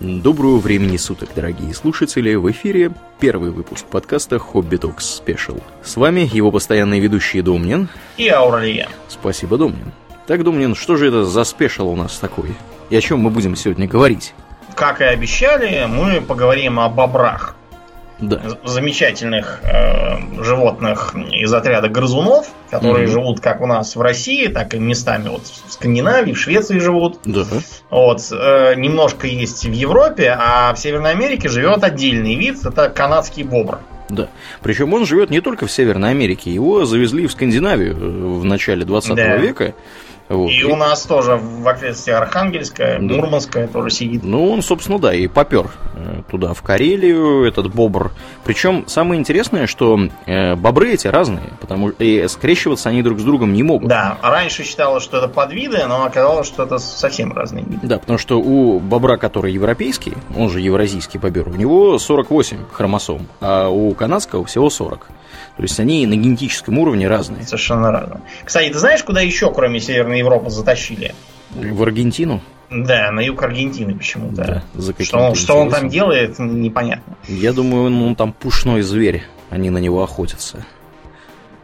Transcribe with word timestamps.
Доброго 0.00 0.56
времени 0.56 0.96
суток, 0.96 1.28
дорогие 1.36 1.74
слушатели! 1.74 2.34
В 2.34 2.50
эфире 2.52 2.90
первый 3.18 3.50
выпуск 3.50 3.84
подкаста 3.84 4.38
«Hobby 4.38 4.78
Talks 4.78 5.20
Special». 5.20 5.62
С 5.84 5.98
вами 5.98 6.26
его 6.32 6.50
постоянные 6.50 7.02
ведущие 7.02 7.42
Домнин 7.42 7.90
и 8.16 8.26
Ауралия. 8.28 8.88
Спасибо, 9.08 9.58
Домнин. 9.58 9.92
Так, 10.26 10.42
Домнин, 10.42 10.74
что 10.74 10.96
же 10.96 11.08
это 11.08 11.26
за 11.26 11.44
special 11.44 11.86
у 11.86 11.96
нас 11.96 12.18
такой? 12.18 12.54
И 12.88 12.96
о 12.96 13.00
чем 13.02 13.18
мы 13.20 13.28
будем 13.28 13.54
сегодня 13.56 13.86
говорить? 13.86 14.32
Как 14.74 15.02
и 15.02 15.04
обещали, 15.04 15.84
мы 15.84 16.22
поговорим 16.22 16.80
о 16.80 16.88
бобрах 16.88 17.56
да. 18.20 18.40
замечательных 18.64 19.60
э, 19.62 20.42
животных 20.42 21.14
из 21.32 21.52
отряда 21.52 21.88
грызунов, 21.88 22.48
которые 22.70 23.06
mm-hmm. 23.06 23.10
живут 23.10 23.40
как 23.40 23.60
у 23.60 23.66
нас 23.66 23.96
в 23.96 24.00
России, 24.00 24.46
так 24.48 24.74
и 24.74 24.78
местами 24.78 25.28
вот 25.28 25.42
в 25.42 25.72
Скандинавии, 25.72 26.32
в 26.32 26.38
Швеции 26.38 26.78
живут. 26.78 27.18
Да. 27.24 27.44
Вот, 27.90 28.20
э, 28.32 28.74
немножко 28.76 29.26
есть 29.26 29.64
в 29.64 29.72
Европе, 29.72 30.36
а 30.38 30.72
в 30.74 30.78
Северной 30.78 31.12
Америке 31.12 31.48
живет 31.48 31.82
отдельный 31.82 32.34
вид, 32.34 32.64
это 32.64 32.90
канадский 32.90 33.42
бобр. 33.42 33.78
Да. 34.10 34.28
Причем 34.60 34.92
он 34.92 35.06
живет 35.06 35.30
не 35.30 35.40
только 35.40 35.66
в 35.66 35.72
Северной 35.72 36.10
Америке, 36.10 36.52
его 36.52 36.84
завезли 36.84 37.26
в 37.26 37.32
Скандинавию 37.32 37.92
э, 37.92 37.96
в 38.40 38.44
начале 38.44 38.84
20 38.84 39.14
да. 39.14 39.36
века. 39.36 39.74
Вот. 40.30 40.48
И, 40.48 40.62
у 40.62 40.76
нас 40.76 41.02
тоже 41.02 41.36
в 41.36 41.66
окрестностях 41.66 42.22
Архангельская, 42.22 43.00
да. 43.00 43.16
Мурманская 43.16 43.66
тоже 43.66 43.90
сидит. 43.90 44.22
Ну, 44.22 44.48
он, 44.48 44.62
собственно, 44.62 45.00
да, 45.00 45.12
и 45.12 45.26
попер 45.26 45.66
э, 45.96 46.22
туда, 46.30 46.54
в 46.54 46.62
Карелию, 46.62 47.44
этот 47.44 47.74
бобр. 47.74 48.12
Причем 48.44 48.84
самое 48.86 49.20
интересное, 49.20 49.66
что 49.66 49.98
э, 50.26 50.54
бобры 50.54 50.92
эти 50.92 51.08
разные, 51.08 51.50
потому 51.60 51.88
и 51.88 52.28
скрещиваться 52.28 52.90
они 52.90 53.02
друг 53.02 53.18
с 53.18 53.24
другом 53.24 53.52
не 53.52 53.64
могут. 53.64 53.88
Да, 53.88 54.18
раньше 54.22 54.62
считалось, 54.62 55.02
что 55.02 55.18
это 55.18 55.26
подвиды, 55.26 55.84
но 55.88 56.04
оказалось, 56.04 56.46
что 56.46 56.62
это 56.62 56.78
совсем 56.78 57.32
разные 57.32 57.64
виды. 57.64 57.80
Да, 57.82 57.98
потому 57.98 58.18
что 58.18 58.40
у 58.40 58.78
бобра, 58.78 59.16
который 59.16 59.52
европейский, 59.52 60.14
он 60.36 60.48
же 60.48 60.60
евразийский 60.60 61.18
бобер, 61.18 61.48
у 61.48 61.56
него 61.56 61.98
48 61.98 62.66
хромосом, 62.72 63.26
а 63.40 63.68
у 63.68 63.92
канадского 63.94 64.44
всего 64.44 64.70
40. 64.70 65.08
То 65.56 65.64
есть 65.64 65.78
они 65.78 66.06
на 66.06 66.14
генетическом 66.14 66.78
уровне 66.78 67.06
разные. 67.08 67.44
Совершенно 67.44 67.90
разные. 67.90 68.22
Кстати, 68.44 68.70
ты 68.70 68.78
знаешь, 68.78 69.02
куда 69.04 69.20
еще, 69.20 69.52
кроме 69.52 69.80
Северной 69.80 70.19
Европы, 70.20 70.50
затащили? 70.50 71.14
В 71.50 71.82
Аргентину? 71.82 72.40
Да, 72.70 73.10
на 73.10 73.20
юг 73.20 73.42
Аргентины 73.42 73.96
почему-то. 73.96 74.62
Да, 74.76 74.92
что, 75.00 75.18
он, 75.18 75.34
что 75.34 75.54
он 75.54 75.70
там 75.70 75.88
делает, 75.88 76.38
непонятно. 76.38 77.16
Я 77.26 77.52
думаю, 77.52 77.86
он, 77.86 78.02
он 78.02 78.14
там 78.14 78.32
пушной 78.32 78.82
зверь. 78.82 79.24
Они 79.50 79.70
на 79.70 79.78
него 79.78 80.02
охотятся. 80.04 80.64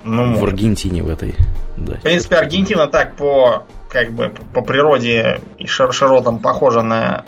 Ну, 0.03 0.34
в. 0.34 0.45
Аргентине 0.45 1.03
в 1.03 1.09
этой. 1.09 1.37
Да. 1.77 1.95
В 1.95 2.03
принципе, 2.03 2.37
Аргентина 2.37 2.89
так 2.89 3.15
по 3.17 3.65
как 3.89 4.12
бы 4.12 4.33
по 4.53 4.62
природе 4.62 5.41
и 5.59 5.67
шир 5.67 5.93
широтам 5.93 6.41
похожа 6.41 6.83
на 6.83 7.25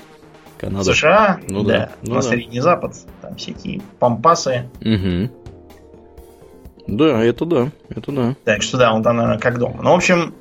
Канада. 0.59 0.93
США, 0.93 1.39
ну, 1.49 1.62
да, 1.62 1.73
да, 1.73 1.91
ну, 2.03 2.15
на 2.15 2.21
да. 2.21 2.23
Средний 2.23 2.61
Запад, 2.61 2.95
там 3.23 3.37
всякие 3.37 3.81
пампасы. 3.99 4.69
Угу. 4.81 5.31
Да, 6.89 7.23
это 7.23 7.45
да, 7.45 7.71
это 7.89 8.12
да. 8.12 8.37
Так 8.45 8.62
что 8.62 8.79
да, 8.79 8.93
он 8.93 9.03
там, 9.03 9.17
наверное, 9.17 9.39
как 9.39 9.59
дома. 9.59 9.83
Ну, 9.83 9.93
в 9.93 9.97
общем, 9.97 10.34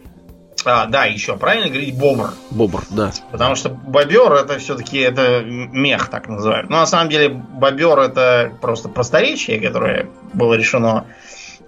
а, 0.66 0.86
да, 0.86 1.06
еще 1.06 1.38
правильно 1.38 1.70
говорить 1.70 1.98
бобр. 1.98 2.34
Бобр, 2.52 2.84
да. 2.90 3.12
Потому 3.32 3.56
что 3.56 3.70
бобер 3.70 4.34
это 4.34 4.60
все-таки 4.60 5.00
это 5.00 5.42
мех, 5.44 6.10
так 6.10 6.28
называют. 6.28 6.70
Но 6.70 6.78
на 6.78 6.86
самом 6.86 7.10
деле 7.10 7.30
бобер 7.30 8.00
это 8.00 8.52
просто 8.62 8.90
просторечие, 8.90 9.60
которое 9.60 10.08
было 10.34 10.56
решено 10.56 11.06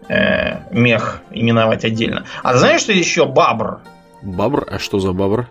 э, 0.08 0.72
мех 0.72 1.22
именовать 1.32 1.86
отдельно. 1.86 2.26
А 2.44 2.54
ты 2.54 2.60
знаешь, 2.60 2.82
что 2.82 2.92
еще 2.92 3.26
бабр? 3.26 3.80
Бабр? 4.22 4.68
А 4.70 4.80
что 4.80 5.00
за 5.00 5.14
бабр? 5.14 5.48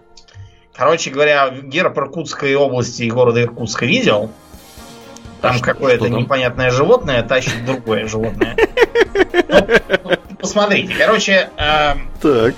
Короче 0.74 1.10
говоря, 1.10 1.50
герб 1.50 1.96
Иркутской 1.98 2.54
области 2.54 3.02
и 3.02 3.10
города 3.10 3.42
Иркутска 3.42 3.86
видел? 3.86 4.30
Там 5.40 5.56
а 5.56 5.60
какое-то 5.60 6.08
непонятное 6.08 6.70
животное 6.70 7.22
тащит 7.22 7.64
другое 7.64 8.06
животное. 8.06 8.56
Ну, 10.04 10.36
посмотрите, 10.38 10.94
короче... 10.96 11.50
Эм, 11.56 12.08
так. 12.22 12.54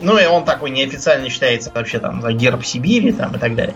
Ну, 0.00 0.18
и 0.18 0.26
он 0.26 0.44
такой 0.44 0.70
неофициально 0.70 1.28
считается 1.28 1.70
вообще 1.74 1.98
там 1.98 2.22
за 2.22 2.32
герб 2.32 2.64
Сибири 2.64 3.12
там 3.12 3.34
и 3.34 3.38
так 3.38 3.54
далее. 3.54 3.74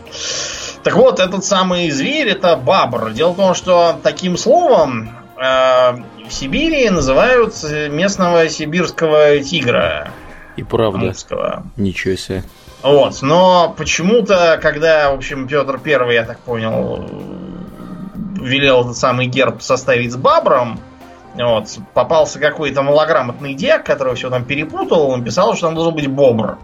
Так 0.82 0.96
вот, 0.96 1.20
этот 1.20 1.44
самый 1.44 1.90
зверь 1.90 2.28
это 2.28 2.56
бабр. 2.56 3.12
Дело 3.12 3.32
в 3.32 3.36
том, 3.36 3.54
что 3.54 3.98
таким 4.02 4.36
словом 4.36 5.10
э, 5.36 5.92
в 6.28 6.30
Сибири 6.30 6.88
называют 6.90 7.54
местного 7.90 8.48
сибирского 8.48 9.38
тигра. 9.38 10.10
И 10.56 10.62
правда. 10.62 10.98
Амурского. 10.98 11.64
Ничего 11.76 12.16
себе. 12.16 12.42
Вот, 12.82 13.22
но 13.22 13.72
почему-то, 13.78 14.58
когда, 14.60 15.12
в 15.12 15.14
общем, 15.14 15.46
Петр 15.46 15.78
Первый, 15.78 16.16
я 16.16 16.24
так 16.24 16.40
понял, 16.40 17.08
велел 18.40 18.82
этот 18.82 18.96
самый 18.96 19.26
герб 19.26 19.62
составить 19.62 20.12
с 20.12 20.16
бабром, 20.16 20.80
вот, 21.34 21.68
попался 21.94 22.38
какой-то 22.38 22.82
малограмотный 22.82 23.54
дьяк, 23.54 23.84
который 23.84 24.14
все 24.14 24.30
там 24.30 24.44
перепутал, 24.44 25.08
он 25.08 25.24
писал, 25.24 25.54
что 25.54 25.66
там 25.66 25.74
должен 25.74 25.94
быть 25.94 26.08
бобр. 26.08 26.58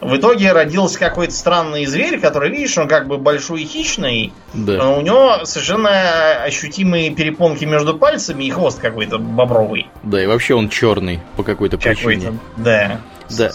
В 0.00 0.16
итоге 0.16 0.52
родился 0.52 0.98
какой-то 0.98 1.32
странный 1.32 1.84
зверь, 1.84 2.20
который, 2.20 2.50
видишь, 2.50 2.78
он 2.78 2.86
как 2.86 3.08
бы 3.08 3.18
большой 3.18 3.62
и 3.62 3.66
хищный, 3.66 4.32
да. 4.54 4.76
но 4.76 4.98
у 4.98 5.00
него 5.00 5.44
совершенно 5.44 6.44
ощутимые 6.44 7.10
перепонки 7.10 7.64
между 7.64 7.98
пальцами 7.98 8.44
и 8.44 8.50
хвост 8.50 8.78
какой-то 8.80 9.18
бобровый. 9.18 9.88
Да, 10.04 10.22
и 10.22 10.26
вообще 10.26 10.54
он 10.54 10.68
черный 10.68 11.20
по 11.36 11.42
какой-то 11.42 11.78
причине. 11.78 12.38
Да. 12.56 13.00
Да. 13.28 13.50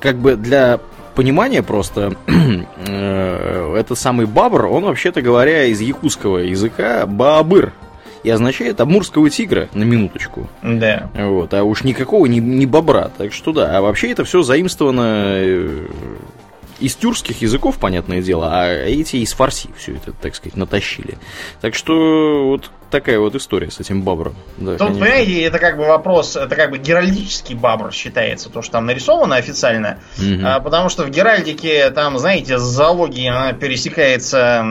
Как 0.00 0.16
бы 0.16 0.34
для 0.34 0.80
понимания 1.14 1.62
просто, 1.62 2.14
э, 2.26 3.76
это 3.76 3.94
самый 3.94 4.26
бабр, 4.26 4.66
он, 4.66 4.84
вообще-то 4.84 5.22
говоря, 5.22 5.64
из 5.64 5.80
якутского 5.80 6.38
языка 6.38 7.06
баабыр. 7.06 7.72
И 8.22 8.30
означает 8.30 8.80
амурского 8.80 9.30
тигра, 9.30 9.68
на 9.72 9.84
минуточку. 9.84 10.48
Да. 10.62 11.10
Вот, 11.14 11.54
а 11.54 11.64
уж 11.64 11.84
никакого 11.84 12.26
не, 12.26 12.38
не 12.38 12.66
бобра. 12.66 13.10
Так 13.16 13.32
что 13.32 13.52
да. 13.52 13.76
А 13.76 13.80
вообще 13.80 14.10
это 14.12 14.24
все 14.24 14.42
заимствовано 14.42 15.22
э, 15.36 15.86
из 16.80 16.96
тюркских 16.96 17.42
языков, 17.42 17.78
понятное 17.78 18.22
дело, 18.22 18.50
а 18.52 18.66
эти 18.66 19.16
из 19.16 19.32
фарси 19.32 19.70
все 19.76 19.94
это, 19.94 20.12
так 20.12 20.34
сказать, 20.34 20.56
натащили. 20.56 21.18
Так 21.60 21.74
что 21.74 22.48
вот 22.48 22.70
такая 22.90 23.18
вот 23.18 23.34
история 23.34 23.70
с 23.70 23.80
этим 23.80 24.02
бабром. 24.02 24.34
Да, 24.58 24.72
Тут, 24.72 24.78
конечно. 24.78 25.00
понимаете, 25.00 25.42
это 25.42 25.58
как 25.58 25.76
бы 25.76 25.84
вопрос, 25.84 26.36
это 26.36 26.54
как 26.56 26.70
бы 26.70 26.78
геральдический 26.78 27.54
бабр 27.54 27.92
считается, 27.92 28.50
то, 28.50 28.62
что 28.62 28.72
там 28.72 28.86
нарисовано 28.86 29.36
официально, 29.36 29.98
угу. 30.18 30.44
а, 30.44 30.60
потому 30.60 30.88
что 30.88 31.04
в 31.04 31.10
геральдике 31.10 31.90
там, 31.90 32.18
знаете, 32.18 32.58
зоология 32.58 33.30
она 33.32 33.52
пересекается 33.52 34.64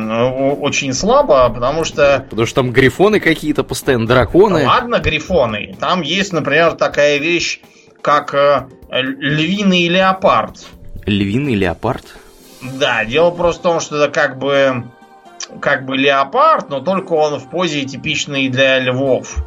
очень 0.59 0.94
слабо, 0.94 1.50
потому 1.50 1.84
что... 1.84 2.25
Потому 2.30 2.46
что 2.46 2.56
там 2.56 2.72
грифоны 2.72 3.19
какие-то 3.19 3.63
постоянно, 3.63 4.07
драконы. 4.07 4.66
Ладно, 4.66 5.00
грифоны. 5.00 5.75
Там 5.80 6.01
есть, 6.01 6.34
например, 6.34 6.74
такая 6.74 7.18
вещь, 7.18 7.62
как 8.01 8.34
э, 8.34 8.68
львиный 8.91 9.88
леопард. 9.88 10.68
Львиный 11.06 11.56
леопард? 11.56 12.06
Да, 12.62 13.06
дело 13.06 13.31
просто 13.31 13.59
в 13.59 13.63
том, 13.63 13.80
что 13.80 14.03
это 14.03 14.12
как 14.12 14.38
бы 14.38 14.84
как 15.62 15.86
бы 15.86 15.98
леопард, 15.98 16.70
но 16.70 16.80
только 16.80 17.14
он 17.14 17.40
в 17.40 17.50
позе 17.50 17.84
типичный 17.86 18.50
для 18.50 18.80
львов. 18.80 19.38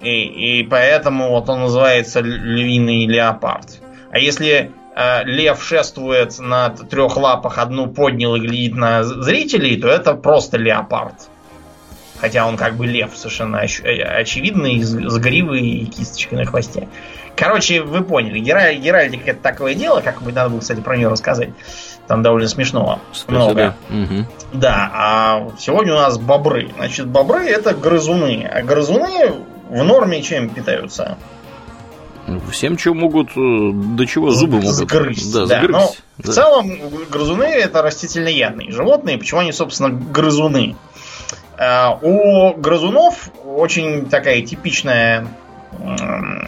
И, 0.00 0.60
и 0.60 0.64
поэтому 0.64 1.30
вот 1.30 1.48
он 1.48 1.60
называется 1.60 2.20
львиный 2.20 3.06
леопард. 3.06 3.80
А 4.10 4.18
если 4.18 4.70
э, 4.94 5.24
лев 5.24 5.62
шествует 5.62 6.38
на 6.38 6.70
трех 6.70 7.16
лапах, 7.16 7.58
одну 7.58 7.86
поднял 7.86 8.36
и 8.36 8.40
глядит 8.40 8.74
на 8.74 9.04
зрителей, 9.04 9.80
то 9.80 9.88
это 9.88 10.14
просто 10.14 10.58
леопард. 10.58 11.14
Хотя 12.18 12.46
он 12.46 12.56
как 12.56 12.76
бы 12.76 12.86
лев 12.86 13.10
совершенно 13.14 13.64
оч- 13.64 13.84
э, 13.84 14.02
очевидный, 14.02 14.82
с, 14.82 14.90
с 14.90 15.18
гривой 15.18 15.62
и 15.62 15.86
кисточкой 15.86 16.38
на 16.38 16.44
хвосте. 16.44 16.88
Короче, 17.36 17.82
вы 17.82 18.04
поняли, 18.04 18.38
Гераль, 18.38 18.76
Геральдик 18.76 19.26
это 19.26 19.40
такое 19.42 19.74
дело, 19.74 20.00
как 20.00 20.22
бы 20.22 20.32
надо 20.32 20.50
было, 20.50 20.60
кстати, 20.60 20.80
про 20.80 20.96
нее 20.96 21.08
рассказать. 21.08 21.50
Там 22.06 22.22
довольно 22.22 22.48
смешного. 22.48 22.98
Кстати, 23.12 23.30
много. 23.30 23.54
Да. 23.88 23.96
Угу. 23.96 24.26
да, 24.52 24.90
а 24.92 25.48
сегодня 25.58 25.94
у 25.94 25.96
нас 25.96 26.18
бобры. 26.18 26.70
Значит, 26.76 27.06
бобры 27.06 27.46
это 27.46 27.74
грызуны. 27.74 28.48
А 28.52 28.62
грызуны 28.62 29.32
в 29.70 29.82
норме 29.82 30.22
чем 30.22 30.50
питаются? 30.50 31.16
Всем, 32.50 32.76
чего 32.76 32.94
могут, 32.94 33.30
э, 33.36 33.70
до 33.96 34.06
чего 34.06 34.30
зубы 34.30 34.56
могут. 34.56 34.74
Сгрызть. 34.74 35.32
Да, 35.32 35.46
да. 35.46 35.62
Но 35.68 35.92
да. 36.18 36.30
В 36.30 36.34
целом 36.34 36.72
грызуны 37.10 37.44
это 37.44 37.82
растительноядные 37.82 38.70
животные. 38.70 39.18
Почему 39.18 39.40
они, 39.40 39.52
собственно, 39.52 39.90
грызуны? 39.90 40.76
А, 41.58 41.98
у 42.00 42.54
грызунов 42.54 43.30
очень 43.44 44.06
такая 44.06 44.42
типичная 44.42 45.28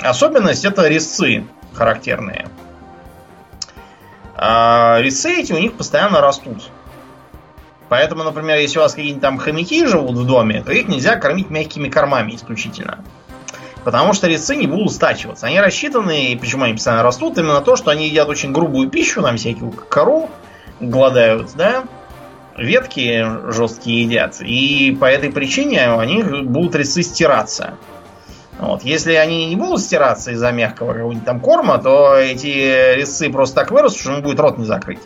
особенность 0.02 0.64
это 0.64 0.88
резцы 0.88 1.44
характерные. 1.74 2.46
А 4.38 4.98
резцы 5.00 5.32
эти 5.32 5.52
у 5.52 5.58
них 5.58 5.72
постоянно 5.74 6.20
растут. 6.20 6.70
Поэтому, 7.88 8.24
например, 8.24 8.58
если 8.58 8.78
у 8.78 8.82
вас 8.82 8.94
какие-нибудь 8.94 9.22
там 9.22 9.38
хомяки 9.38 9.86
живут 9.86 10.16
в 10.16 10.26
доме, 10.26 10.62
то 10.62 10.72
их 10.72 10.88
нельзя 10.88 11.16
кормить 11.16 11.50
мягкими 11.50 11.88
кормами 11.88 12.34
исключительно. 12.34 12.98
Потому 13.84 14.12
что 14.12 14.26
резцы 14.26 14.56
не 14.56 14.66
будут 14.66 14.92
стачиваться. 14.92 15.46
Они 15.46 15.60
рассчитаны, 15.60 16.32
и 16.32 16.36
почему 16.36 16.64
они 16.64 16.74
постоянно 16.74 17.04
растут, 17.04 17.38
именно 17.38 17.60
то, 17.60 17.76
что 17.76 17.90
они 17.90 18.08
едят 18.08 18.28
очень 18.28 18.52
грубую 18.52 18.90
пищу, 18.90 19.22
там 19.22 19.36
всякую 19.36 19.70
кору, 19.70 20.28
голодают, 20.80 21.52
да, 21.54 21.84
ветки 22.56 23.24
жесткие 23.52 24.02
едят, 24.02 24.40
и 24.40 24.96
по 24.98 25.04
этой 25.04 25.30
причине 25.30 25.92
они 25.92 26.22
будут 26.22 26.74
резцы 26.74 27.02
стираться. 27.02 27.74
Вот. 28.58 28.82
Если 28.82 29.14
они 29.14 29.46
не 29.46 29.56
будут 29.56 29.80
стираться 29.80 30.30
из-за 30.32 30.50
мягкого 30.50 30.92
какого-нибудь 30.92 31.24
там 31.24 31.40
корма, 31.40 31.78
то 31.78 32.16
эти 32.16 32.94
резцы 32.96 33.30
просто 33.30 33.56
так 33.56 33.70
вырастут, 33.70 34.00
что 34.00 34.12
ему 34.12 34.22
будет 34.22 34.40
рот 34.40 34.58
не 34.58 34.64
закрыть. 34.64 35.00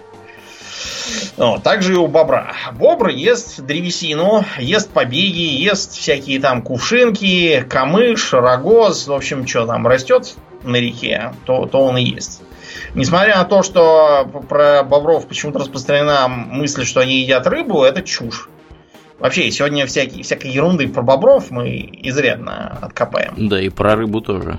Вот. 1.37 1.63
Также 1.63 1.95
и 1.95 1.97
у 1.97 2.07
бобра. 2.07 2.53
Бобр 2.73 3.09
ест 3.09 3.61
древесину, 3.61 4.45
ест 4.59 4.91
побеги, 4.91 5.63
ест 5.63 5.93
всякие 5.93 6.41
там 6.41 6.63
кувшинки, 6.63 7.65
камыш, 7.69 8.33
рогоз, 8.33 9.09
в 9.09 9.13
общем, 9.13 9.47
что 9.47 9.67
там 9.67 9.87
растет 9.87 10.35
на 10.63 10.77
реке, 10.77 11.33
то, 11.47 11.67
то 11.67 11.81
он 11.81 11.97
и 11.97 12.05
ест. 12.05 12.43
Несмотря 12.95 13.37
на 13.37 13.45
то, 13.45 13.63
что 13.63 14.29
про 14.49 14.83
бобров 14.83 15.27
почему-то 15.27 15.61
распространена 15.61 16.29
мысль, 16.29 16.85
что 16.85 17.01
они 17.01 17.21
едят 17.21 17.47
рыбу, 17.47 17.83
это 17.83 18.03
чушь. 18.03 18.49
Вообще, 19.21 19.51
сегодня 19.51 19.87
всякие, 19.87 20.23
всякой 20.23 20.51
ерунды 20.51 20.89
про 20.89 21.03
бобров 21.03 21.51
мы 21.51 21.89
изрядно 22.03 22.79
откопаем. 22.81 23.49
Да, 23.49 23.61
и 23.61 23.69
про 23.69 23.95
рыбу 23.95 24.21
тоже. 24.21 24.59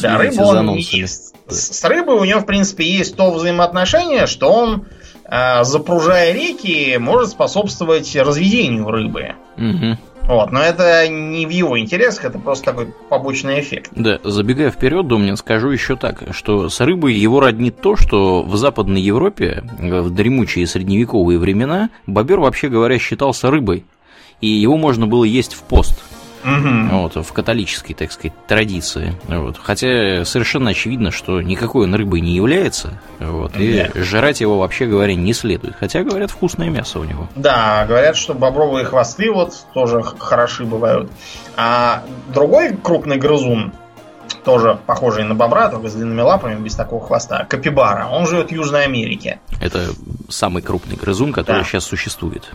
Да, 0.00 0.18
рыбу 0.18 0.42
он 0.42 0.66
не 0.66 0.80
ест. 0.80 1.34
Да. 1.46 1.54
С 1.54 1.84
рыбой 1.84 2.16
у 2.16 2.24
него, 2.24 2.40
в 2.40 2.46
принципе, 2.46 2.84
есть 2.84 3.16
то 3.16 3.32
взаимоотношение, 3.32 4.26
что 4.26 4.52
он, 4.52 4.86
э, 5.24 5.64
запружая 5.64 6.32
реки, 6.32 6.96
может 6.98 7.30
способствовать 7.30 8.14
разведению 8.14 8.88
рыбы. 8.88 9.34
Угу. 9.56 9.98
Вот, 10.28 10.52
но 10.52 10.60
это 10.60 11.08
не 11.08 11.46
в 11.46 11.48
его 11.48 11.78
интересах, 11.78 12.26
это 12.26 12.38
просто 12.38 12.66
такой 12.66 12.92
побочный 13.08 13.60
эффект. 13.60 13.90
Да, 13.96 14.18
забегая 14.22 14.70
вперед, 14.70 15.08
Домнин, 15.08 15.38
скажу 15.38 15.70
еще 15.70 15.96
так, 15.96 16.22
что 16.32 16.68
с 16.68 16.80
рыбой 16.80 17.14
его 17.14 17.40
роднит 17.40 17.80
то, 17.80 17.96
что 17.96 18.42
в 18.42 18.54
Западной 18.56 19.00
Европе 19.00 19.64
в 19.78 20.10
дремучие 20.10 20.66
средневековые 20.66 21.38
времена 21.38 21.88
бобер, 22.06 22.40
вообще 22.40 22.68
говоря, 22.68 22.98
считался 22.98 23.50
рыбой, 23.50 23.86
и 24.42 24.48
его 24.48 24.76
можно 24.76 25.06
было 25.06 25.24
есть 25.24 25.54
в 25.54 25.62
пост. 25.62 25.98
Угу. 26.44 26.96
Вот, 26.98 27.16
в 27.16 27.32
католической, 27.32 27.94
так 27.94 28.12
сказать, 28.12 28.32
традиции. 28.46 29.14
Вот. 29.26 29.58
Хотя 29.62 30.24
совершенно 30.24 30.70
очевидно, 30.70 31.10
что 31.10 31.42
никакой 31.42 31.86
он 31.86 31.94
рыбой 31.94 32.20
не 32.20 32.32
является. 32.32 33.00
Вот, 33.18 33.56
и 33.56 33.88
да. 33.92 34.02
жрать 34.02 34.40
его, 34.40 34.58
вообще 34.58 34.86
говоря, 34.86 35.14
не 35.14 35.32
следует. 35.32 35.74
Хотя, 35.78 36.04
говорят, 36.04 36.30
вкусное 36.30 36.70
мясо 36.70 37.00
у 37.00 37.04
него. 37.04 37.28
Да, 37.34 37.84
говорят, 37.86 38.16
что 38.16 38.34
бобровые 38.34 38.84
хвосты 38.84 39.30
вот 39.30 39.54
тоже 39.74 40.02
хороши 40.02 40.64
бывают. 40.64 41.10
А 41.56 42.04
другой 42.32 42.76
крупный 42.76 43.16
грызун, 43.16 43.72
тоже 44.44 44.78
похожий 44.86 45.24
на 45.24 45.34
бобра, 45.34 45.68
только 45.68 45.88
с 45.88 45.94
длинными 45.94 46.20
лапами, 46.20 46.58
без 46.62 46.74
такого 46.74 47.04
хвоста. 47.04 47.44
Капибара. 47.48 48.06
Он 48.06 48.26
живет 48.26 48.50
в 48.50 48.52
Южной 48.52 48.84
Америке. 48.84 49.40
Это 49.60 49.88
самый 50.28 50.62
крупный 50.62 50.96
грызун, 50.96 51.32
который 51.32 51.58
да. 51.58 51.64
сейчас 51.64 51.84
существует. 51.84 52.50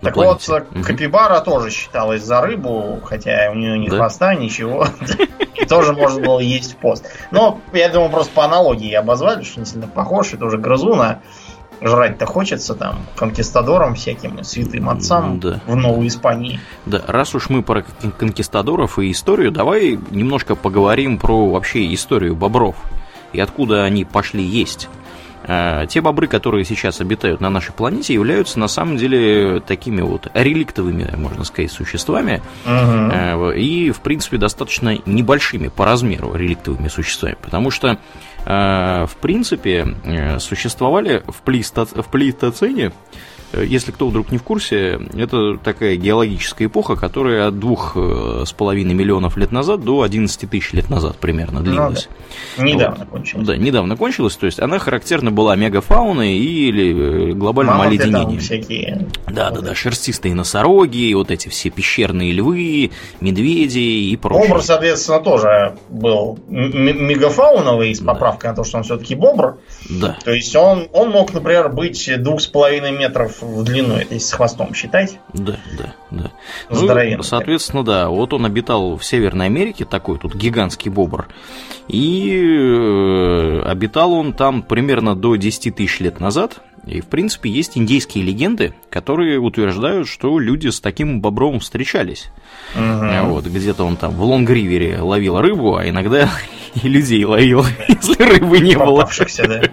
Так 0.00 0.14
планете. 0.14 0.52
вот, 0.52 0.66
угу. 0.70 0.82
Капибара 0.84 1.40
тоже 1.40 1.70
считалась 1.70 2.22
за 2.22 2.40
рыбу, 2.40 3.00
хотя 3.04 3.50
у 3.50 3.54
нее 3.54 3.78
ни 3.78 3.88
да? 3.88 3.96
хвоста, 3.96 4.34
ничего. 4.34 4.86
Тоже 5.68 5.92
можно 5.92 6.20
было 6.20 6.38
есть 6.38 6.74
в 6.74 6.76
пост. 6.76 7.04
Но, 7.32 7.60
я 7.72 7.88
думаю, 7.88 8.10
просто 8.10 8.32
по 8.32 8.44
аналогии 8.44 8.92
обозвали, 8.92 9.42
что 9.42 9.60
не 9.60 9.66
сильно 9.66 9.88
похож, 9.88 10.32
это 10.32 10.44
уже 10.44 10.56
грызуна. 10.56 11.20
Жрать-то 11.80 12.26
хочется 12.26 12.74
там 12.74 13.00
конкистадорам 13.16 13.94
всяким, 13.94 14.42
святым 14.42 14.88
отцам 14.88 15.38
да. 15.38 15.60
в 15.66 15.76
Новой 15.76 16.08
Испании. 16.08 16.60
Да, 16.86 17.02
раз 17.06 17.34
уж 17.34 17.50
мы 17.50 17.62
про 17.62 17.84
конкистадоров 18.18 18.98
и 18.98 19.10
историю, 19.10 19.52
давай 19.52 19.98
немножко 20.10 20.56
поговорим 20.56 21.18
про 21.18 21.50
вообще 21.50 21.92
историю 21.94 22.34
бобров 22.34 22.76
и 23.32 23.40
откуда 23.40 23.84
они 23.84 24.04
пошли 24.04 24.42
есть. 24.42 24.88
А, 25.48 25.86
те 25.86 26.02
бобры, 26.02 26.26
которые 26.26 26.64
сейчас 26.64 27.00
обитают 27.00 27.40
на 27.40 27.48
нашей 27.48 27.72
планете, 27.72 28.12
являются 28.12 28.58
на 28.60 28.68
самом 28.68 28.98
деле 28.98 29.60
такими 29.60 30.02
вот 30.02 30.28
реликтовыми, 30.34 31.10
можно 31.16 31.44
сказать, 31.44 31.72
существами. 31.72 32.42
Угу. 32.66 33.50
И, 33.52 33.90
в 33.90 34.00
принципе, 34.00 34.36
достаточно 34.36 34.98
небольшими 35.06 35.68
по 35.68 35.86
размеру 35.86 36.34
реликтовыми 36.34 36.88
существами. 36.88 37.36
Потому 37.40 37.70
что, 37.70 37.98
а, 38.44 39.06
в 39.06 39.16
принципе, 39.16 39.96
э, 40.04 40.38
существовали 40.38 41.22
в 41.26 41.40
плейстоцене 41.42 42.86
Э, 42.88 42.92
если 43.52 43.92
кто 43.92 44.08
вдруг 44.08 44.30
не 44.30 44.38
в 44.38 44.42
курсе, 44.42 45.00
это 45.16 45.56
такая 45.56 45.96
геологическая 45.96 46.68
эпоха, 46.68 46.96
которая 46.96 47.48
от 47.48 47.58
двух 47.58 47.92
э, 47.96 48.44
с 48.46 48.52
половиной 48.52 48.94
миллионов 48.94 49.36
лет 49.36 49.52
назад 49.52 49.82
до 49.82 50.02
11 50.02 50.50
тысяч 50.50 50.72
лет 50.72 50.90
назад 50.90 51.16
примерно 51.16 51.62
длилась. 51.62 52.08
Ну, 52.58 52.64
да. 52.64 52.70
Недавно 52.70 52.98
вот. 53.04 53.08
кончилась. 53.08 53.46
Да, 53.46 53.56
недавно 53.56 53.96
кончилась, 53.96 54.36
то 54.36 54.46
есть 54.46 54.60
она 54.60 54.78
характерна 54.78 55.30
была 55.30 55.56
мегафауной 55.56 56.36
или 56.36 57.30
э, 57.30 57.32
глобальным 57.32 57.76
Мало 57.76 57.88
оледенением. 57.88 58.40
всякие. 58.40 59.06
Да, 59.26 59.50
да, 59.50 59.62
да, 59.62 59.74
шерстистые 59.74 60.34
носороги, 60.34 61.14
вот 61.14 61.30
эти 61.30 61.48
все 61.48 61.70
пещерные 61.70 62.32
львы, 62.32 62.90
медведи 63.20 63.78
и 63.78 64.16
прочее. 64.16 64.48
Бобр, 64.48 64.62
соответственно, 64.62 65.20
тоже 65.20 65.76
был 65.88 66.38
мегафауновый 66.48 67.94
с 67.94 68.00
поправкой 68.00 68.48
да. 68.48 68.50
на 68.50 68.56
то, 68.56 68.64
что 68.64 68.76
он 68.78 68.82
все-таки 68.84 69.14
бобр. 69.14 69.58
Да. 69.88 70.18
То 70.24 70.32
есть 70.32 70.54
он, 70.54 70.88
он 70.92 71.10
мог, 71.10 71.32
например, 71.32 71.70
быть 71.70 72.10
двух 72.22 72.40
с 72.40 72.46
половиной 72.46 72.92
метров 72.92 73.40
в 73.40 73.64
длину, 73.64 73.94
это 73.94 74.14
если 74.14 74.28
с 74.28 74.32
хвостом 74.32 74.74
считать. 74.74 75.18
Да, 75.32 75.56
да, 75.78 75.94
да. 76.10 76.30
Ну, 76.70 77.22
соответственно, 77.22 77.84
да, 77.84 78.08
вот 78.08 78.32
он 78.32 78.44
обитал 78.44 78.96
в 78.96 79.04
Северной 79.04 79.46
Америке, 79.46 79.84
такой 79.84 80.18
тут 80.18 80.34
гигантский 80.34 80.90
бобр. 80.90 81.28
И 81.88 82.38
э, 82.38 83.62
обитал 83.62 84.12
он 84.12 84.34
там 84.34 84.62
примерно 84.62 85.16
до 85.16 85.36
10 85.36 85.74
тысяч 85.74 86.00
лет 86.00 86.20
назад. 86.20 86.60
И, 86.88 87.00
в 87.00 87.06
принципе, 87.06 87.50
есть 87.50 87.76
индейские 87.76 88.24
легенды, 88.24 88.74
которые 88.90 89.38
утверждают, 89.38 90.08
что 90.08 90.38
люди 90.38 90.68
с 90.68 90.80
таким 90.80 91.20
бобром 91.20 91.60
встречались. 91.60 92.30
Угу. 92.74 93.28
Вот, 93.28 93.46
где-то 93.46 93.84
он 93.84 93.96
там 93.96 94.12
в 94.12 94.22
Лонгривере 94.22 95.00
ловил 95.00 95.40
рыбу, 95.40 95.76
а 95.76 95.88
иногда 95.88 96.30
и 96.82 96.88
людей 96.88 97.24
ловил, 97.24 97.64
если 97.88 98.22
рыбы 98.22 98.60
не 98.60 98.76
было. 98.76 99.08
да. 99.38 99.62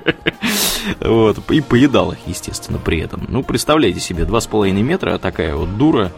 Вот, 1.00 1.40
и 1.52 1.62
поедал 1.62 2.12
их, 2.12 2.20
естественно, 2.28 2.78
при 2.78 3.00
этом. 3.00 3.26
Ну, 3.28 3.42
представляете 3.42 4.00
себе, 4.00 4.24
2,5 4.24 4.72
метра, 4.84 5.18
такая 5.18 5.56
вот 5.56 5.78
дура, 5.78 6.12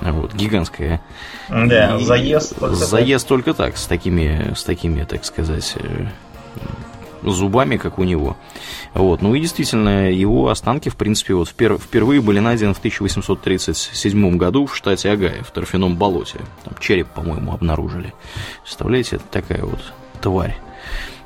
вот, 0.00 0.32
гигантская. 0.34 1.02
Да, 1.48 1.98
и 1.98 2.04
заезд 2.04 2.58
только 2.58 2.74
Заезд 2.74 3.24
так. 3.24 3.28
только 3.28 3.54
так, 3.54 3.76
с 3.76 3.86
такими, 3.86 4.54
с 4.54 4.64
такими, 4.64 5.04
так 5.04 5.24
сказать, 5.24 5.74
э, 5.76 6.06
зубами, 7.24 7.76
как 7.76 7.98
у 7.98 8.04
него. 8.04 8.36
Вот. 8.92 9.22
Ну 9.22 9.34
и 9.34 9.40
действительно, 9.40 10.10
его 10.10 10.48
останки, 10.48 10.88
в 10.88 10.96
принципе, 10.96 11.34
вот 11.34 11.48
впер- 11.48 11.78
впервые 11.78 12.20
были 12.20 12.38
найдены 12.38 12.74
в 12.74 12.78
1837 12.78 14.36
году 14.36 14.66
в 14.66 14.76
штате 14.76 15.10
Огайо, 15.10 15.42
в 15.42 15.50
торфяном 15.50 15.96
болоте. 15.96 16.40
Там 16.64 16.74
череп, 16.80 17.08
по-моему, 17.08 17.52
обнаружили. 17.52 18.12
Представляете, 18.62 19.20
такая 19.30 19.64
вот 19.64 19.80
тварь 20.20 20.56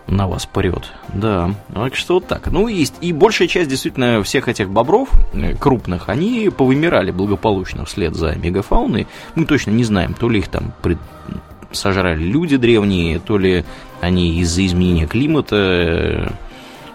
на 0.08 0.26
вас 0.26 0.46
прет. 0.46 0.90
Да, 1.12 1.54
так 1.72 1.94
что 1.94 2.14
вот 2.14 2.26
так. 2.26 2.50
Ну, 2.50 2.66
есть 2.68 2.94
и 3.00 3.12
большая 3.12 3.48
часть 3.48 3.68
действительно 3.68 4.22
всех 4.22 4.48
этих 4.48 4.70
бобров 4.70 5.10
э, 5.34 5.54
крупных, 5.54 6.08
они 6.08 6.50
повымирали 6.50 7.10
благополучно 7.10 7.84
вслед 7.84 8.14
за 8.14 8.34
мегафауной. 8.34 9.06
Мы 9.34 9.44
точно 9.44 9.70
не 9.70 9.84
знаем, 9.84 10.14
то 10.14 10.28
ли 10.28 10.40
их 10.40 10.48
там 10.48 10.72
пред... 10.82 10.98
сожрали 11.72 12.22
люди 12.22 12.56
древние, 12.56 13.18
то 13.18 13.38
ли 13.38 13.64
они 14.00 14.40
из-за 14.40 14.64
изменения 14.66 15.06
климата 15.06 15.56
э, 15.56 16.28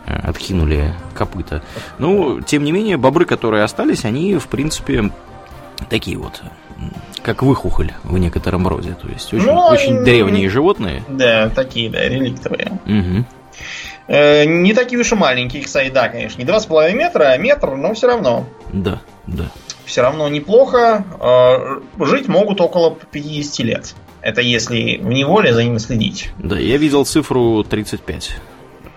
откинули 0.05 0.93
копыта. 1.13 1.61
Ну, 1.99 2.41
тем 2.41 2.63
не 2.63 2.71
менее, 2.71 2.97
бобры, 2.97 3.25
которые 3.25 3.63
остались, 3.63 4.05
они, 4.05 4.35
в 4.37 4.47
принципе, 4.47 5.11
такие 5.89 6.17
вот 6.17 6.41
как 7.21 7.41
выхухоль 7.41 7.93
в 8.03 8.17
некотором 8.17 8.67
роде. 8.67 8.95
То 9.01 9.07
есть 9.07 9.33
очень, 9.33 9.45
ну, 9.45 9.53
очень 9.67 10.03
древние 10.03 10.49
животные. 10.49 11.03
Да, 11.07 11.49
такие, 11.49 11.89
да, 11.89 12.03
реликтовые. 12.03 12.79
Угу. 12.85 13.25
Э, 14.07 14.45
не 14.45 14.73
такие 14.73 14.99
уж 14.99 15.11
и 15.11 15.15
маленькие, 15.15 15.63
кстати, 15.63 15.89
да, 15.89 16.09
конечно. 16.09 16.41
Не 16.41 16.45
2,5 16.45 16.93
метра, 16.93 17.29
а 17.29 17.37
метр, 17.37 17.71
но 17.71 17.93
все 17.93 18.07
равно. 18.07 18.45
Да, 18.71 19.01
да. 19.25 19.45
Все 19.85 20.01
равно 20.01 20.27
неплохо. 20.27 21.05
Э, 21.19 22.05
жить 22.05 22.27
могут 22.27 22.59
около 22.59 22.97
50 23.11 23.65
лет. 23.65 23.95
Это 24.23 24.39
если 24.39 24.97
в 24.97 25.09
неволе 25.09 25.53
за 25.53 25.63
ними 25.63 25.77
следить. 25.79 26.29
Да, 26.39 26.57
я 26.57 26.77
видел 26.77 27.05
цифру 27.05 27.63
35. 27.63 28.37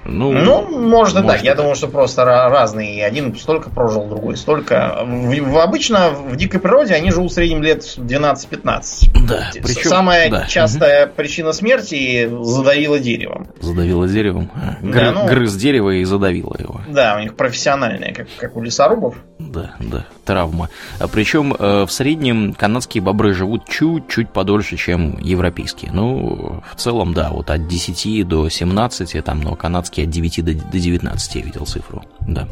Ну, 0.08 0.32
ну 0.32 0.78
может 0.80 1.18
и 1.18 1.26
так. 1.26 1.42
Я 1.42 1.54
думаю, 1.54 1.74
что 1.74 1.88
просто 1.88 2.24
разные. 2.24 3.04
Один 3.04 3.34
столько 3.36 3.70
прожил, 3.70 4.06
другой 4.06 4.36
столько. 4.36 5.02
В, 5.04 5.40
в, 5.40 5.58
обычно 5.58 6.10
в 6.10 6.36
дикой 6.36 6.60
природе 6.60 6.94
они 6.94 7.10
живут 7.10 7.30
в 7.30 7.34
среднем 7.34 7.62
лет 7.62 7.82
12-15. 7.82 9.26
Да, 9.26 9.50
причем, 9.54 9.90
Самая 9.90 10.30
да. 10.30 10.46
частая 10.46 11.06
угу. 11.06 11.14
причина 11.16 11.52
смерти 11.52 12.30
задавила 12.42 12.98
деревом. 12.98 13.48
Задавила 13.60 14.08
деревом? 14.08 14.50
А, 14.54 14.76
гры, 14.82 15.00
да, 15.00 15.12
ну, 15.12 15.26
грыз 15.26 15.54
дерево 15.54 15.90
и 15.90 16.04
задавила 16.04 16.56
его. 16.58 16.80
Да, 16.88 17.16
у 17.16 17.20
них 17.20 17.34
профессиональная, 17.34 18.12
как, 18.12 18.28
как 18.38 18.56
у 18.56 18.62
лесорубов. 18.62 19.16
Да, 19.38 19.74
да, 19.80 20.06
травма. 20.24 20.68
А 20.98 21.08
причем 21.08 21.54
э, 21.54 21.84
в 21.84 21.90
среднем 21.90 22.54
канадские 22.54 23.02
бобры 23.02 23.34
живут 23.34 23.68
чуть-чуть 23.68 24.30
подольше, 24.30 24.76
чем 24.76 25.18
европейские. 25.18 25.90
Ну, 25.92 26.62
в 26.70 26.76
целом, 26.76 27.14
да, 27.14 27.30
вот 27.30 27.50
от 27.50 27.66
10 27.66 28.26
до 28.26 28.48
17, 28.48 29.24
там, 29.24 29.40
но 29.40 29.54
канадские 29.56 29.95
от 30.04 30.10
9 30.10 30.44
до, 30.44 30.54
до 30.54 30.78
19 30.78 31.34
я 31.34 31.42
видел 31.42 31.66
цифру, 31.66 32.04
да. 32.20 32.48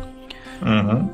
Угу. 0.60 1.10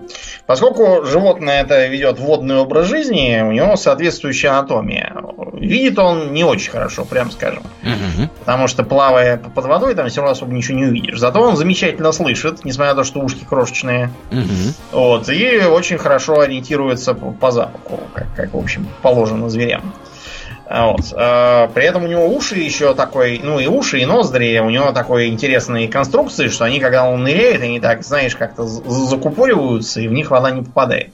Поскольку 0.46 1.04
животное 1.04 1.62
это 1.62 1.86
ведет 1.86 2.18
водный 2.18 2.56
образ 2.56 2.86
жизни, 2.86 3.40
у 3.42 3.52
него 3.52 3.76
соответствующая 3.76 4.48
анатомия. 4.48 5.14
Видит 5.54 5.98
он 5.98 6.32
не 6.32 6.44
очень 6.44 6.70
хорошо, 6.70 7.04
прям 7.04 7.30
скажем. 7.30 7.62
Угу. 7.82 8.28
Потому 8.40 8.68
что 8.68 8.84
плавая 8.84 9.38
под 9.38 9.64
водой, 9.64 9.94
там 9.94 10.08
все 10.08 10.20
равно 10.20 10.32
особо 10.32 10.52
ничего 10.52 10.78
не 10.78 10.86
увидишь. 10.86 11.18
Зато 11.18 11.40
он 11.40 11.56
замечательно 11.56 12.12
слышит, 12.12 12.64
несмотря 12.64 12.94
на 12.94 13.02
то, 13.02 13.04
что 13.04 13.20
ушки 13.20 13.44
крошечные. 13.44 14.10
Угу. 14.30 15.00
Вот, 15.00 15.28
и 15.28 15.62
очень 15.64 15.98
хорошо 15.98 16.40
ориентируется 16.40 17.14
по, 17.14 17.32
по 17.32 17.50
запаху, 17.50 18.00
как, 18.14 18.26
как, 18.36 18.54
в 18.54 18.58
общем, 18.58 18.86
положено 19.02 19.50
зверям. 19.50 19.92
Вот. 20.70 21.12
А, 21.16 21.66
при 21.74 21.84
этом 21.84 22.04
у 22.04 22.06
него 22.06 22.28
уши 22.28 22.56
еще 22.56 22.94
такой, 22.94 23.40
ну 23.42 23.58
и 23.58 23.66
уши, 23.66 23.98
и 23.98 24.06
ноздри, 24.06 24.60
у 24.60 24.70
него 24.70 24.92
такой 24.92 25.26
интересные 25.26 25.88
конструкции, 25.88 26.46
что 26.46 26.64
они, 26.64 26.78
когда 26.78 27.08
он 27.08 27.24
ныряет, 27.24 27.60
они 27.62 27.80
так, 27.80 28.04
знаешь, 28.04 28.36
как-то 28.36 28.64
закупориваются, 28.64 30.00
и 30.00 30.06
в 30.06 30.12
них 30.12 30.30
вода 30.30 30.52
не 30.52 30.62
попадает. 30.62 31.10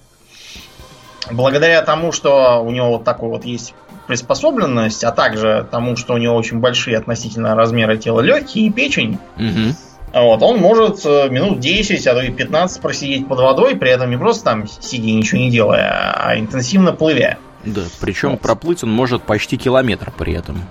Благодаря 1.30 1.80
тому, 1.80 2.12
что 2.12 2.62
у 2.62 2.70
него 2.70 2.90
вот 2.90 3.04
такой 3.04 3.30
вот 3.30 3.46
есть 3.46 3.74
приспособленность, 4.06 5.02
а 5.04 5.10
также 5.10 5.66
тому, 5.70 5.96
что 5.96 6.14
у 6.14 6.18
него 6.18 6.36
очень 6.36 6.60
большие 6.60 6.98
относительно 6.98 7.54
размера 7.54 7.96
тела 7.96 8.20
легкие 8.20 8.66
и 8.66 8.70
печень, 8.70 9.18
угу. 9.36 9.74
вот, 10.12 10.42
он 10.42 10.58
может 10.58 11.04
э, 11.06 11.30
минут 11.30 11.60
10, 11.60 12.06
а 12.06 12.14
то 12.14 12.20
и 12.20 12.30
15 12.30 12.82
просидеть 12.82 13.26
под 13.26 13.38
водой, 13.38 13.74
при 13.74 13.90
этом 13.90 14.10
не 14.10 14.18
просто 14.18 14.44
там 14.44 14.68
сидя 14.68 15.06
ничего 15.06 15.40
не 15.40 15.50
делая, 15.50 16.12
а 16.14 16.38
интенсивно 16.38 16.92
плывя. 16.92 17.38
Да, 17.66 17.82
причем 18.00 18.32
вот. 18.32 18.40
проплыть 18.40 18.82
он 18.84 18.90
может 18.90 19.22
почти 19.22 19.58
километр 19.58 20.12
при 20.16 20.32
этом. 20.34 20.62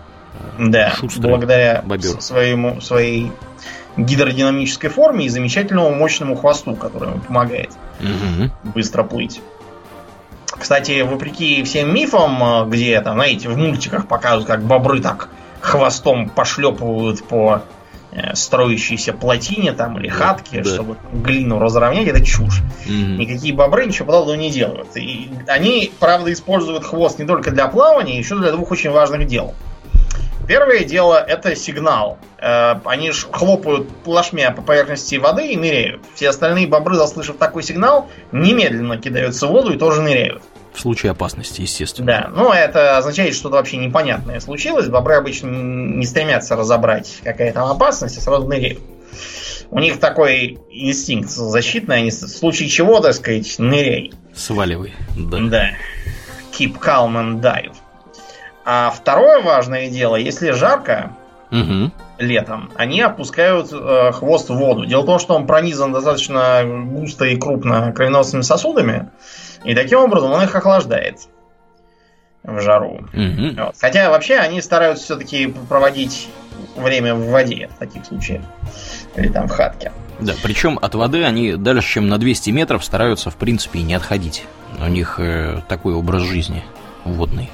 Да, 0.57 0.91
Шустрый 0.91 1.29
благодаря 1.29 1.83
бобер. 1.85 2.21
своему, 2.21 2.79
своей 2.81 3.31
гидродинамической 3.97 4.89
форме 4.89 5.25
и 5.25 5.29
замечательному 5.29 5.93
мощному 5.93 6.35
хвосту, 6.35 6.75
который 6.75 7.11
ему 7.11 7.21
помогает 7.21 7.71
угу. 7.99 8.51
быстро 8.73 9.03
плыть. 9.03 9.41
Кстати, 10.45 11.01
вопреки 11.01 11.63
всем 11.63 11.93
мифам, 11.93 12.69
где 12.69 12.99
там, 13.01 13.15
знаете, 13.15 13.49
в 13.49 13.57
мультиках 13.57 14.07
показывают, 14.07 14.47
как 14.47 14.63
бобры 14.63 15.01
так 15.01 15.29
хвостом 15.59 16.29
пошлепывают 16.29 17.23
по 17.23 17.63
строящейся 18.33 19.13
плотине 19.13 19.73
там 19.73 19.99
или 19.99 20.07
хатке, 20.07 20.61
да. 20.61 20.69
чтобы 20.69 20.97
глину 21.11 21.59
разровнять, 21.59 22.07
это 22.07 22.23
чушь. 22.23 22.61
Угу. 22.85 22.93
Никакие 22.93 23.53
бобры 23.53 23.85
ничего 23.85 24.07
подобного 24.07 24.35
не 24.35 24.51
делают. 24.51 24.95
И 24.95 25.29
они, 25.47 25.91
правда, 25.99 26.31
используют 26.31 26.83
хвост 26.83 27.19
не 27.19 27.25
только 27.25 27.51
для 27.51 27.67
плавания, 27.67 28.17
еще 28.17 28.35
для 28.37 28.51
двух 28.51 28.71
очень 28.71 28.91
важных 28.91 29.27
дел. 29.27 29.53
Первое 30.47 30.83
дело 30.83 31.15
это 31.15 31.55
сигнал. 31.55 32.19
Э, 32.37 32.75
они 32.85 33.11
ж 33.11 33.25
хлопают 33.31 33.89
плашмя 34.03 34.51
по 34.51 34.61
поверхности 34.61 35.15
воды 35.15 35.47
и 35.47 35.57
ныряют. 35.57 36.01
Все 36.13 36.29
остальные 36.29 36.67
бобры, 36.67 36.95
заслышав 36.95 37.37
такой 37.37 37.63
сигнал, 37.63 38.09
немедленно 38.31 38.97
кидаются 38.97 39.47
в 39.47 39.51
воду 39.51 39.73
и 39.73 39.77
тоже 39.77 40.01
ныряют. 40.01 40.43
В 40.75 40.79
случае 40.81 41.13
опасности, 41.13 41.61
естественно. 41.61 42.05
Да, 42.05 42.31
но 42.35 42.53
это 42.53 42.97
означает, 42.97 43.33
что 43.33 43.43
что-то 43.43 43.55
вообще 43.55 43.77
непонятное 43.77 44.41
случилось. 44.41 44.89
Бобры 44.89 45.15
обычно 45.15 45.47
не 45.47 46.05
стремятся 46.05 46.57
разобрать, 46.57 47.19
какая 47.23 47.53
там 47.53 47.71
опасность, 47.71 48.17
а 48.17 48.21
сразу 48.21 48.45
ныряют. 48.45 48.79
У 49.71 49.79
них 49.79 49.99
такой 49.99 50.59
инстинкт 50.69 51.29
защитный, 51.29 51.97
они 51.97 52.11
в 52.11 52.13
случае 52.13 52.67
чего, 52.67 52.99
так 52.99 53.13
сказать, 53.13 53.55
ныряй. 53.57 54.13
Сваливай, 54.33 54.93
да. 55.15 55.37
Да. 55.39 55.69
Keep 56.51 56.79
calm 56.79 57.13
and 57.13 57.41
dive. 57.41 57.73
А 58.65 58.91
второе 58.91 59.41
важное 59.41 59.89
дело, 59.89 60.17
если 60.17 60.51
жарко, 60.51 61.15
угу. 61.51 61.91
летом, 62.17 62.71
они 62.75 62.99
опускают 62.99 63.69
э, 63.71 64.11
хвост 64.11 64.49
в 64.49 64.55
воду. 64.55 64.85
Дело 64.85 65.03
в 65.03 65.05
том, 65.05 65.19
что 65.19 65.35
он 65.35 65.47
пронизан 65.47 65.93
достаточно 65.93 66.63
густо 66.65 67.25
и 67.25 67.37
крупно 67.37 67.93
кровеносными 67.93 68.41
сосудами, 68.41 69.09
и 69.65 69.75
таким 69.75 69.99
образом 69.99 70.31
он 70.31 70.43
их 70.43 70.55
охлаждает 70.55 71.19
в 72.43 72.59
жару. 72.61 73.05
Угу. 73.13 73.55
Вот. 73.57 73.75
Хотя 73.79 74.09
вообще 74.09 74.35
они 74.35 74.61
стараются 74.61 75.03
все-таки 75.05 75.47
проводить 75.67 76.29
время 76.75 77.15
в 77.15 77.29
воде 77.29 77.69
в 77.75 77.79
таких 77.79 78.05
случаях. 78.05 78.43
Или 79.15 79.29
там 79.29 79.47
в 79.47 79.51
хатке. 79.51 79.91
Да, 80.19 80.33
причем 80.43 80.79
от 80.81 80.95
воды 80.95 81.23
они 81.23 81.55
дальше, 81.55 81.95
чем 81.95 82.07
на 82.07 82.17
200 82.17 82.49
метров, 82.51 82.85
стараются, 82.85 83.29
в 83.29 83.35
принципе, 83.35 83.81
не 83.81 83.95
отходить. 83.95 84.45
У 84.79 84.87
них 84.87 85.19
э, 85.19 85.61
такой 85.67 85.93
образ 85.93 86.21
жизни 86.23 86.63
водный. 87.03 87.49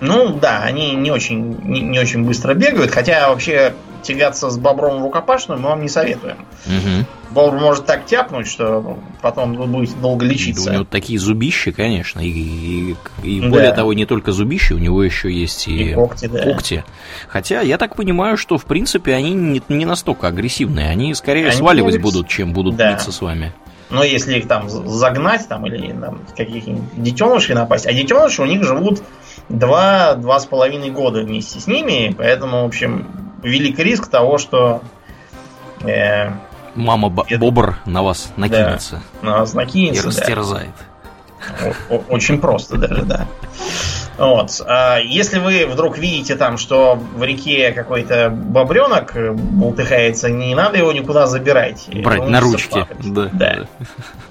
Ну 0.00 0.38
да, 0.38 0.62
они 0.62 0.92
не 0.92 1.10
очень, 1.10 1.58
не, 1.62 1.80
не 1.80 1.98
очень 1.98 2.24
быстро 2.24 2.54
бегают, 2.54 2.90
хотя 2.90 3.28
вообще 3.28 3.74
тягаться 4.02 4.50
с 4.50 4.58
бобром 4.58 5.00
в 5.00 5.02
рукопашную 5.04 5.60
мы 5.60 5.68
вам 5.70 5.82
не 5.82 5.88
советуем. 5.88 6.46
Угу. 6.66 7.06
Бобр 7.30 7.58
может 7.58 7.86
так 7.86 8.04
тяпнуть, 8.04 8.46
что 8.46 8.98
потом 9.22 9.54
вы 9.54 9.66
будете 9.66 9.94
долго 9.96 10.26
лечиться. 10.26 10.66
Да, 10.66 10.70
у 10.70 10.74
него 10.74 10.84
такие 10.84 11.18
зубища, 11.18 11.72
конечно. 11.72 12.20
И, 12.20 12.28
и, 12.28 12.96
и 13.22 13.40
да. 13.40 13.48
более 13.48 13.72
того, 13.72 13.92
не 13.94 14.04
только 14.04 14.32
зубища, 14.32 14.74
у 14.74 14.78
него 14.78 15.02
еще 15.02 15.32
есть 15.32 15.66
и, 15.68 15.90
и 15.90 15.94
когти, 15.94 16.26
да. 16.26 16.42
когти. 16.42 16.84
Хотя 17.28 17.62
я 17.62 17.78
так 17.78 17.96
понимаю, 17.96 18.36
что 18.36 18.58
в 18.58 18.66
принципе 18.66 19.14
они 19.14 19.32
не, 19.32 19.62
не 19.68 19.86
настолько 19.86 20.28
агрессивные. 20.28 20.88
Они 20.90 21.14
скорее 21.14 21.46
они 21.46 21.56
сваливать 21.56 21.94
агрессив... 21.94 22.12
будут, 22.12 22.28
чем 22.28 22.52
будут 22.52 22.76
да. 22.76 22.92
биться 22.92 23.12
с 23.12 23.20
вами. 23.20 23.54
Но 23.92 24.02
если 24.02 24.38
их 24.38 24.48
там 24.48 24.70
загнать 24.70 25.46
там, 25.48 25.66
или 25.66 25.92
там, 25.92 26.20
каких-нибудь 26.34 26.82
детенышей 26.96 27.54
напасть, 27.54 27.86
а 27.86 27.92
детеныши 27.92 28.40
у 28.40 28.46
них 28.46 28.64
живут 28.64 29.02
два-два 29.50 30.40
с 30.40 30.46
половиной 30.46 30.90
года 30.90 31.20
вместе 31.20 31.60
с 31.60 31.66
ними, 31.66 32.14
поэтому, 32.16 32.62
в 32.62 32.64
общем, 32.64 33.06
велик 33.42 33.78
риск 33.78 34.08
того, 34.08 34.38
что 34.38 34.82
э, 35.84 36.30
мама 36.74 37.12
это, 37.26 37.38
бобр 37.38 37.78
на 37.86 38.02
вас 38.02 38.32
накинется. 38.36 39.02
Да, 39.22 39.28
на 39.28 39.38
вас 39.38 39.54
накинется. 39.54 40.02
И 40.02 40.06
растерзает. 40.06 40.70
Да. 41.60 41.96
Очень 42.08 42.40
просто 42.40 42.76
даже, 42.76 43.02
да. 43.02 43.26
Вот. 44.18 44.60
А 44.66 44.98
если 44.98 45.38
вы 45.38 45.66
вдруг 45.66 45.98
видите 45.98 46.36
там, 46.36 46.58
что 46.58 46.94
в 46.94 47.22
реке 47.24 47.72
какой-то 47.72 48.30
бобренок 48.30 49.14
болтыхается, 49.34 50.30
не 50.30 50.54
надо 50.54 50.78
его 50.78 50.92
никуда 50.92 51.26
забирать. 51.26 51.88
Брать 51.92 52.28
на 52.28 52.40
ручки. 52.40 52.86
Да. 53.04 53.30
да. 53.32 53.56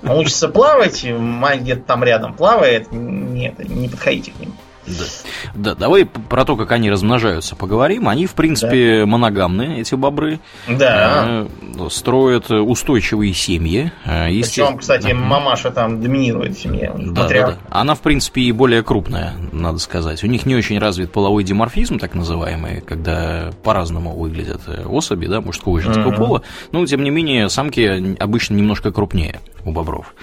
Он 0.03 0.19
учится 0.19 0.47
плавать, 0.47 1.03
мать 1.03 1.61
где-то 1.61 1.81
там 1.81 2.03
рядом 2.03 2.33
плавает. 2.33 2.91
Нет, 2.91 3.59
не 3.67 3.89
подходите 3.89 4.31
к 4.31 4.39
нему. 4.39 4.53
Да. 4.88 5.05
да, 5.53 5.75
давай 5.75 6.05
про 6.05 6.43
то, 6.43 6.55
как 6.55 6.71
они 6.71 6.89
размножаются, 6.89 7.55
поговорим. 7.55 8.07
Они, 8.07 8.25
в 8.25 8.33
принципе, 8.33 9.01
да. 9.01 9.05
моногамные, 9.05 9.81
эти 9.81 9.95
бобры. 9.95 10.39
Да. 10.67 11.47
Э, 11.77 11.89
строят 11.89 12.50
устойчивые 12.50 13.33
семьи. 13.33 13.91
Э, 14.05 14.27
Причем, 14.27 14.77
кстати, 14.77 15.07
uh-huh. 15.07 15.13
мамаша 15.13 15.71
там 15.71 16.01
доминирует 16.01 16.57
в 16.57 16.61
семье. 16.61 16.93
Да, 16.97 17.27
да, 17.27 17.47
да. 17.47 17.57
Она, 17.69 17.95
в 17.95 18.00
принципе, 18.01 18.41
и 18.41 18.51
более 18.51 18.83
крупная, 18.83 19.33
надо 19.51 19.77
сказать. 19.77 20.23
У 20.23 20.27
них 20.27 20.45
не 20.45 20.55
очень 20.55 20.79
развит 20.79 21.11
половой 21.11 21.43
диморфизм, 21.43 22.00
так 22.00 22.15
называемый, 22.15 22.81
когда 22.81 23.51
по-разному 23.63 24.15
выглядят 24.15 24.61
э, 24.67 24.83
особи, 24.85 25.27
да, 25.27 25.41
мужского 25.41 25.77
и 25.77 25.81
женского 25.81 26.11
uh-huh. 26.11 26.17
пола. 26.17 26.41
Но, 26.71 26.85
тем 26.85 27.03
не 27.03 27.11
менее, 27.11 27.50
самки 27.50 28.17
обычно 28.19 28.55
немножко 28.55 28.91
крупнее 28.91 29.39
у 29.65 29.71
бобров. 29.71 30.13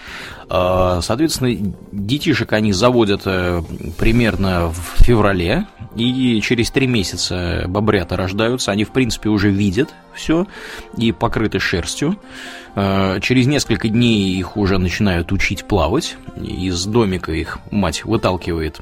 А, 0.49 1.01
соответственно, 1.03 1.75
детишек 1.93 2.53
они 2.53 2.73
заводят 2.73 3.23
э, 3.27 3.63
примерно 3.99 4.69
в 4.69 5.03
феврале, 5.03 5.67
и 5.95 6.41
через 6.43 6.71
три 6.71 6.87
месяца 6.87 7.65
бобрята 7.67 8.17
рождаются. 8.17 8.71
Они, 8.71 8.85
в 8.85 8.91
принципе, 8.91 9.29
уже 9.29 9.51
видят 9.51 9.95
все 10.15 10.47
и 10.97 11.13
покрыты 11.13 11.59
шерстью. 11.59 12.19
А, 12.75 13.21
через 13.21 13.47
несколько 13.47 13.89
дней 13.89 14.37
их 14.39 14.57
уже 14.57 14.79
начинают 14.79 15.33
учить 15.33 15.65
плавать. 15.65 16.17
Из 16.37 16.85
домика 16.87 17.33
их 17.33 17.59
мать 17.71 18.05
выталкивает 18.05 18.81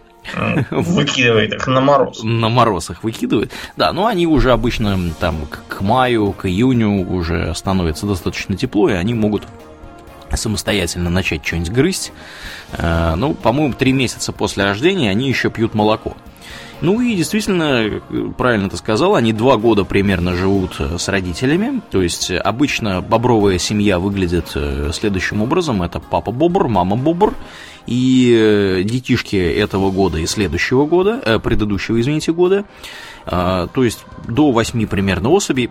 Выкидывает 0.70 1.54
их 1.54 1.66
на 1.66 1.80
мороз. 1.80 2.22
На 2.22 2.48
мороз 2.48 2.90
их 2.90 3.02
выкидывает. 3.02 3.52
Да, 3.76 3.92
но 3.92 4.06
они 4.06 4.26
уже 4.26 4.52
обычно 4.52 4.98
там 5.20 5.36
к 5.68 5.80
маю, 5.80 6.32
к 6.32 6.46
июню 6.46 7.08
уже 7.08 7.54
становится 7.54 8.06
достаточно 8.06 8.56
тепло, 8.56 8.88
и 8.88 8.94
они 8.94 9.14
могут 9.14 9.44
самостоятельно 10.34 11.10
начать 11.10 11.46
что-нибудь 11.46 11.70
грызть. 11.70 12.12
Э, 12.72 13.14
ну, 13.16 13.34
по-моему, 13.34 13.74
три 13.74 13.92
месяца 13.92 14.32
после 14.32 14.64
рождения 14.64 15.10
они 15.10 15.28
еще 15.28 15.50
пьют 15.50 15.74
молоко. 15.74 16.16
Ну 16.82 17.00
и 17.00 17.14
действительно, 17.14 18.02
правильно 18.36 18.68
ты 18.68 18.76
сказал, 18.76 19.14
они 19.14 19.32
два 19.32 19.56
года 19.56 19.84
примерно 19.84 20.34
живут 20.34 20.76
э, 20.78 20.98
с 20.98 21.08
родителями. 21.08 21.80
То 21.90 22.02
есть 22.02 22.30
обычно 22.30 23.00
бобровая 23.00 23.58
семья 23.58 23.98
выглядит 23.98 24.52
э, 24.54 24.90
следующим 24.92 25.42
образом. 25.42 25.82
Это 25.82 26.00
папа 26.00 26.32
бобр, 26.32 26.68
мама 26.68 26.96
бобр 26.96 27.34
и 27.86 28.82
детишки 28.84 29.36
этого 29.36 29.92
года 29.92 30.18
и 30.18 30.26
следующего 30.26 30.86
года, 30.86 31.38
предыдущего, 31.38 32.00
извините, 32.00 32.32
года. 32.32 32.64
А, 33.26 33.66
то 33.66 33.82
есть 33.82 34.04
до 34.28 34.52
8 34.52 34.86
примерно 34.86 35.30
особей. 35.30 35.70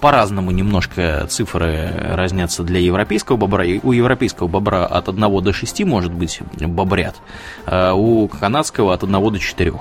По-разному 0.00 0.50
немножко 0.50 1.26
цифры 1.28 1.90
разнятся 1.94 2.62
для 2.62 2.80
европейского 2.80 3.36
бобра. 3.36 3.64
У 3.82 3.92
европейского 3.92 4.48
бобра 4.48 4.86
от 4.86 5.08
1 5.08 5.42
до 5.42 5.52
6 5.52 5.84
может 5.84 6.12
быть 6.12 6.40
бобрят, 6.60 7.16
а 7.66 7.92
у 7.92 8.28
канадского 8.28 8.94
от 8.94 9.02
1 9.04 9.32
до 9.32 9.38
4. 9.38 9.72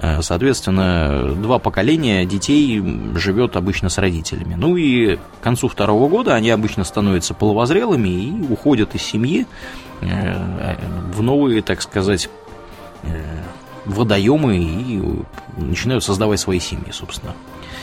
Э, 0.00 0.22
соответственно, 0.22 1.34
два 1.34 1.58
поколения 1.58 2.24
детей 2.24 2.80
живет 3.16 3.56
обычно 3.56 3.88
с 3.88 3.98
родителями. 3.98 4.54
Ну 4.54 4.76
и 4.76 5.16
к 5.16 5.42
концу 5.42 5.66
второго 5.66 6.08
года 6.08 6.36
они 6.36 6.50
обычно 6.50 6.84
становятся 6.84 7.34
половозрелыми 7.34 8.08
и 8.08 8.52
уходят 8.52 8.94
из 8.94 9.02
семьи 9.02 9.44
э, 10.02 10.76
в 11.12 11.20
новые, 11.20 11.62
так 11.62 11.82
сказать, 11.82 12.30
водоемы 13.88 14.56
и 14.58 15.02
начинают 15.56 16.04
создавать 16.04 16.40
свои 16.40 16.60
семьи, 16.60 16.90
собственно. 16.92 17.34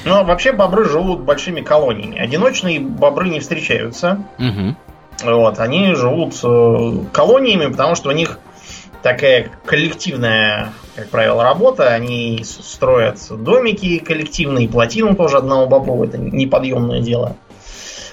Ну, 0.05 0.23
вообще 0.23 0.51
бобры 0.51 0.85
живут 0.85 1.21
большими 1.21 1.61
колониями. 1.61 2.17
Одиночные 2.17 2.79
бобры 2.79 3.27
не 3.27 3.39
встречаются. 3.39 4.23
Угу. 4.37 5.31
Вот, 5.31 5.59
они 5.59 5.95
живут 5.95 6.35
э, 6.43 7.05
колониями, 7.11 7.71
потому 7.71 7.95
что 7.95 8.09
у 8.09 8.11
них 8.11 8.39
такая 9.01 9.49
коллективная, 9.65 10.73
как 10.95 11.09
правило, 11.09 11.43
работа. 11.43 11.87
Они 11.87 12.43
строят 12.43 13.19
домики 13.29 13.97
коллективные, 13.97 14.69
плотину 14.69 15.15
тоже 15.15 15.37
одного 15.37 15.67
бобру. 15.67 16.03
Это 16.03 16.17
неподъемное 16.17 17.01
дело. 17.01 17.35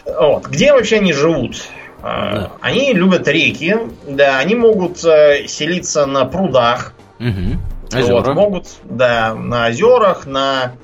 Вот. 0.07 0.47
Где 0.47 0.73
вообще 0.73 0.97
они 0.97 1.13
живут? 1.13 1.63
А, 2.03 2.33
да. 2.33 2.51
Они 2.61 2.93
любят 2.93 3.29
реки, 3.29 3.77
да, 4.09 4.39
они 4.39 4.55
могут 4.55 5.05
э, 5.05 5.47
селиться 5.47 6.05
на 6.07 6.25
прудах, 6.25 6.95
угу. 7.21 7.59
Вот, 7.93 8.27
могут, 8.35 8.67
да, 8.85 9.35
на 9.35 9.69
озерах, 9.69 10.27
на 10.27 10.75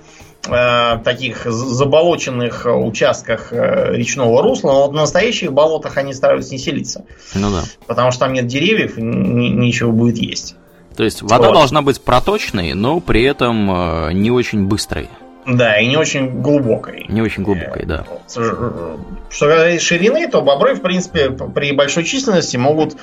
э, 0.46 0.98
таких 1.04 1.44
заболоченных 1.44 2.66
участках 2.66 3.52
э, 3.52 3.94
речного 3.94 4.42
русла, 4.42 4.72
но 4.72 4.82
вот 4.82 4.92
на 4.92 5.00
настоящих 5.02 5.52
болотах 5.52 5.96
они 5.96 6.12
стараются 6.12 6.52
не 6.52 6.58
селиться. 6.58 7.04
Ну 7.34 7.50
да. 7.50 7.64
Потому 7.86 8.10
что 8.10 8.20
там 8.20 8.32
нет 8.32 8.46
деревьев 8.46 8.98
и 8.98 9.02
ничего 9.02 9.92
будет 9.92 10.18
есть. 10.18 10.56
То 10.96 11.04
есть 11.04 11.22
вода 11.22 11.48
вот. 11.48 11.54
должна 11.54 11.80
быть 11.82 12.00
проточной, 12.00 12.74
но 12.74 13.00
при 13.00 13.22
этом 13.22 14.08
э, 14.08 14.12
не 14.14 14.30
очень 14.30 14.66
быстрой. 14.66 15.08
Да, 15.46 15.78
и 15.78 15.86
не 15.86 15.96
очень 15.96 16.42
глубокой. 16.42 17.06
Не 17.08 17.22
очень 17.22 17.42
глубокой, 17.42 17.86
да. 17.86 18.04
Что 18.28 19.46
касается 19.46 19.84
ширины, 19.84 20.28
то 20.28 20.42
бобры, 20.42 20.74
в 20.74 20.82
принципе, 20.82 21.30
при 21.30 21.72
большой 21.72 22.04
численности 22.04 22.58
могут 22.58 22.96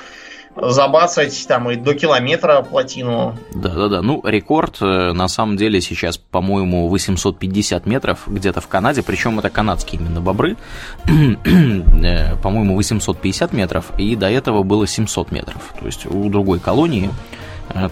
забацать 0.56 1.46
там 1.48 1.70
и 1.70 1.76
до 1.76 1.94
километра 1.94 2.62
плотину. 2.62 3.38
Да-да-да, 3.54 4.02
ну 4.02 4.22
рекорд 4.24 4.78
э, 4.82 5.12
на 5.14 5.28
самом 5.28 5.58
деле 5.58 5.82
сейчас, 5.82 6.18
по-моему, 6.18 6.88
850 6.88 7.86
метров 7.86 8.24
где-то 8.28 8.62
в 8.62 8.68
Канаде, 8.68 9.04
причем 9.04 9.40
это 9.40 9.50
канадские 9.50 10.02
именно 10.02 10.22
бобры, 10.22 10.58
э, 11.06 12.36
по-моему, 12.42 12.76
850 12.76 13.54
метров, 13.54 13.92
и 13.98 14.16
до 14.16 14.30
этого 14.30 14.64
было 14.64 14.88
700 14.88 15.32
метров, 15.32 15.74
то 15.80 15.86
есть 15.86 16.06
у 16.06 16.30
другой 16.30 16.60
колонии 16.60 17.10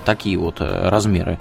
такие 0.05 0.37
вот 0.37 0.61
э, 0.61 0.89
размеры. 0.89 1.39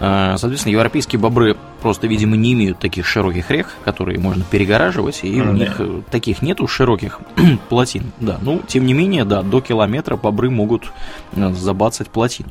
Э, 0.00 0.34
соответственно, 0.36 0.72
европейские 0.72 1.20
бобры 1.20 1.56
просто, 1.82 2.06
видимо, 2.06 2.36
не 2.36 2.52
имеют 2.54 2.78
таких 2.78 3.06
широких 3.06 3.50
рек, 3.50 3.68
которые 3.84 4.18
можно 4.18 4.44
перегораживать, 4.44 5.20
и 5.22 5.40
у 5.40 5.52
них 5.52 5.80
таких 6.10 6.42
нету 6.42 6.66
широких 6.66 7.20
плотин. 7.68 8.12
Да, 8.20 8.38
ну, 8.40 8.62
тем 8.66 8.86
не 8.86 8.94
менее, 8.94 9.24
да, 9.24 9.42
до 9.42 9.60
километра 9.60 10.16
бобры 10.16 10.50
могут 10.50 10.92
забацать 11.32 12.08
плотину. 12.08 12.50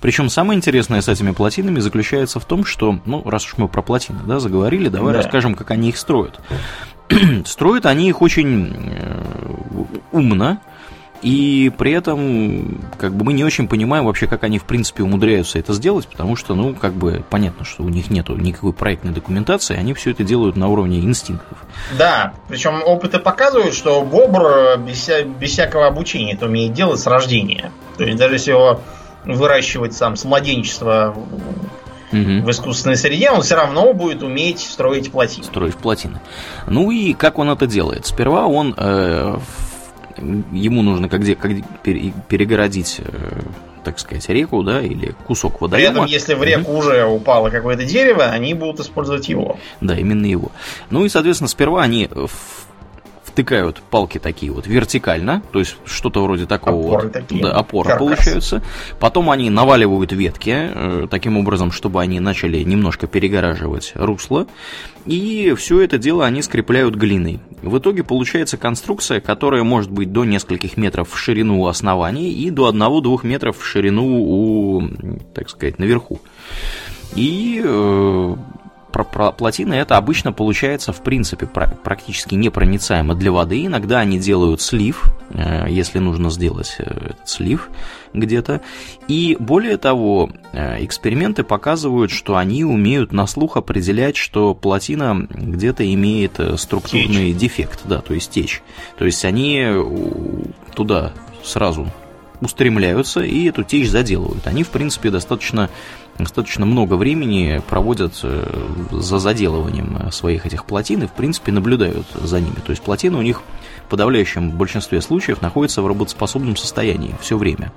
Причем 0.00 0.28
самое 0.28 0.56
интересное 0.56 1.00
с 1.00 1.08
этими 1.08 1.30
плотинами 1.30 1.80
заключается 1.80 2.40
в 2.40 2.44
том, 2.44 2.64
что, 2.64 2.98
ну, 3.06 3.22
раз 3.28 3.46
уж 3.46 3.54
мы 3.56 3.68
про 3.68 3.82
плотины, 3.82 4.18
да, 4.26 4.40
заговорили, 4.40 4.88
давай 4.88 5.12
да. 5.12 5.22
расскажем, 5.22 5.54
как 5.54 5.70
они 5.70 5.90
их 5.90 5.96
строят. 5.96 6.40
строят 7.44 7.86
они 7.86 8.08
их 8.08 8.22
очень 8.22 8.76
умно, 10.12 10.58
и 11.22 11.72
при 11.78 11.92
этом, 11.92 12.80
как 12.98 13.14
бы 13.14 13.24
мы 13.24 13.32
не 13.32 13.44
очень 13.44 13.68
понимаем 13.68 14.04
вообще, 14.04 14.26
как 14.26 14.42
они 14.44 14.58
в 14.58 14.64
принципе 14.64 15.02
умудряются 15.04 15.58
это 15.58 15.72
сделать, 15.72 16.08
потому 16.08 16.36
что, 16.36 16.54
ну, 16.54 16.74
как 16.74 16.94
бы 16.94 17.24
понятно, 17.30 17.64
что 17.64 17.84
у 17.84 17.88
них 17.88 18.10
нет 18.10 18.28
никакой 18.28 18.72
проектной 18.72 19.12
документации, 19.12 19.76
они 19.76 19.94
все 19.94 20.10
это 20.10 20.24
делают 20.24 20.56
на 20.56 20.68
уровне 20.68 21.00
инстинктов. 21.00 21.58
Да, 21.96 22.34
причем 22.48 22.82
опыты 22.84 23.18
показывают, 23.18 23.74
что 23.74 24.02
бобр 24.02 24.78
без, 24.78 25.08
без 25.38 25.50
всякого 25.50 25.86
обучения 25.86 26.34
это 26.34 26.46
умеет 26.46 26.72
делать 26.72 27.00
с 27.00 27.06
рождения. 27.06 27.70
То 27.96 28.04
есть 28.04 28.18
даже 28.18 28.34
если 28.34 28.50
его 28.50 28.80
выращивать 29.24 29.94
сам 29.94 30.16
с 30.16 30.24
младенчества 30.24 31.14
в 32.10 32.50
искусственной 32.50 32.96
среде, 32.96 33.30
он 33.30 33.42
все 33.42 33.54
равно 33.54 33.92
будет 33.94 34.22
уметь 34.22 34.60
строить 34.60 35.10
плотины. 35.10 35.44
Строить 35.44 35.76
плотины. 35.76 36.20
Ну 36.66 36.90
и 36.90 37.14
как 37.14 37.38
он 37.38 37.48
это 37.48 37.66
делает? 37.66 38.06
Сперва 38.06 38.46
он 38.46 38.74
э, 38.76 39.38
ему 40.18 40.82
нужно 40.82 41.08
как, 41.08 41.20
где, 41.20 41.34
как 41.34 41.52
перегородить 41.82 43.00
э, 43.04 43.40
так 43.84 43.98
сказать, 43.98 44.28
реку, 44.28 44.62
да, 44.62 44.80
или 44.80 45.14
кусок 45.26 45.60
водоема. 45.60 45.90
При 45.90 45.96
этом, 45.96 46.06
если 46.06 46.34
в 46.34 46.42
реку 46.42 46.70
угу. 46.70 46.78
уже 46.78 47.04
упало 47.04 47.50
какое-то 47.50 47.84
дерево, 47.84 48.24
они 48.24 48.54
будут 48.54 48.80
использовать 48.80 49.28
его. 49.28 49.58
Да, 49.80 49.98
именно 49.98 50.26
его. 50.26 50.52
Ну 50.90 51.04
и, 51.04 51.08
соответственно, 51.08 51.48
сперва 51.48 51.82
они 51.82 52.08
втыкают 53.32 53.82
палки 53.90 54.18
такие 54.18 54.52
вот 54.52 54.66
вертикально, 54.66 55.42
то 55.52 55.58
есть 55.58 55.76
что-то 55.86 56.22
вроде 56.22 56.44
такого 56.44 56.80
опоры 56.80 57.04
вот, 57.04 57.12
такие. 57.12 57.42
Да, 57.42 57.52
опора 57.52 57.88
Каркас. 57.88 58.06
получаются. 58.06 58.62
Потом 59.00 59.30
они 59.30 59.48
наваливают 59.48 60.12
ветки, 60.12 60.50
э, 60.54 61.06
таким 61.10 61.38
образом, 61.38 61.72
чтобы 61.72 62.02
они 62.02 62.20
начали 62.20 62.62
немножко 62.62 63.06
перегораживать 63.06 63.92
русло. 63.94 64.46
И 65.06 65.54
все 65.56 65.80
это 65.80 65.98
дело 65.98 66.26
они 66.26 66.42
скрепляют 66.42 66.94
глиной. 66.94 67.40
В 67.62 67.78
итоге 67.78 68.04
получается 68.04 68.58
конструкция, 68.58 69.20
которая 69.20 69.62
может 69.62 69.90
быть 69.90 70.12
до 70.12 70.24
нескольких 70.24 70.76
метров 70.76 71.10
в 71.10 71.18
ширину 71.18 71.62
у 71.62 71.66
основания 71.66 72.30
и 72.30 72.50
до 72.50 72.70
1-2 72.70 73.26
метров 73.26 73.58
в 73.58 73.64
ширину 73.64 74.22
у, 74.22 74.82
так 75.34 75.48
сказать, 75.48 75.78
наверху. 75.78 76.20
И 77.14 77.62
э, 77.64 78.36
плотины 78.92 79.74
это 79.74 79.96
обычно 79.96 80.32
получается 80.32 80.92
в 80.92 81.02
принципе 81.02 81.46
практически 81.46 82.34
непроницаемо 82.34 83.14
для 83.14 83.32
воды. 83.32 83.66
Иногда 83.66 84.00
они 84.00 84.18
делают 84.18 84.60
слив, 84.60 85.04
э, 85.30 85.66
если 85.68 85.98
нужно 85.98 86.30
сделать 86.30 86.76
э, 86.78 87.10
этот 87.10 87.28
слив 87.28 87.70
где-то. 88.12 88.60
И 89.08 89.36
более 89.40 89.78
того, 89.78 90.30
э, 90.52 90.84
эксперименты 90.84 91.42
показывают, 91.42 92.10
что 92.10 92.36
они 92.36 92.64
умеют 92.64 93.12
на 93.12 93.26
слух 93.26 93.56
определять, 93.56 94.16
что 94.16 94.54
плотина 94.54 95.26
где-то 95.30 95.90
имеет 95.94 96.38
структурный 96.56 97.32
течь. 97.32 97.36
дефект, 97.36 97.80
да, 97.84 98.00
то 98.00 98.14
есть 98.14 98.30
течь. 98.30 98.62
То 98.98 99.04
есть 99.04 99.24
они 99.24 99.66
туда 100.74 101.12
сразу 101.42 101.88
устремляются 102.42 103.20
и 103.20 103.48
эту 103.48 103.62
течь 103.62 103.88
заделывают. 103.88 104.46
Они, 104.46 104.64
в 104.64 104.68
принципе, 104.68 105.10
достаточно 105.10 105.70
достаточно 106.18 106.66
много 106.66 106.94
времени 106.94 107.62
проводят 107.68 108.20
э, 108.22 108.44
за 108.90 109.18
заделыванием 109.18 110.10
своих 110.12 110.46
этих 110.46 110.64
плотин 110.64 111.02
и, 111.02 111.06
в 111.06 111.12
принципе, 111.12 111.52
наблюдают 111.52 112.06
за 112.14 112.40
ними. 112.40 112.56
То 112.64 112.70
есть 112.70 112.82
плотины 112.82 113.18
у 113.18 113.22
них 113.22 113.42
в 113.86 113.90
подавляющем 113.90 114.50
большинстве 114.50 115.00
случаев 115.00 115.42
находятся 115.42 115.82
в 115.82 115.86
работоспособном 115.86 116.56
состоянии 116.56 117.14
все 117.20 117.36
время. 117.36 117.72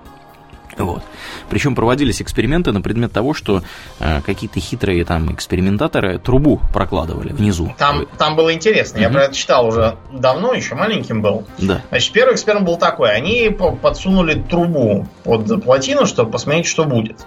Вот. 0.78 1.04
Причем 1.50 1.76
проводились 1.76 2.22
эксперименты 2.22 2.72
на 2.72 2.82
предмет 2.82 3.12
того, 3.12 3.34
что 3.34 3.64
э, 4.00 4.22
какие-то 4.22 4.60
хитрые 4.60 5.06
там 5.06 5.34
экспериментаторы 5.34 6.20
трубу 6.20 6.60
прокладывали 6.74 7.32
внизу. 7.32 7.74
Там, 7.78 8.06
там 8.18 8.36
было 8.36 8.54
интересно. 8.54 8.98
Угу. 8.98 9.04
Я 9.04 9.10
про 9.10 9.24
это 9.24 9.36
читал 9.36 9.68
уже 9.68 9.96
давно, 10.12 10.54
еще 10.54 10.76
маленьким 10.76 11.22
был. 11.22 11.46
Да. 11.58 11.82
Значит, 11.90 12.12
первый 12.12 12.34
эксперимент 12.34 12.66
был 12.66 12.78
такой. 12.78 13.14
Они 13.14 13.50
подсунули 13.50 14.34
трубу 14.36 15.08
под 15.24 15.64
плотину, 15.64 16.06
чтобы 16.06 16.32
посмотреть, 16.32 16.66
что 16.66 16.84
будет. 16.84 17.26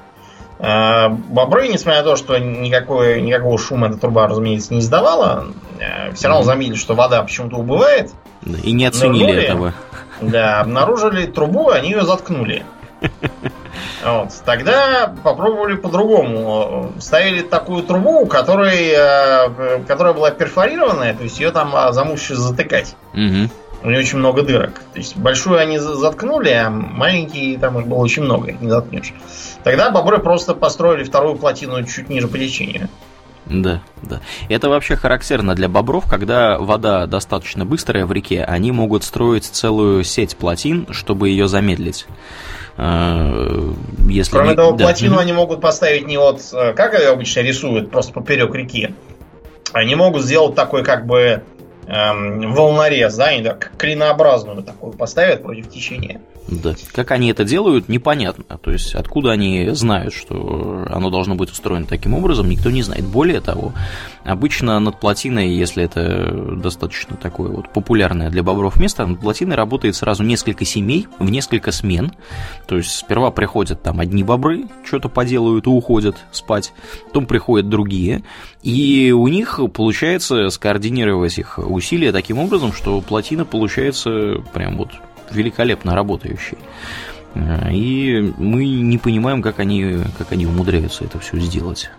Э, 0.58 1.08
бобры, 1.08 1.68
несмотря 1.68 2.02
на 2.02 2.10
то, 2.10 2.16
что 2.16 2.38
никакой, 2.38 3.22
никакого 3.22 3.58
шума 3.58 3.88
эта 3.88 3.98
труба, 3.98 4.26
разумеется, 4.26 4.74
не 4.74 4.80
издавала, 4.80 5.46
э, 5.78 6.12
все 6.14 6.28
равно 6.28 6.42
заметили, 6.42 6.74
что 6.74 6.94
вода 6.94 7.22
почему-то 7.22 7.56
убывает. 7.56 8.10
И 8.64 8.72
не 8.72 8.86
оценили 8.86 9.24
нырнули, 9.24 9.44
этого. 9.44 9.74
Да, 10.20 10.60
обнаружили 10.60 11.26
трубу, 11.26 11.70
они 11.70 11.90
ее 11.90 12.02
заткнули. 12.02 12.64
Вот. 14.04 14.32
Тогда 14.44 15.12
попробовали 15.24 15.74
по-другому. 15.74 16.92
Ставили 17.00 17.42
такую 17.42 17.82
трубу, 17.82 18.26
которой, 18.26 18.90
э, 18.90 19.82
которая 19.86 20.14
была 20.14 20.30
перфорированная, 20.30 21.14
то 21.14 21.24
есть 21.24 21.40
ее 21.40 21.50
там 21.50 21.74
а, 21.74 21.92
замучились 21.92 22.38
затыкать. 22.38 22.94
Угу. 23.12 23.50
У 23.82 23.88
нее 23.88 24.00
очень 24.00 24.18
много 24.18 24.42
дырок. 24.42 24.80
То 24.92 24.98
есть 24.98 25.16
большую 25.16 25.58
они 25.58 25.78
заткнули, 25.78 26.50
а 26.50 26.68
маленькие 26.70 27.58
там 27.58 27.78
их 27.78 27.86
было 27.86 27.98
очень 27.98 28.22
много, 28.22 28.52
не 28.52 28.68
заткнешь. 28.68 29.14
Тогда 29.62 29.90
бобры 29.90 30.18
просто 30.18 30.54
построили 30.54 31.04
вторую 31.04 31.36
плотину 31.36 31.84
чуть 31.84 32.08
ниже 32.08 32.28
по 32.28 32.38
течению. 32.38 32.88
Да, 33.46 33.80
да. 34.02 34.20
Это 34.48 34.68
вообще 34.68 34.96
характерно 34.96 35.54
для 35.54 35.68
бобров, 35.68 36.04
когда 36.06 36.58
вода 36.58 37.06
достаточно 37.06 37.64
быстрая 37.64 38.04
в 38.04 38.12
реке, 38.12 38.44
они 38.44 38.72
могут 38.72 39.04
строить 39.04 39.44
целую 39.44 40.04
сеть 40.04 40.36
плотин, 40.36 40.86
чтобы 40.90 41.30
ее 41.30 41.48
замедлить. 41.48 42.06
А, 42.76 43.74
если 44.06 44.32
Кроме 44.32 44.50
не... 44.50 44.56
того, 44.56 44.72
да. 44.72 44.84
плотину 44.84 45.18
они 45.18 45.32
могут 45.32 45.60
поставить 45.60 46.06
не 46.06 46.18
вот, 46.18 46.40
э, 46.52 46.74
как 46.74 46.98
ее 46.98 47.08
обычно 47.08 47.40
рисуют, 47.40 47.90
просто 47.90 48.12
поперек 48.12 48.54
реки. 48.54 48.94
Они 49.72 49.94
могут 49.94 50.22
сделать 50.22 50.54
такой 50.54 50.84
как 50.84 51.06
бы 51.06 51.42
эм, 51.88 52.52
волнорез, 52.52 53.16
да, 53.16 53.26
они 53.26 53.42
так 53.42 53.72
клинообразную 53.76 54.62
такую 54.62 54.92
поставят 54.92 55.42
против 55.42 55.70
течения. 55.70 56.20
Да. 56.50 56.74
Как 56.92 57.10
они 57.10 57.30
это 57.30 57.44
делают, 57.44 57.88
непонятно. 57.88 58.58
То 58.58 58.70
есть, 58.70 58.94
откуда 58.94 59.32
они 59.32 59.70
знают, 59.72 60.14
что 60.14 60.86
оно 60.90 61.10
должно 61.10 61.34
быть 61.34 61.50
устроено 61.50 61.84
таким 61.86 62.14
образом, 62.14 62.48
никто 62.48 62.70
не 62.70 62.82
знает. 62.82 63.04
Более 63.04 63.40
того, 63.40 63.74
обычно 64.24 64.80
над 64.80 64.98
плотиной, 64.98 65.50
если 65.50 65.84
это 65.84 66.56
достаточно 66.56 67.16
такое 67.16 67.50
вот 67.50 67.72
популярное 67.72 68.30
для 68.30 68.42
бобров 68.42 68.80
место, 68.80 69.06
над 69.06 69.20
плотиной 69.20 69.56
работает 69.56 69.94
сразу 69.94 70.22
несколько 70.22 70.64
семей 70.64 71.06
в 71.18 71.30
несколько 71.30 71.70
смен. 71.70 72.12
То 72.66 72.76
есть, 72.76 72.92
сперва 72.92 73.30
приходят 73.30 73.82
там 73.82 74.00
одни 74.00 74.22
бобры, 74.22 74.64
что-то 74.84 75.08
поделают 75.10 75.66
и 75.66 75.70
уходят 75.70 76.16
спать, 76.32 76.72
потом 77.06 77.26
приходят 77.26 77.68
другие, 77.68 78.24
и 78.62 79.12
у 79.12 79.28
них 79.28 79.60
получается 79.74 80.48
скоординировать 80.48 81.38
их 81.38 81.58
усилия 81.58 82.10
таким 82.12 82.38
образом, 82.38 82.72
что 82.72 83.00
плотина 83.02 83.44
получается 83.44 84.42
прям 84.54 84.78
вот 84.78 84.90
великолепно 85.32 85.94
работающий. 85.94 86.58
Э, 87.34 87.72
и 87.72 88.32
мы 88.36 88.66
не 88.66 88.98
понимаем, 88.98 89.42
как 89.42 89.58
они, 89.58 89.98
как 90.16 90.32
они 90.32 90.46
умудряются 90.46 91.04
это 91.04 91.18
все 91.18 91.38
сделать. 91.38 91.90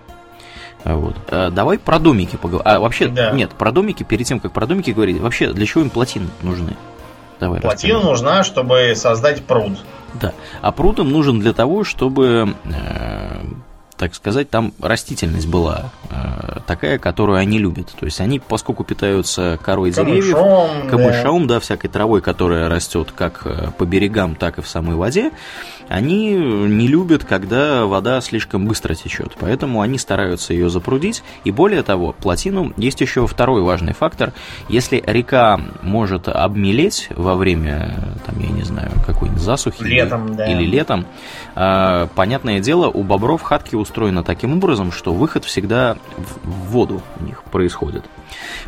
А 0.83 0.95
вот. 0.95 1.15
А 1.27 1.49
давай 1.49 1.77
про 1.77 1.99
домики 1.99 2.37
поговорим. 2.37 2.71
А 2.71 2.79
вообще, 2.79 3.07
да. 3.07 3.31
нет, 3.31 3.51
про 3.51 3.71
домики, 3.71 4.03
перед 4.03 4.25
тем, 4.25 4.39
как 4.39 4.51
про 4.51 4.65
домики 4.65 4.91
говорить, 4.91 5.19
вообще, 5.19 5.51
для 5.53 5.65
чего 5.65 5.83
им 5.83 5.89
плотины 5.89 6.27
нужны? 6.41 6.75
Давай 7.39 7.61
Плотина 7.61 7.93
расскажем. 7.93 8.11
нужна, 8.11 8.43
чтобы 8.43 8.93
создать 8.95 9.45
пруд. 9.45 9.79
Да. 10.21 10.33
А 10.61 10.71
пруд 10.71 10.99
им 10.99 11.09
нужен 11.09 11.39
для 11.39 11.53
того, 11.53 11.83
чтобы 11.85 12.53
э, 12.65 13.41
так 13.99 14.15
сказать, 14.15 14.49
там 14.49 14.73
растительность 14.81 15.47
была 15.47 15.91
э, 16.09 16.59
такая, 16.65 16.97
которую 16.97 17.37
они 17.37 17.59
любят. 17.59 17.89
То 17.99 18.05
есть 18.05 18.21
они, 18.21 18.39
поскольку 18.39 18.85
питаются 18.85 19.59
корой 19.61 19.91
деревьев, 19.91 20.37
камышом, 20.89 21.47
да. 21.47 21.55
да, 21.55 21.59
всякой 21.59 21.89
травой, 21.89 22.21
которая 22.21 22.69
растет 22.69 23.11
как 23.13 23.41
э, 23.43 23.71
по 23.77 23.85
берегам, 23.85 24.35
так 24.35 24.57
и 24.57 24.61
в 24.61 24.69
самой 24.69 24.95
воде, 24.95 25.31
они 25.89 26.33
не 26.33 26.87
любят, 26.87 27.25
когда 27.25 27.85
вода 27.85 28.21
слишком 28.21 28.67
быстро 28.67 28.93
течет. 28.93 29.33
Поэтому 29.39 29.81
они 29.81 29.97
стараются 29.97 30.53
ее 30.53 30.69
запрудить. 30.69 31.23
И 31.43 31.51
более 31.51 31.81
того, 31.81 32.13
плотину 32.13 32.73
есть 32.77 33.01
еще 33.01 33.25
второй 33.25 33.63
важный 33.63 33.93
фактор. 33.93 34.31
Если 34.69 35.03
река 35.05 35.59
может 35.81 36.27
обмелеть 36.27 37.09
во 37.09 37.35
время, 37.35 38.17
там, 38.25 38.39
я 38.39 38.49
не 38.49 38.61
знаю, 38.61 38.91
какой-нибудь 39.05 39.41
засухи 39.41 39.81
летом, 39.83 40.27
или, 40.27 40.35
да. 40.35 40.45
или 40.45 40.63
летом, 40.63 41.07
э, 41.55 42.07
понятное 42.13 42.59
дело, 42.59 42.87
у 42.87 43.03
бобров 43.03 43.41
хатки 43.41 43.75
устроена 43.75 44.23
таким 44.23 44.53
образом, 44.53 44.91
что 44.91 45.11
выход 45.11 45.43
всегда 45.43 45.97
в 46.43 46.71
воду 46.71 47.01
у 47.19 47.23
них 47.23 47.43
происходит. 47.43 48.05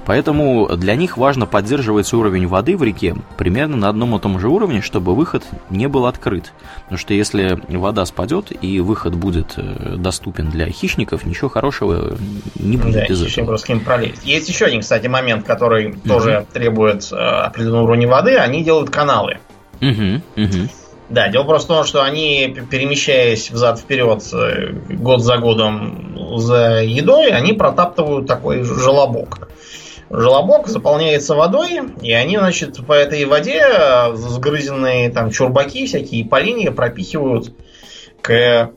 Поэтому 0.06 0.67
для 0.76 0.95
них 0.95 1.17
важно 1.17 1.45
поддерживать 1.45 2.12
уровень 2.13 2.47
воды 2.47 2.78
в 2.78 2.84
реке 2.84 3.15
примерно 3.38 3.78
на 3.78 3.89
одном 3.89 4.15
и 4.15 4.19
том 4.19 4.39
же 4.39 4.50
уровне, 4.50 4.82
чтобы 4.82 5.15
выход 5.15 5.43
не 5.69 5.88
был 5.88 6.06
открыт. 6.06 6.54
Потому 6.84 6.97
что 6.97 7.13
если 7.13 7.60
вода 7.69 8.06
спадет 8.06 8.52
и 8.62 8.80
выход 8.80 9.15
будет 9.15 9.54
э, 9.58 9.95
доступен 9.97 10.50
для 10.50 10.67
хищников, 10.67 11.26
ничего 11.26 11.50
хорошего 11.50 12.17
не 12.56 12.78
будет 12.78 12.93
да, 12.93 13.06
из 13.06 13.21
этого. 13.21 13.45
просто 13.45 13.76
пролезть. 13.78 14.26
Есть 14.26 14.50
еще 14.50 14.65
один, 14.65 14.82
кстати, 14.82 15.08
момент, 15.08 15.45
который 15.45 15.91
угу. 15.91 16.08
тоже 16.08 16.45
требует 16.52 17.12
э, 17.12 17.15
определенного 17.15 17.84
уровня 17.84 18.08
воды. 18.08 18.36
Они 18.38 18.63
делают 18.63 18.89
каналы. 18.89 19.39
Угу. 19.82 20.21
Да, 21.12 21.28
дело 21.28 21.43
просто 21.43 21.74
в 21.74 21.76
том, 21.76 21.86
что 21.86 22.04
они, 22.04 22.56
перемещаясь 22.69 23.52
взад-вперед 23.52 24.24
э, 24.32 24.71
год 24.95 25.21
за 25.21 25.38
годом 25.38 26.38
за 26.39 26.82
едой, 26.84 27.32
они 27.32 27.52
протаптывают 27.52 28.28
такой 28.28 28.63
желобок. 28.63 29.50
Желобок 30.10 30.69
заполняется 30.69 31.36
водой, 31.36 31.82
и 32.02 32.13
они, 32.13 32.38
значит, 32.38 32.86
по 32.86 32.93
этой 32.93 33.26
воде 33.26 33.62
сгрызенные 34.13 35.10
там 35.10 35.32
чурбаки, 35.32 35.86
всякие 35.86 36.24
полинья 36.24 36.71
пропихивают 36.71 37.54
к 38.21 38.71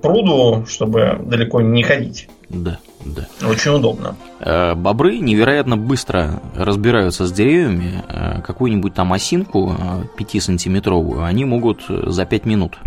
пруду, 0.00 0.64
чтобы 0.66 1.18
далеко 1.24 1.60
не 1.60 1.82
ходить. 1.82 2.30
Да, 2.48 2.78
да. 3.14 3.48
Очень 3.48 3.72
удобно. 3.72 4.16
Э, 4.40 4.74
бобры 4.74 5.18
невероятно 5.18 5.76
быстро 5.76 6.40
разбираются 6.54 7.26
с 7.26 7.32
деревьями. 7.32 8.02
Э, 8.08 8.40
какую-нибудь 8.42 8.94
там 8.94 9.12
осинку 9.12 9.74
5-сантиметровую 10.18 11.24
они 11.24 11.44
могут 11.44 11.84
за 11.88 12.24
5 12.24 12.44
минут 12.46 12.78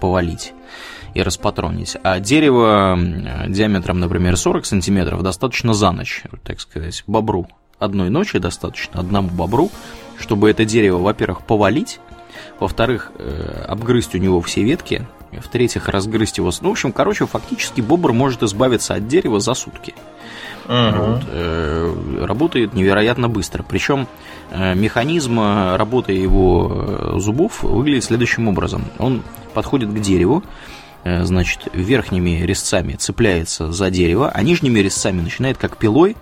повалить 0.00 0.52
и 1.14 1.22
распатронить. 1.22 1.96
А 2.02 2.20
дерево 2.20 2.98
диаметром, 3.48 4.00
например, 4.00 4.36
40 4.36 4.66
сантиметров 4.66 5.22
достаточно 5.22 5.74
за 5.74 5.92
ночь, 5.92 6.22
так 6.42 6.60
сказать, 6.60 7.04
бобру. 7.06 7.48
Одной 7.78 8.10
ночи 8.10 8.38
достаточно 8.38 9.00
одному 9.00 9.28
бобру, 9.28 9.70
чтобы 10.18 10.50
это 10.50 10.64
дерево, 10.64 10.98
во-первых, 10.98 11.42
повалить, 11.42 12.00
во-вторых, 12.60 13.12
э, 13.18 13.64
обгрызть 13.68 14.14
у 14.14 14.18
него 14.18 14.40
все 14.40 14.62
ветки, 14.62 15.06
в-третьих, 15.40 15.88
разгрызть 15.88 16.38
его. 16.38 16.50
Ну, 16.60 16.68
в 16.68 16.72
общем, 16.72 16.92
короче, 16.92 17.26
фактически 17.26 17.80
бобр 17.80 18.12
может 18.12 18.42
избавиться 18.42 18.94
от 18.94 19.08
дерева 19.08 19.40
за 19.40 19.54
сутки. 19.54 19.94
Угу. 20.64 20.72
Вот, 20.74 21.22
э, 21.28 22.24
работает 22.24 22.74
невероятно 22.74 23.28
быстро. 23.28 23.62
Причем 23.62 24.08
э, 24.50 24.74
механизм 24.74 25.38
э, 25.38 25.76
работы 25.76 26.12
его 26.12 26.70
э, 26.72 27.18
зубов 27.18 27.62
выглядит 27.62 28.04
следующим 28.04 28.48
образом. 28.48 28.86
Он 28.98 29.22
подходит 29.52 29.90
к 29.90 30.00
дереву, 30.00 30.42
э, 31.04 31.24
значит, 31.24 31.68
верхними 31.72 32.42
резцами 32.42 32.94
цепляется 32.94 33.72
за 33.72 33.90
дерево, 33.90 34.30
а 34.30 34.42
нижними 34.42 34.80
резцами 34.80 35.20
начинает 35.20 35.58
как 35.58 35.76
пилой 35.76 36.16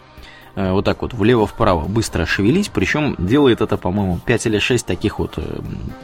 вот 0.55 0.85
так 0.85 1.03
вот 1.03 1.15
влево-вправо 1.15 1.87
быстро 1.88 2.27
шевелить, 2.27 2.71
причем 2.71 3.15
делает 3.19 3.61
это, 3.61 3.77
по-моему, 3.77 4.19
5 4.25 4.47
или 4.47 4.59
6 4.59 4.87
таких 4.87 5.19
вот 5.19 5.35
э, 5.37 5.43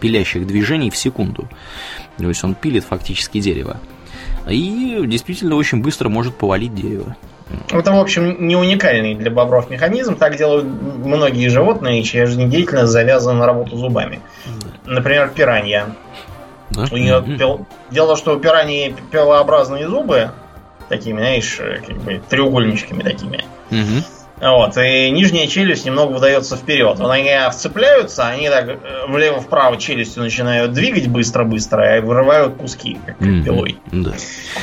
пилящих 0.01 0.47
движений 0.47 0.91
в 0.91 0.97
секунду. 0.97 1.49
То 2.17 2.29
есть 2.29 2.43
он 2.45 2.55
пилит 2.55 2.85
фактически 2.85 3.41
дерево. 3.41 3.79
И 4.49 5.03
действительно 5.07 5.57
очень 5.57 5.83
быстро 5.83 6.09
может 6.09 6.35
повалить 6.35 6.75
дерево. 6.75 7.17
Это, 7.71 7.93
в 7.93 7.99
общем, 7.99 8.47
не 8.47 8.57
уникальный 8.57 9.15
для 9.15 9.31
бобров 9.31 9.71
механизм. 9.71 10.17
Так 10.17 10.37
делают 10.37 10.65
многие 10.67 11.49
животные, 11.49 12.03
чья 12.03 12.27
жизнедеятельность 12.27 12.93
завязана 12.93 13.41
на 13.41 13.47
работу 13.47 13.77
зубами. 13.77 14.21
Например, 14.87 15.31
пиранья. 15.35 15.95
Да? 16.71 16.87
У 16.91 16.97
нее 16.97 17.23
пил... 17.39 17.67
Дело, 17.91 18.17
что 18.17 18.37
у 18.37 18.39
пираньи 18.39 18.95
пилообразные 19.11 19.89
зубы, 19.89 20.31
такими, 20.89 21.19
знаешь, 21.19 21.59
э, 21.61 21.81
как 21.87 21.97
бы 21.99 22.21
треугольничками 22.29 23.03
такими. 23.03 23.45
Mm-hmm. 23.71 24.05
Вот, 24.41 24.77
и 24.77 25.11
нижняя 25.11 25.47
челюсть 25.47 25.85
немного 25.85 26.13
выдается 26.13 26.57
вперед. 26.57 27.01
Они 27.01 27.31
вцепляются, 27.51 28.27
они 28.29 28.49
так 28.49 28.69
э, 28.69 28.77
влево-вправо 29.09 29.77
челюстью 29.77 30.23
начинают 30.23 30.73
двигать 30.73 31.09
быстро-быстро 31.09 31.99
и 31.99 32.01
вырывают 32.01 32.57
куски, 32.57 32.99
как 33.05 33.21
mm-hmm. 33.21 33.43
пилой. 33.43 33.79
Да. 33.91 34.13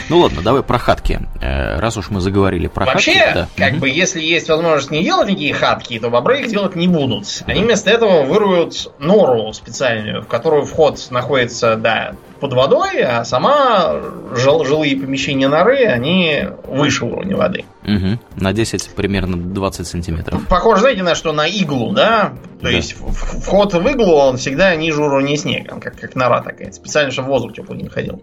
Ну 0.09 0.19
ладно, 0.19 0.41
давай 0.41 0.63
про 0.63 0.77
хатки. 0.77 1.19
Э, 1.41 1.79
раз 1.79 1.97
уж 1.97 2.09
мы 2.09 2.21
заговорили 2.21 2.67
про 2.67 2.85
Вообще, 2.85 3.13
хатки. 3.13 3.25
Вообще, 3.25 3.47
да. 3.57 3.65
как 3.65 3.73
mm-hmm. 3.73 3.79
бы, 3.79 3.89
если 3.89 4.21
есть 4.21 4.49
возможность 4.49 4.91
не 4.91 5.03
делать 5.03 5.27
никакие 5.27 5.53
хатки, 5.53 5.99
то 5.99 6.09
бобры 6.09 6.41
их 6.41 6.47
делать 6.47 6.75
не 6.75 6.87
будут. 6.87 7.43
Они 7.45 7.61
вместо 7.61 7.89
этого 7.89 8.23
выруют 8.23 8.91
нору 8.99 9.51
специальную, 9.53 10.21
в 10.21 10.27
которую 10.27 10.65
вход 10.65 10.99
находится, 11.09 11.75
да, 11.75 12.13
под 12.39 12.53
водой, 12.53 13.01
а 13.01 13.23
сама 13.25 13.95
жил, 14.35 14.65
жилые 14.65 14.97
помещения 14.97 15.47
норы, 15.47 15.85
они 15.85 16.47
выше 16.65 17.05
уровня 17.05 17.35
воды. 17.37 17.65
Угу. 17.83 18.19
На 18.41 18.53
10 18.53 18.89
примерно 18.95 19.37
20 19.37 19.87
сантиметров. 19.87 20.41
Похоже, 20.49 20.81
знаете, 20.81 21.03
на 21.03 21.15
что? 21.15 21.31
На 21.31 21.47
иглу, 21.47 21.91
да? 21.91 22.33
То 22.59 22.63
да. 22.63 22.69
есть 22.69 22.95
вход 22.97 23.73
в 23.73 23.87
иглу, 23.87 24.15
он 24.15 24.37
всегда 24.37 24.75
ниже 24.75 25.01
уровня 25.01 25.37
снега, 25.37 25.79
как, 25.79 25.99
как 25.99 26.15
нора 26.15 26.41
такая, 26.41 26.71
специально, 26.71 27.11
чтобы 27.11 27.29
воздух 27.29 27.53
теплый 27.53 27.81
не 27.81 27.89
ходил. 27.89 28.21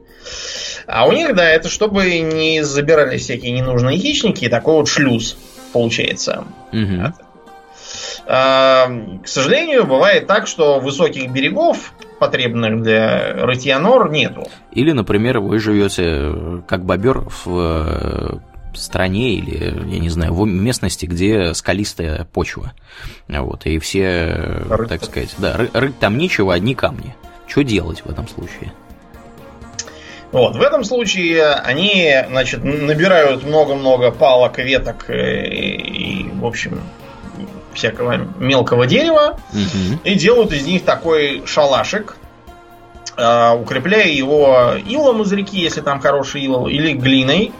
А 0.86 1.06
у 1.06 1.12
них, 1.12 1.34
да, 1.34 1.48
это 1.48 1.68
чтобы 1.68 2.20
не 2.20 2.62
забирали 2.62 3.18
всякие 3.18 3.52
ненужные 3.52 3.98
хищники, 3.98 4.48
такой 4.48 4.74
вот 4.74 4.88
шлюз 4.88 5.36
получается. 5.72 6.44
Угу. 6.72 7.14
К 8.24 9.26
сожалению, 9.26 9.84
бывает 9.84 10.26
так, 10.26 10.46
что 10.46 10.78
высоких 10.78 11.30
берегов, 11.30 11.92
потребных 12.22 12.82
для 12.82 13.34
рытья 13.44 13.80
нор, 13.80 14.08
нету. 14.12 14.46
Или, 14.70 14.92
например, 14.92 15.40
вы 15.40 15.58
живете 15.58 16.04
э, 16.06 16.60
как 16.68 16.84
бобер 16.84 17.24
в 17.44 17.48
э, 17.48 18.38
стране 18.76 19.34
или, 19.34 19.74
я 19.92 19.98
не 19.98 20.08
знаю, 20.08 20.34
в 20.34 20.46
местности, 20.46 21.04
где 21.06 21.52
скалистая 21.52 22.24
почва. 22.32 22.74
Вот, 23.26 23.66
и 23.66 23.80
все, 23.80 24.62
рыть 24.70 24.88
так 24.88 25.02
сказать, 25.02 25.34
да, 25.38 25.56
ры- 25.56 25.70
рыть 25.72 25.98
там 25.98 26.16
нечего, 26.16 26.54
одни 26.54 26.76
камни. 26.76 27.16
Что 27.48 27.64
делать 27.64 28.02
в 28.04 28.10
этом 28.10 28.28
случае? 28.28 28.72
Вот, 30.30 30.54
в 30.54 30.62
этом 30.62 30.84
случае 30.84 31.54
они, 31.54 32.14
значит, 32.30 32.62
набирают 32.62 33.42
много-много 33.42 34.12
палок, 34.12 34.58
веток 34.58 35.10
э, 35.10 35.48
и, 35.48 36.22
и 36.22 36.30
в 36.30 36.46
общем, 36.46 36.80
всякого 37.74 38.16
мелкого 38.38 38.86
дерева 38.86 39.38
угу. 39.52 40.00
и 40.04 40.14
делают 40.14 40.52
из 40.52 40.66
них 40.66 40.84
такой 40.84 41.42
шалашик, 41.46 42.16
э, 43.16 43.50
укрепляя 43.54 44.08
его 44.08 44.74
илом 44.86 45.22
из 45.22 45.32
реки, 45.32 45.58
если 45.58 45.80
там 45.80 46.00
хороший 46.00 46.42
ил, 46.42 46.66
или 46.66 46.92
глиной. 46.92 47.52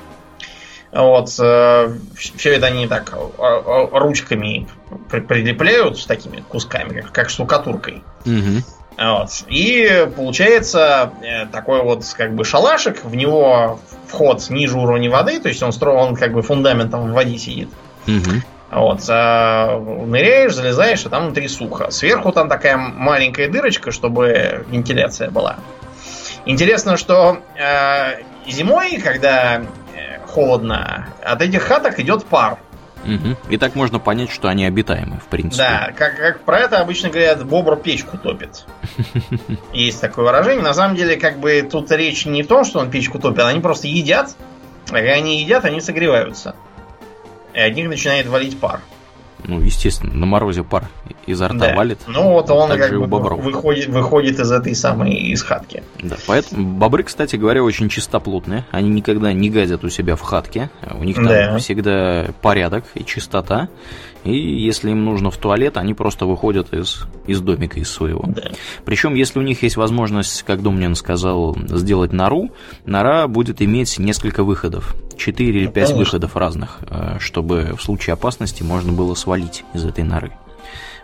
Вот, 0.93 1.35
э, 1.39 1.97
все 2.17 2.55
это 2.55 2.67
они 2.67 2.87
так 2.87 3.15
ручками 3.39 4.69
прилепляют 5.11 5.99
с 5.99 6.05
такими 6.05 6.45
кусками, 6.47 7.07
как, 7.13 7.31
штукатуркой. 7.31 8.03
Угу. 8.27 8.63
Вот. 8.99 9.31
И 9.49 10.07
получается 10.15 11.13
э, 11.23 11.47
такой 11.47 11.83
вот 11.83 12.05
как 12.17 12.35
бы 12.35 12.45
шалашик, 12.45 13.05
в 13.05 13.15
него 13.15 13.81
вход 14.07 14.49
ниже 14.51 14.79
уровня 14.79 15.11
воды, 15.11 15.41
то 15.41 15.49
есть 15.49 15.63
он 15.63 15.73
строен, 15.73 15.99
он 15.99 16.17
как 16.17 16.33
бы 16.33 16.43
фундаментом 16.43 17.11
в 17.11 17.15
воде 17.15 17.39
сидит. 17.39 17.71
Мгм. 18.07 18.43
Вот, 18.73 19.03
а 19.11 19.79
ныряешь, 19.79 20.55
залезаешь, 20.55 21.05
а 21.05 21.11
там 21.11 21.25
внутри 21.25 21.47
сухо. 21.47 21.91
Сверху 21.91 22.33
там 22.33 22.49
такая 22.49 22.79
маленькая 22.79 23.51
дырочка, 23.51 23.93
чтобы 23.93 24.65
вентиляция 24.69 25.31
была. 25.31 25.57
Интересно, 26.47 26.97
что 26.97 27.39
э, 27.55 28.23
зимой, 28.49 28.99
когда 28.99 29.59
э, 29.61 30.27
холодно, 30.27 31.07
от 31.23 31.43
этих 31.43 31.63
хаток 31.63 32.01
идет 32.01 32.25
пар. 32.25 32.59
Мгм. 33.05 33.37
И 33.51 33.59
так 33.59 33.75
можно 33.75 33.99
понять, 33.99 34.31
что 34.31 34.49
они 34.49 34.65
обитаемы, 34.65 35.19
в 35.19 35.27
принципе. 35.27 35.65
Да, 35.65 35.93
как, 35.95 36.17
как 36.17 36.41
про 36.41 36.61
это 36.61 36.79
обычно 36.79 37.11
говорят, 37.11 37.45
бобр 37.45 37.77
печку 37.77 38.17
топит. 38.17 38.65
Есть 39.75 40.01
такое 40.01 40.25
выражение. 40.25 40.63
На 40.63 40.73
самом 40.73 40.97
деле, 40.97 41.17
как 41.17 41.39
бы 41.39 41.69
тут 41.71 41.91
речь 41.93 42.25
не 42.25 42.43
в 42.43 42.47
том, 42.47 42.65
что 42.65 42.79
он 42.79 42.91
печку 42.91 43.19
топит, 43.19 43.41
они 43.41 43.61
просто 43.61 43.87
едят. 43.87 44.35
А 44.89 44.95
когда 44.95 45.13
они 45.13 45.43
едят, 45.43 45.67
они 45.67 45.81
согреваются. 45.81 46.55
И 47.55 47.59
от 47.61 47.75
них 47.75 47.89
начинает 47.89 48.27
валить 48.27 48.59
пар. 48.59 48.81
Ну, 49.45 49.61
естественно, 49.61 50.15
на 50.15 50.25
морозе 50.25 50.63
пар 50.63 50.89
изо 51.27 51.49
рта 51.49 51.57
Да. 51.71 51.75
валит. 51.75 51.99
Ну 52.07 52.31
вот 52.31 52.49
он 52.51 52.69
как 52.79 52.93
бы 52.93 53.07
бобров. 53.09 53.41
выходит, 53.41 53.87
выходит 53.89 54.39
из 54.39 54.53
этой 54.53 54.73
самой 54.77 55.15
из 55.15 55.43
хатки. 55.43 55.83
Да, 56.01 56.17
поэтому 56.29 56.65
бобры, 56.79 57.03
кстати 57.03 57.35
говоря, 57.35 57.65
очень 57.65 57.89
чистоплотные. 57.89 58.65
Они 58.71 58.89
никогда 58.89 59.33
не 59.33 59.51
гадят 59.51 59.83
у 59.83 59.89
себя 59.89 60.15
в 60.15 60.21
хатке. 60.21 60.71
У 60.93 61.03
них 61.03 61.17
там 61.17 61.25
Да. 61.27 61.59
всегда 61.59 62.29
порядок 62.41 62.85
и 62.95 63.05
чистота. 63.05 63.69
И 64.25 64.35
если 64.35 64.91
им 64.91 65.05
нужно 65.05 65.31
в 65.31 65.37
туалет, 65.37 65.77
они 65.77 65.95
просто 65.95 66.27
выходят 66.27 66.73
из, 66.73 67.07
из 67.27 67.41
домика 67.41 67.81
из 67.81 67.91
своего. 67.91 68.25
Да. 68.27 68.51
Причем, 68.85 69.15
если 69.15 69.39
у 69.39 69.43
них 69.43 69.63
есть 69.63 69.77
возможность, 69.77 70.43
как 70.45 70.63
Домнин 70.63 70.95
сказал, 70.95 71.57
сделать 71.69 72.13
нору, 72.13 72.51
нора 72.85 73.27
будет 73.27 73.61
иметь 73.63 73.99
несколько 73.99 74.45
выходов. 74.45 74.95
4 75.17 75.49
или 75.49 75.67
5 75.67 75.75
конечно. 75.75 75.99
выходов 75.99 76.37
разных, 76.37 76.79
э, 76.89 77.17
чтобы 77.19 77.75
в 77.77 77.83
случае 77.83 78.15
опасности 78.15 78.63
можно 78.63 78.93
было 78.93 79.15
свалить 79.15 79.65
из 79.75 79.85
этой 79.85 80.05
норы. 80.05 80.33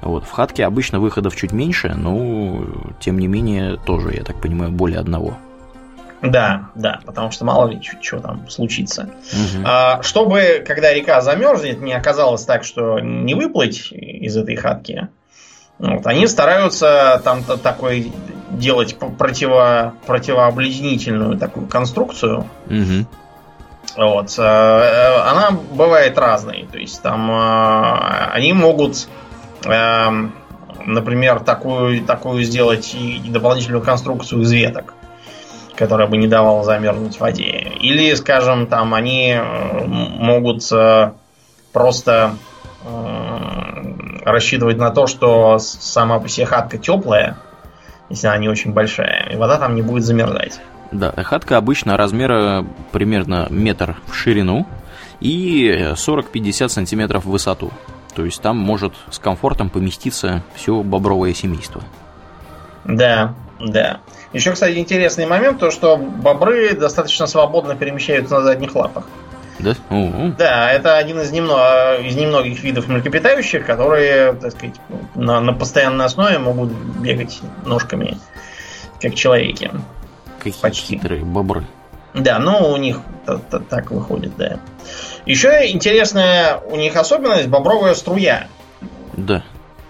Вот. 0.01 0.25
В 0.25 0.31
хатке 0.31 0.65
обычно 0.65 1.01
выходов 1.01 1.35
чуть 1.35 1.53
меньше, 1.53 1.95
но 1.97 2.65
тем 3.01 3.19
не 3.19 3.27
менее 3.27 3.77
тоже, 3.85 4.15
я 4.15 4.23
так 4.23 4.41
понимаю, 4.41 4.71
более 4.71 4.99
одного. 5.01 5.37
Да, 6.23 6.71
да, 6.75 7.01
потому 7.07 7.31
что 7.31 7.45
мало 7.45 7.69
ли 7.69 7.81
что 8.03 8.19
там 8.21 8.49
случится. 8.49 9.11
Мгм. 9.33 9.65
А, 9.65 10.03
чтобы, 10.03 10.65
когда 10.67 10.93
река 10.93 11.21
замерзнет, 11.21 11.81
не 11.81 11.93
оказалось 11.93 12.45
так, 12.45 12.65
что 12.65 12.99
не 12.99 13.35
выплыть 13.35 13.93
из 13.93 14.37
этой 14.37 14.57
хатки, 14.57 15.09
вот, 15.79 16.07
они 16.07 16.27
стараются 16.27 17.21
там 17.23 17.45
такой 17.45 18.13
делать 18.51 18.99
п- 18.99 19.11
противо, 19.11 19.95
противообледенительную 20.07 21.39
такую 21.39 21.69
конструкцию. 21.69 22.49
Мгм. 22.67 23.07
Вот. 23.97 24.35
э, 24.39 24.43
э, 24.43 25.21
Она 25.23 25.51
бывает 25.53 26.19
разной. 26.19 26.69
То 26.71 26.79
есть 26.79 27.01
там 27.03 27.31
э, 27.31 28.31
они 28.33 28.53
могут, 28.53 29.09
эм, 29.65 30.35
например, 30.85 31.41
такую, 31.41 32.03
такую 32.03 32.43
сделать 32.43 32.95
и 32.95 33.23
дополнительную 33.29 33.83
конструкцию 33.83 34.43
из 34.43 34.53
веток, 34.53 34.95
которая 35.79 36.09
бы 36.09 36.17
не 36.17 36.27
давала 36.27 36.65
замерзнуть 36.65 37.17
в 37.17 37.21
воде. 37.21 37.73
Или, 37.81 38.13
скажем, 38.15 38.67
там 38.67 38.95
они 38.95 39.31
э, 39.31 39.87
могут 39.87 40.71
э, 40.73 41.13
просто 41.73 42.35
э, 42.85 44.25
рассчитывать 44.25 44.77
на 44.77 44.91
то, 44.91 45.07
что 45.07 45.59
сама 45.61 46.19
по 46.19 46.29
себе 46.29 46.47
хатка 46.47 46.79
теплая, 46.79 47.37
если 48.11 48.27
она 48.27 48.39
не 48.39 48.49
очень 48.49 48.73
большая, 48.73 49.29
и 49.33 49.37
вода 49.37 49.57
там 49.59 49.77
не 49.77 49.83
будет 49.83 50.03
замерзать. 50.03 50.61
Да, 50.91 51.13
хатка 51.13 51.57
обычно 51.57 51.97
размера 51.97 52.67
примерно 52.91 53.47
метр 53.51 53.97
в 54.09 54.15
ширину 54.15 54.67
и 55.21 55.93
40-50 55.95 56.69
сантиметров 56.69 57.25
в 57.25 57.31
высоту. 57.31 57.71
То 58.17 58.25
есть 58.25 58.43
там 58.43 58.57
может 58.57 58.95
с 59.11 59.21
комфортом 59.21 59.71
поместиться 59.71 60.43
все 60.57 60.83
бобровое 60.83 61.35
семейство. 61.35 61.83
Да, 62.85 63.35
да. 63.61 64.01
Еще, 64.33 64.53
кстати, 64.53 64.77
интересный 64.77 65.27
момент, 65.27 65.59
то 65.59 65.71
что 65.71 65.97
бобры 65.97 66.75
достаточно 66.75 67.27
свободно 67.27 67.75
перемещаются 67.77 68.35
на 68.35 68.43
задних 68.43 68.75
лапах. 68.75 69.05
Да? 69.59 69.75
Да, 70.39 70.71
это 70.71 70.97
один 70.99 71.21
из, 71.21 71.33
немного, 71.33 71.97
из 71.97 72.15
немногих 72.15 72.63
видов 72.63 72.87
млекопитающих, 72.87 73.67
которые, 73.67 74.35
так 74.35 74.53
сказать, 74.53 74.77
на, 75.17 75.41
на 75.41 75.53
постоянной 75.53 76.05
основе 76.05 76.39
могут 76.39 76.71
бегать 76.71 77.41
ножками, 77.67 78.19
как 79.01 79.15
человеки. 79.15 79.71
какие 80.39 80.53
Почти. 80.61 80.95
хитрые 80.97 81.25
бобры. 81.25 81.65
Да, 82.15 82.39
ну 82.39 82.71
у 82.71 82.77
них 82.77 83.01
та- 83.27 83.39
та- 83.39 83.59
так 83.59 83.91
выходит, 83.91 84.37
да. 84.37 84.61
Еще 85.27 85.71
интересная 85.73 86.59
у 86.59 86.77
них 86.77 86.95
особенность 86.97 87.49
бобровая 87.49 87.95
струя. 87.95 88.47
Да. 89.17 89.43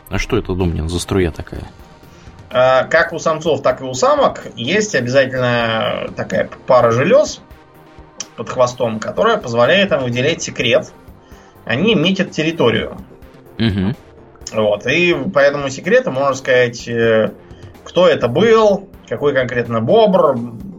А 0.09 0.19
что 0.19 0.39
это, 0.39 0.55
Домнин, 0.55 0.89
за 0.89 0.99
струя 0.99 1.31
такая? 1.31 1.63
А, 2.51 2.85
Как 2.85 3.13
у 3.13 3.19
самцов, 3.19 3.63
так 3.63 3.81
и 3.81 3.85
у 3.85 3.95
самок 3.95 4.47
есть 4.57 4.95
обязательно 4.95 6.11
такая 6.17 6.49
пара 6.67 6.91
желез 6.91 7.43
под 8.37 8.49
хвостом, 8.49 9.01
которая 9.01 9.37
позволяет 9.37 9.93
им 9.93 10.01
выделять 10.01 10.43
секрет. 10.43 10.93
Они 11.65 11.95
метят 11.95 12.31
территорию. 12.31 12.97
Угу. 13.59 13.95
Вот. 14.53 14.87
И 14.87 15.15
по 15.35 15.41
этому 15.41 15.69
секрету 15.69 16.11
можно 16.11 16.35
сказать, 16.35 16.89
э, 16.89 17.33
кто 17.85 18.09
это 18.09 18.29
был, 18.29 18.89
какой 19.09 19.35
конкретно 19.35 19.81
бобр, 19.81 20.39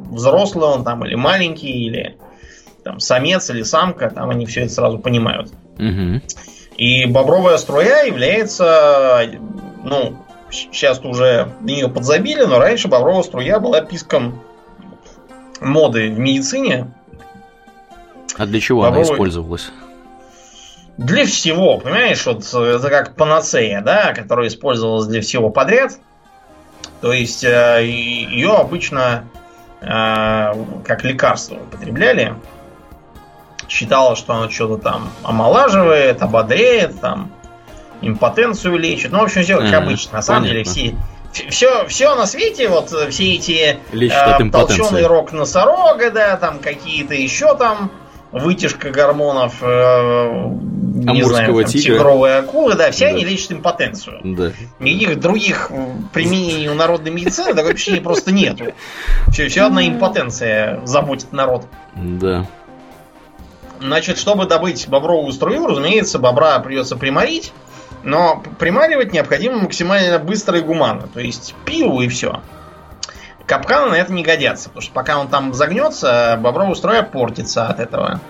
взрослый 0.09 0.67
он 0.67 0.83
там 0.83 1.05
или 1.05 1.15
маленький, 1.15 1.85
или 1.85 2.17
там 2.83 2.99
самец 2.99 3.49
или 3.49 3.61
самка, 3.61 4.09
там 4.09 4.29
они 4.29 4.45
все 4.45 4.61
это 4.61 4.73
сразу 4.73 4.97
понимают. 4.97 5.51
Угу. 5.77 6.21
И 6.77 7.05
бобровая 7.05 7.57
струя 7.57 8.03
является, 8.03 9.29
ну, 9.83 10.17
сейчас 10.51 10.99
уже 11.03 11.49
на 11.61 11.65
нее 11.65 11.89
подзабили, 11.89 12.43
но 12.43 12.59
раньше 12.59 12.87
бобровая 12.87 13.23
струя 13.23 13.59
была 13.59 13.81
писком 13.81 14.41
моды 15.61 16.09
в 16.09 16.19
медицине. 16.19 16.91
А 18.37 18.45
для 18.45 18.59
чего 18.59 18.83
она 18.85 18.97
Бобровый- 18.97 19.13
использовалась? 19.13 19.71
Для 20.97 21.25
всего, 21.25 21.77
понимаешь, 21.77 22.25
вот 22.25 22.45
э, 22.53 22.75
это 22.75 22.89
как 22.89 23.15
панацея, 23.15 23.81
да, 23.81 24.13
которая 24.13 24.47
использовалась 24.47 25.07
для 25.07 25.21
всего 25.21 25.49
подряд. 25.49 25.93
То 27.01 27.13
есть 27.13 27.43
э, 27.43 27.85
ее 27.85 28.51
обычно 28.51 29.23
э, 29.81 29.85
как 30.85 31.03
лекарство 31.03 31.55
употребляли. 31.55 32.33
Считалось, 33.69 34.19
что 34.19 34.33
оно 34.33 34.49
что-то 34.49 34.77
там 34.81 35.09
омолаживает, 35.23 36.21
ободряет, 36.21 36.99
там 36.99 37.31
импотенцию 38.01 38.77
лечит. 38.77 39.11
Ну, 39.11 39.19
в 39.19 39.23
общем, 39.23 39.43
все 39.43 39.57
как 39.57 39.73
обычно. 39.73 40.17
На 40.17 40.21
самом 40.21 40.45
деле, 40.45 40.63
все, 40.63 40.95
все, 41.49 41.85
все 41.87 42.15
на 42.15 42.25
свете, 42.25 42.69
вот 42.69 42.91
э, 42.91 43.09
все 43.09 43.35
эти 43.35 43.79
Лечит 43.91 44.17
от 44.17 44.41
э, 44.41 44.49
толченый 44.49 45.05
рог 45.05 45.31
носорога, 45.31 46.11
да, 46.11 46.37
там 46.37 46.59
какие-то 46.59 47.13
еще 47.13 47.55
там 47.55 47.91
вытяжка 48.31 48.89
гормонов, 48.89 49.55
э, 49.61 50.49
не 50.99 51.07
Амурского 51.07 51.35
знаю, 51.35 51.55
там, 51.55 51.65
тигра. 51.65 51.95
тигровые 51.95 52.35
акулы, 52.37 52.75
да, 52.75 52.91
все 52.91 53.05
Да. 53.05 53.11
они 53.11 53.25
лечат 53.25 53.51
импотенцию. 53.53 54.19
Да. 54.23 54.51
Никаких 54.79 55.19
других 55.19 55.71
применений 56.13 56.67
у 56.67 56.73
народной 56.73 57.11
медицины 57.11 57.53
такое 57.53 57.73
впечатление 57.73 58.03
просто 58.03 58.31
нету. 58.31 58.65
Все, 59.31 59.47
все 59.47 59.61
одна 59.63 59.87
импотенция 59.87 60.81
заботит 60.85 61.31
народ. 61.31 61.65
Да. 61.95 62.45
Значит, 63.79 64.17
чтобы 64.17 64.45
добыть 64.45 64.89
бобровую 64.89 65.31
струю, 65.31 65.65
разумеется, 65.65 66.19
бобра 66.19 66.59
придется 66.59 66.97
приморить, 66.97 67.53
но 68.03 68.43
примаривать 68.57 69.13
необходимо 69.13 69.57
максимально 69.57 70.19
быстро 70.19 70.59
и 70.59 70.61
гуманно. 70.61 71.07
То 71.07 71.19
есть 71.19 71.55
пиво 71.65 72.01
и 72.01 72.07
все. 72.07 72.41
Капканы 73.45 73.89
на 73.89 73.95
это 73.95 74.13
не 74.13 74.23
годятся, 74.23 74.69
потому 74.69 74.81
что 74.81 74.93
пока 74.93 75.19
он 75.19 75.27
там 75.27 75.53
загнется, 75.53 76.37
бобровая 76.39 76.75
струя 76.75 77.01
портится 77.01 77.67
от 77.67 77.79
этого. 77.79 78.21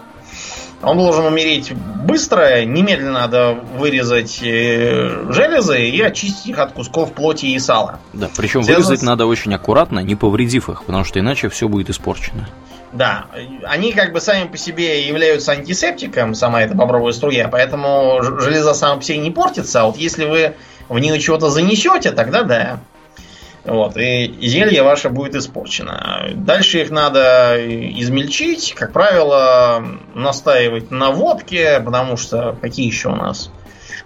Он 0.81 0.97
должен 0.97 1.25
умереть 1.25 1.73
быстро, 1.73 2.63
немедленно 2.63 3.11
надо 3.11 3.53
вырезать 3.53 4.39
э, 4.41 5.25
железы 5.29 5.89
и 5.89 6.01
очистить 6.01 6.47
их 6.47 6.59
от 6.59 6.71
кусков 6.71 7.11
плоти 7.11 7.47
и 7.47 7.59
сала. 7.59 7.99
Да, 8.13 8.29
причем 8.37 8.63
Связано 8.63 8.87
вырезать 8.87 9.05
надо 9.05 9.25
очень 9.25 9.53
аккуратно, 9.53 9.99
не 9.99 10.15
повредив 10.15 10.69
их, 10.69 10.85
потому 10.85 11.03
что 11.03 11.19
иначе 11.19 11.49
все 11.49 11.67
будет 11.67 11.89
испорчено. 11.89 12.47
Да, 12.91 13.27
они 13.65 13.93
как 13.93 14.13
бы 14.13 14.19
сами 14.19 14.47
по 14.47 14.57
себе 14.57 15.05
являются 15.07 15.51
антисептиком, 15.51 16.33
сама 16.33 16.63
эта 16.63 16.73
бобровая 16.73 17.13
струя, 17.13 17.47
поэтому 17.47 18.19
ж- 18.23 18.41
железа 18.41 18.73
сама 18.73 18.97
по 18.97 19.03
себе 19.03 19.19
не 19.19 19.29
портится, 19.29 19.81
а 19.81 19.85
вот 19.85 19.97
если 19.97 20.25
вы 20.25 20.53
в 20.87 20.97
нее 20.97 21.19
чего-то 21.19 21.49
занесете, 21.49 22.11
тогда 22.11 22.41
да. 22.43 22.79
Вот, 23.65 23.97
и 23.97 24.33
зелье 24.41 24.81
ваше 24.81 25.09
будет 25.09 25.35
испорчено. 25.35 26.29
Дальше 26.33 26.81
их 26.81 26.89
надо 26.89 27.57
измельчить, 27.59 28.73
как 28.73 28.91
правило, 28.93 29.83
настаивать 30.15 30.89
на 30.89 31.11
водке, 31.11 31.79
потому 31.85 32.17
что 32.17 32.55
какие 32.59 32.87
еще 32.87 33.09
у 33.09 33.15
нас 33.15 33.51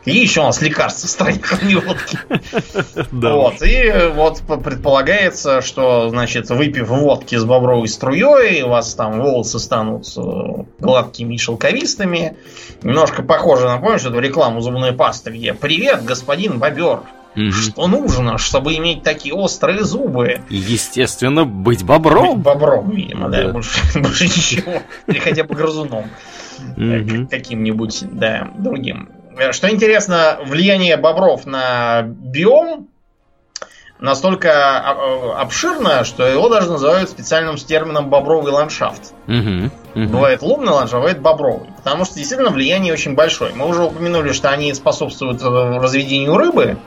Какие 0.05 0.21
еще 0.21 0.41
у 0.41 0.43
нас 0.43 0.61
лекарства 0.61 1.07
в 1.07 1.09
стране, 1.09 1.77
водки? 1.77 2.19
Вот, 3.11 3.61
и 3.61 4.11
вот 4.13 4.41
предполагается, 4.63 5.61
что, 5.61 6.09
значит, 6.09 6.49
выпив 6.49 6.89
водки 6.89 7.35
с 7.35 7.45
бобровой 7.45 7.87
струей, 7.87 8.63
у 8.63 8.69
вас 8.69 8.93
там 8.95 9.21
волосы 9.21 9.59
станут 9.59 10.05
э, 10.17 10.21
гладкими 10.79 11.35
и 11.35 11.37
шелковистыми. 11.37 12.35
Немножко 12.81 13.23
похоже 13.23 13.67
на, 13.67 13.77
помнишь, 13.77 14.03
эту 14.03 14.19
рекламу 14.19 14.59
зубной 14.59 14.91
пасты, 14.91 15.31
где 15.31 15.53
«Привет, 15.53 16.03
господин 16.03 16.59
бобер!» 16.59 16.99
Угу. 17.35 17.51
Что 17.51 17.87
нужно, 17.87 18.37
чтобы 18.37 18.75
иметь 18.75 19.01
такие 19.01 19.33
острые 19.33 19.83
зубы? 19.83 20.41
Естественно, 20.49 21.45
быть 21.45 21.83
бобром. 21.83 22.35
Быть 22.35 22.43
бобром, 22.43 22.91
видимо, 22.91 23.29
да. 23.29 23.43
да. 23.43 23.53
Больше, 23.53 23.79
больше 23.99 24.25
ничего. 24.25 24.83
Или 25.07 25.17
хотя 25.17 25.43
бы 25.43 25.55
грызуном. 25.55 26.05
Угу. 26.77 27.27
Каким-нибудь, 27.31 28.03
да, 28.11 28.51
другим. 28.57 29.09
Что 29.51 29.69
интересно, 29.69 30.39
влияние 30.45 30.97
бобров 30.97 31.45
на 31.45 32.03
биом 32.03 32.89
настолько 34.03 34.51
а, 34.51 35.41
обширно, 35.41 36.03
что 36.03 36.27
его 36.27 36.49
даже 36.49 36.69
называют 36.69 37.09
специальным 37.09 37.55
термином 37.55 38.09
бобровый 38.09 38.51
ландшафт. 38.51 39.13
Угу, 39.27 39.71
угу. 39.95 40.09
Бывает 40.09 40.41
лунный 40.41 40.73
ландшафт, 40.73 40.95
бывает 40.95 41.21
бобровый. 41.21 41.69
Потому 41.77 42.03
что 42.03 42.15
действительно 42.15 42.51
влияние 42.51 42.91
очень 42.91 43.15
большое. 43.15 43.53
Мы 43.55 43.65
уже 43.65 43.83
упомянули, 43.83 44.33
что 44.33 44.49
они 44.49 44.73
способствуют 44.73 45.41
э, 45.41 45.45
разведению 45.45 46.35
рыбы. 46.35 46.77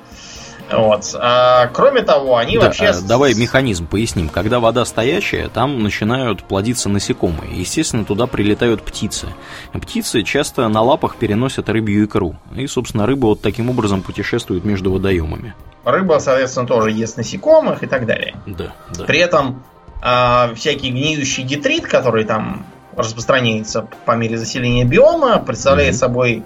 Вот. 0.70 1.14
А, 1.18 1.68
кроме 1.68 2.02
того, 2.02 2.37
они 2.37 2.59
да, 2.59 2.66
вообще... 2.66 2.92
Давай 3.07 3.35
механизм 3.35 3.87
поясним. 3.87 4.29
Когда 4.29 4.59
вода 4.61 4.85
стоячая, 4.85 5.48
там 5.48 5.83
начинают 5.83 6.42
плодиться 6.42 6.88
насекомые. 6.88 7.52
Естественно, 7.61 8.05
туда 8.05 8.26
прилетают 8.26 8.83
птицы. 8.83 9.29
Птицы 9.72 10.22
часто 10.22 10.68
на 10.68 10.83
лапах 10.83 11.16
переносят 11.16 11.68
рыбью 11.68 12.05
икру. 12.05 12.37
И, 12.55 12.66
собственно, 12.66 13.07
рыба 13.07 13.26
вот 13.26 13.42
таким 13.42 13.70
образом 13.70 14.02
путешествует 14.02 14.64
между 14.64 14.92
водоемами. 14.92 15.55
Рыба, 15.85 16.18
соответственно, 16.18 16.66
тоже 16.66 16.90
ест 16.90 17.16
насекомых 17.16 17.83
и 17.83 17.87
так 17.87 18.07
далее. 18.07 18.35
Да, 18.46 18.72
да. 18.96 19.05
При 19.05 19.20
этом 19.20 19.62
э, 20.02 20.55
всякий 20.55 20.90
гниющий 20.90 21.44
детрит, 21.44 21.87
который 21.87 22.24
там 22.24 22.66
распространяется 22.96 23.87
по 24.05 24.12
мере 24.12 24.38
заселения 24.38 24.85
биома, 24.85 25.38
представляет 25.38 25.94
mm-hmm. 25.94 25.98
собой 25.98 26.42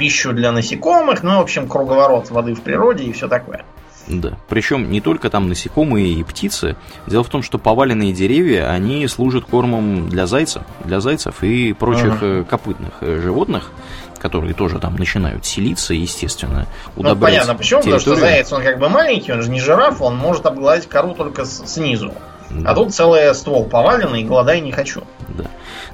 пищу 0.00 0.32
для 0.32 0.50
насекомых, 0.50 1.22
ну, 1.22 1.36
в 1.36 1.40
общем, 1.40 1.68
круговорот 1.68 2.30
воды 2.30 2.54
в 2.54 2.62
природе 2.62 3.04
и 3.04 3.12
все 3.12 3.28
такое. 3.28 3.66
Да. 4.08 4.38
Причем 4.48 4.90
не 4.90 5.02
только 5.02 5.28
там 5.28 5.46
насекомые 5.46 6.14
и 6.14 6.24
птицы. 6.24 6.76
Дело 7.06 7.22
в 7.22 7.28
том, 7.28 7.42
что 7.42 7.58
поваленные 7.58 8.14
деревья, 8.14 8.70
они 8.70 9.06
служат 9.08 9.44
кормом 9.44 10.08
для 10.08 10.26
зайцев, 10.26 10.62
для 10.86 11.00
зайцев 11.00 11.42
и 11.42 11.74
прочих 11.74 12.22
ага. 12.22 12.44
копытных 12.44 12.92
э, 13.02 13.20
животных, 13.22 13.72
которые 14.18 14.54
тоже 14.54 14.78
там 14.78 14.96
начинают 14.96 15.44
селиться, 15.44 15.92
естественно, 15.92 16.66
Ну, 16.96 17.14
понятно, 17.14 17.54
почему? 17.54 17.82
Территорию. 17.82 18.00
Потому 18.00 18.16
что 18.16 18.26
заяц, 18.26 18.52
он 18.54 18.62
как 18.62 18.78
бы 18.78 18.88
маленький, 18.88 19.32
он 19.32 19.42
же 19.42 19.50
не 19.50 19.60
жираф, 19.60 20.00
он 20.00 20.16
может 20.16 20.46
обгладить 20.46 20.88
кору 20.88 21.12
только 21.12 21.44
снизу. 21.44 22.14
Да. 22.48 22.70
А 22.70 22.74
тут 22.74 22.94
целый 22.94 23.34
ствол 23.34 23.66
поваленный, 23.66 24.24
голодай 24.24 24.62
не 24.62 24.72
хочу. 24.72 25.02
Да. 25.28 25.44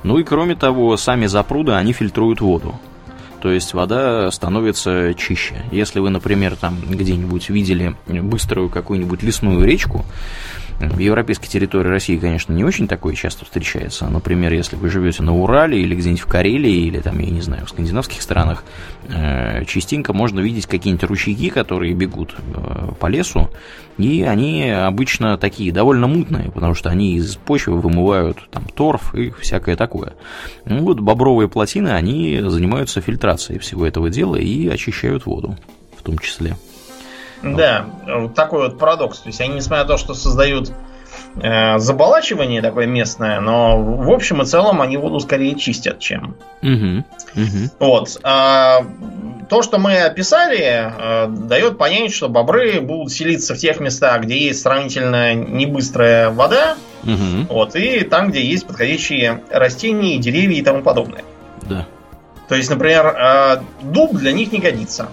Ну 0.05 0.19
и 0.19 0.23
кроме 0.23 0.55
того, 0.55 0.97
сами 0.97 1.27
запруды, 1.27 1.73
они 1.73 1.93
фильтруют 1.93 2.41
воду 2.41 2.77
то 3.47 3.53
есть 3.53 3.75
вода 3.75 4.29
становится 4.33 5.15
чище. 5.15 5.55
Если 5.71 6.01
вы, 6.01 6.11
например, 6.11 6.57
там 6.57 6.81
где-нибудь 6.81 7.49
видели 7.49 7.95
быструю 8.09 8.69
какую-нибудь 8.69 9.23
лесную 9.23 9.65
речку, 9.65 10.05
в 10.81 10.99
европейской 10.99 11.49
территории 11.49 11.89
России, 11.89 12.17
конечно, 12.17 12.53
не 12.53 12.65
очень 12.65 12.87
такое 12.87 13.15
часто 13.15 13.45
встречается. 13.45 14.07
Например, 14.09 14.53
если 14.53 14.77
вы 14.77 14.91
живете 14.91 15.23
на 15.23 15.35
Урале 15.35 15.81
или 15.81 15.95
где-нибудь 15.95 16.21
в 16.21 16.27
Карелии, 16.27 16.87
или 16.87 17.01
там, 17.01 17.19
я 17.19 17.31
не 17.31 17.41
знаю, 17.41 17.67
в 17.67 17.71
скандинавских 17.71 18.21
странах, 18.21 18.65
э, 19.09 19.65
частенько 19.65 20.13
можно 20.13 20.41
видеть 20.41 20.67
какие-нибудь 20.67 21.09
ручейки, 21.09 21.49
которые 21.49 21.95
бегут 21.95 22.35
э, 22.37 22.93
по 22.99 23.07
лесу, 23.07 23.51
и 23.97 24.23
они 24.23 24.71
обычно 24.71 25.39
такие 25.39 25.73
довольно 25.73 26.07
мутные, 26.07 26.51
потому 26.51 26.75
что 26.75 26.91
они 26.91 27.17
из 27.17 27.37
почвы 27.37 27.81
вымывают 27.81 28.39
там 28.51 28.65
торф 28.65 29.15
и 29.15 29.31
всякое 29.31 29.77
такое. 29.77 30.13
Ну 30.67 30.83
вот 30.83 31.01
бобровые 31.01 31.49
плотины, 31.49 31.89
они 31.89 32.41
занимаются 32.45 33.01
фильтрацией 33.01 33.59
всего 33.59 33.87
этого 33.87 34.11
дела 34.11 34.37
и 34.37 34.69
очищают 34.69 35.25
воду 35.25 35.57
в 35.97 36.03
том 36.03 36.19
числе. 36.19 36.57
Да, 37.43 37.87
вот 38.07 38.35
такой 38.35 38.69
вот 38.69 38.79
парадокс. 38.79 39.19
То 39.21 39.29
есть 39.29 39.41
они, 39.41 39.55
несмотря 39.55 39.85
на 39.85 39.89
то, 39.89 39.97
что 39.97 40.15
создают 40.15 40.73
э, 41.37 41.79
заболачивание 41.79 42.63
такое 42.63 42.87
местное, 42.87 43.41
но 43.41 43.81
в 43.81 44.11
общем 44.11 44.43
и 44.43 44.47
целом 44.47 44.81
они 44.81 44.97
воду 44.97 45.21
скорее 45.21 45.55
чистят, 45.55 45.99
чем. 45.99 46.37
Угу, 46.63 47.05
угу. 47.35 47.71
Вот. 47.79 48.19
А, 48.23 48.87
то, 49.49 49.63
что 49.63 49.79
мы 49.79 49.99
описали, 49.99 50.93
э, 50.97 51.27
дает 51.29 51.79
понять, 51.79 52.13
что 52.13 52.29
бобры 52.29 52.81
будут 52.81 53.13
селиться 53.13 53.55
в 53.55 53.59
тех 53.59 53.81
местах, 53.81 54.23
где 54.23 54.39
есть 54.39 54.63
сравнительно 54.63 55.35
небыстрая 55.35 56.31
вода, 56.31 56.77
угу. 57.03 57.47
вот, 57.49 57.77
и 57.77 58.01
там, 58.01 58.31
где 58.31 58.43
есть 58.43 58.67
подходящие 58.67 59.43
растения, 59.51 60.19
деревья 60.19 60.59
и 60.59 60.63
тому 60.63 60.83
подобное. 60.83 61.25
Да. 61.63 61.87
То 62.49 62.55
есть, 62.55 62.71
например, 62.71 63.07
э, 63.07 63.57
дуб 63.83 64.15
для 64.15 64.33
них 64.33 64.53
не 64.53 64.59
годится. 64.59 65.09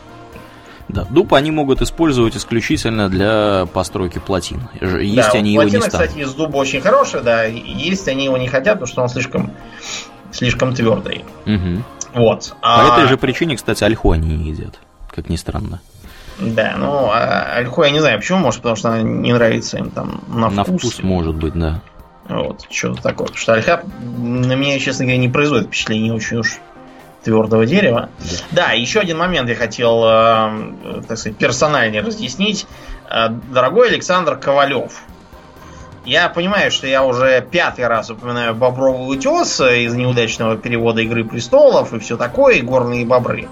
Да, 0.93 1.05
дуб 1.09 1.33
они 1.33 1.49
могут 1.49 1.81
использовать 1.81 2.37
исключительно 2.37 3.09
для 3.09 3.65
постройки 3.73 4.19
плотин. 4.19 4.69
Есть 4.79 5.31
да, 5.33 5.39
они 5.39 5.55
плотина, 5.55 5.61
его 5.61 5.63
не 5.63 5.69
станут. 5.69 5.91
кстати, 5.91 6.19
из 6.19 6.33
дуба 6.35 6.57
очень 6.57 6.81
хорошая, 6.81 7.23
да. 7.23 7.43
Есть 7.45 8.07
они 8.07 8.25
его 8.25 8.37
не 8.37 8.47
хотят, 8.47 8.75
потому 8.75 8.87
что 8.87 9.01
он 9.01 9.09
слишком, 9.09 9.51
слишком 10.31 10.75
твердый. 10.75 11.25
Угу. 11.47 11.83
Вот. 12.13 12.55
А... 12.61 12.89
По 12.89 12.93
этой 12.93 13.09
же 13.09 13.17
причине, 13.17 13.55
кстати, 13.55 13.83
ольху 13.83 14.11
они 14.11 14.35
не 14.35 14.51
едят, 14.51 14.79
как 15.09 15.29
ни 15.29 15.35
странно. 15.35 15.81
Да, 16.39 16.75
ну, 16.77 17.09
а 17.11 17.55
ольху 17.57 17.83
я 17.83 17.89
не 17.89 17.99
знаю 17.99 18.19
почему, 18.19 18.39
может, 18.39 18.59
потому 18.59 18.75
что 18.75 18.89
она 18.89 19.01
не 19.01 19.33
нравится 19.33 19.77
им 19.77 19.89
там 19.89 20.21
на 20.27 20.49
вкус. 20.49 20.67
На 20.67 20.77
вкус, 20.77 20.99
может 21.01 21.35
быть, 21.35 21.53
да. 21.53 21.81
Вот, 22.29 22.67
что-то 22.69 23.01
такое. 23.01 23.27
Потому 23.27 23.41
что 23.41 23.53
ольха 23.53 23.83
на 24.17 24.53
меня, 24.53 24.77
честно 24.79 25.05
говоря, 25.05 25.19
не 25.19 25.29
производит 25.29 25.67
впечатление 25.67 26.13
очень 26.13 26.37
уж 26.37 26.59
твердого 27.23 27.65
дерева. 27.65 28.09
Да, 28.51 28.71
еще 28.71 28.99
один 28.99 29.17
момент 29.17 29.49
я 29.49 29.55
хотел, 29.55 30.03
э, 30.05 31.01
так 31.07 31.17
сказать, 31.17 31.37
персональнее 31.37 32.01
разъяснить. 32.01 32.67
Э, 33.09 33.29
дорогой 33.29 33.89
Александр 33.89 34.37
Ковалев, 34.37 35.03
я 36.05 36.27
понимаю, 36.27 36.69
что 36.69 36.85
я 36.85 37.03
уже 37.03 37.45
пятый 37.49 37.87
раз 37.87 38.09
упоминаю 38.09 38.53
Бобровый 38.53 39.15
утес 39.15 39.61
из 39.61 39.93
неудачного 39.93 40.57
перевода 40.57 41.01
Игры 41.01 41.23
престолов 41.23 41.93
и 41.93 41.99
все 41.99 42.17
такое, 42.17 42.55
и 42.55 42.61
горные 42.61 43.05
бобры. 43.05 43.47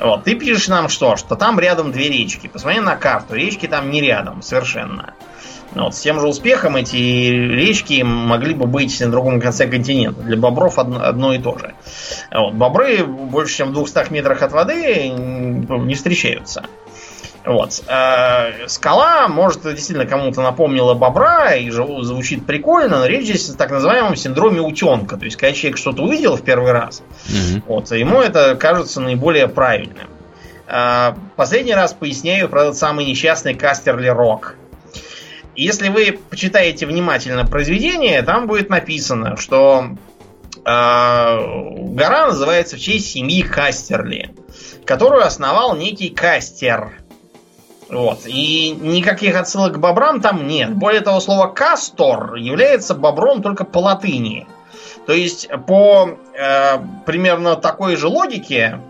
Вот, 0.00 0.24
ты 0.24 0.34
пишешь 0.34 0.68
нам 0.68 0.88
что? 0.88 1.16
Что 1.16 1.36
там 1.36 1.58
рядом 1.58 1.92
две 1.92 2.08
речки. 2.08 2.48
Посмотри 2.48 2.80
на 2.80 2.96
карту, 2.96 3.34
речки 3.34 3.66
там 3.66 3.90
не 3.90 4.00
рядом 4.00 4.42
совершенно. 4.42 5.14
Вот, 5.74 5.94
с 5.94 6.00
тем 6.00 6.20
же 6.20 6.26
успехом 6.26 6.76
эти 6.76 6.96
речки 6.96 8.02
могли 8.02 8.54
бы 8.54 8.66
быть 8.66 8.98
на 9.00 9.10
другом 9.10 9.40
конце 9.40 9.66
континента. 9.66 10.22
Для 10.22 10.36
бобров 10.36 10.78
одно, 10.78 11.02
одно 11.02 11.34
и 11.34 11.38
то 11.38 11.58
же. 11.58 11.74
Вот, 12.32 12.54
бобры 12.54 13.04
больше, 13.04 13.58
чем 13.58 13.70
в 13.70 13.74
200 13.74 14.12
метрах 14.12 14.42
от 14.42 14.52
воды 14.52 15.08
не 15.08 15.94
встречаются. 15.94 16.64
Вот. 17.46 17.84
А 17.86 18.50
скала, 18.66 19.28
может, 19.28 19.62
действительно 19.62 20.04
кому-то 20.04 20.42
напомнила 20.42 20.94
бобра 20.94 21.54
и 21.54 21.70
звучит 21.70 22.44
прикольно, 22.44 22.98
но 22.98 23.06
речь 23.06 23.26
здесь 23.26 23.48
о 23.50 23.56
так 23.56 23.70
называемом 23.70 24.16
синдроме 24.16 24.60
утенка. 24.60 25.16
То 25.16 25.24
есть, 25.24 25.36
когда 25.36 25.54
человек 25.54 25.78
что-то 25.78 26.02
увидел 26.02 26.36
в 26.36 26.42
первый 26.42 26.72
раз, 26.72 27.02
mm 27.28 27.62
вот, 27.66 27.90
ему 27.92 28.20
это 28.20 28.56
кажется 28.56 29.00
наиболее 29.00 29.46
правильным. 29.46 30.08
А, 30.66 31.16
последний 31.36 31.74
раз 31.74 31.92
поясняю 31.92 32.48
про 32.48 32.64
этот 32.64 32.76
самый 32.76 33.06
несчастный 33.06 33.54
Кастерли 33.54 34.08
Рок. 34.08 34.56
Если 35.56 35.88
вы 35.88 36.18
почитаете 36.30 36.86
внимательно 36.86 37.46
произведение, 37.46 38.22
там 38.22 38.46
будет 38.46 38.68
написано, 38.68 39.36
что 39.36 39.96
э, 40.54 40.60
гора 40.64 42.26
называется 42.26 42.76
в 42.76 42.80
честь 42.80 43.10
семьи 43.10 43.42
Кастерли, 43.42 44.34
которую 44.84 45.24
основал 45.24 45.74
некий 45.74 46.10
Кастер. 46.10 46.92
Вот. 47.88 48.26
И 48.26 48.70
никаких 48.70 49.36
отсылок 49.36 49.74
к 49.74 49.78
бобрам 49.78 50.20
там 50.20 50.46
нет. 50.46 50.74
Более 50.74 51.00
того, 51.00 51.20
слово 51.20 51.46
кастор 51.46 52.34
является 52.34 52.94
бобром 52.94 53.42
только 53.42 53.64
по 53.64 53.78
латыни. 53.78 54.46
То 55.06 55.12
есть 55.12 55.48
по 55.66 56.18
э, 56.34 56.78
примерно 57.06 57.54
такой 57.54 57.96
же 57.96 58.08
логике 58.08 58.80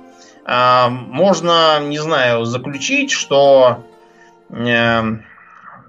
э, 0.46 0.88
можно, 0.88 1.78
не 1.80 1.98
знаю, 1.98 2.44
заключить, 2.44 3.10
что 3.10 3.84
э, 4.48 5.02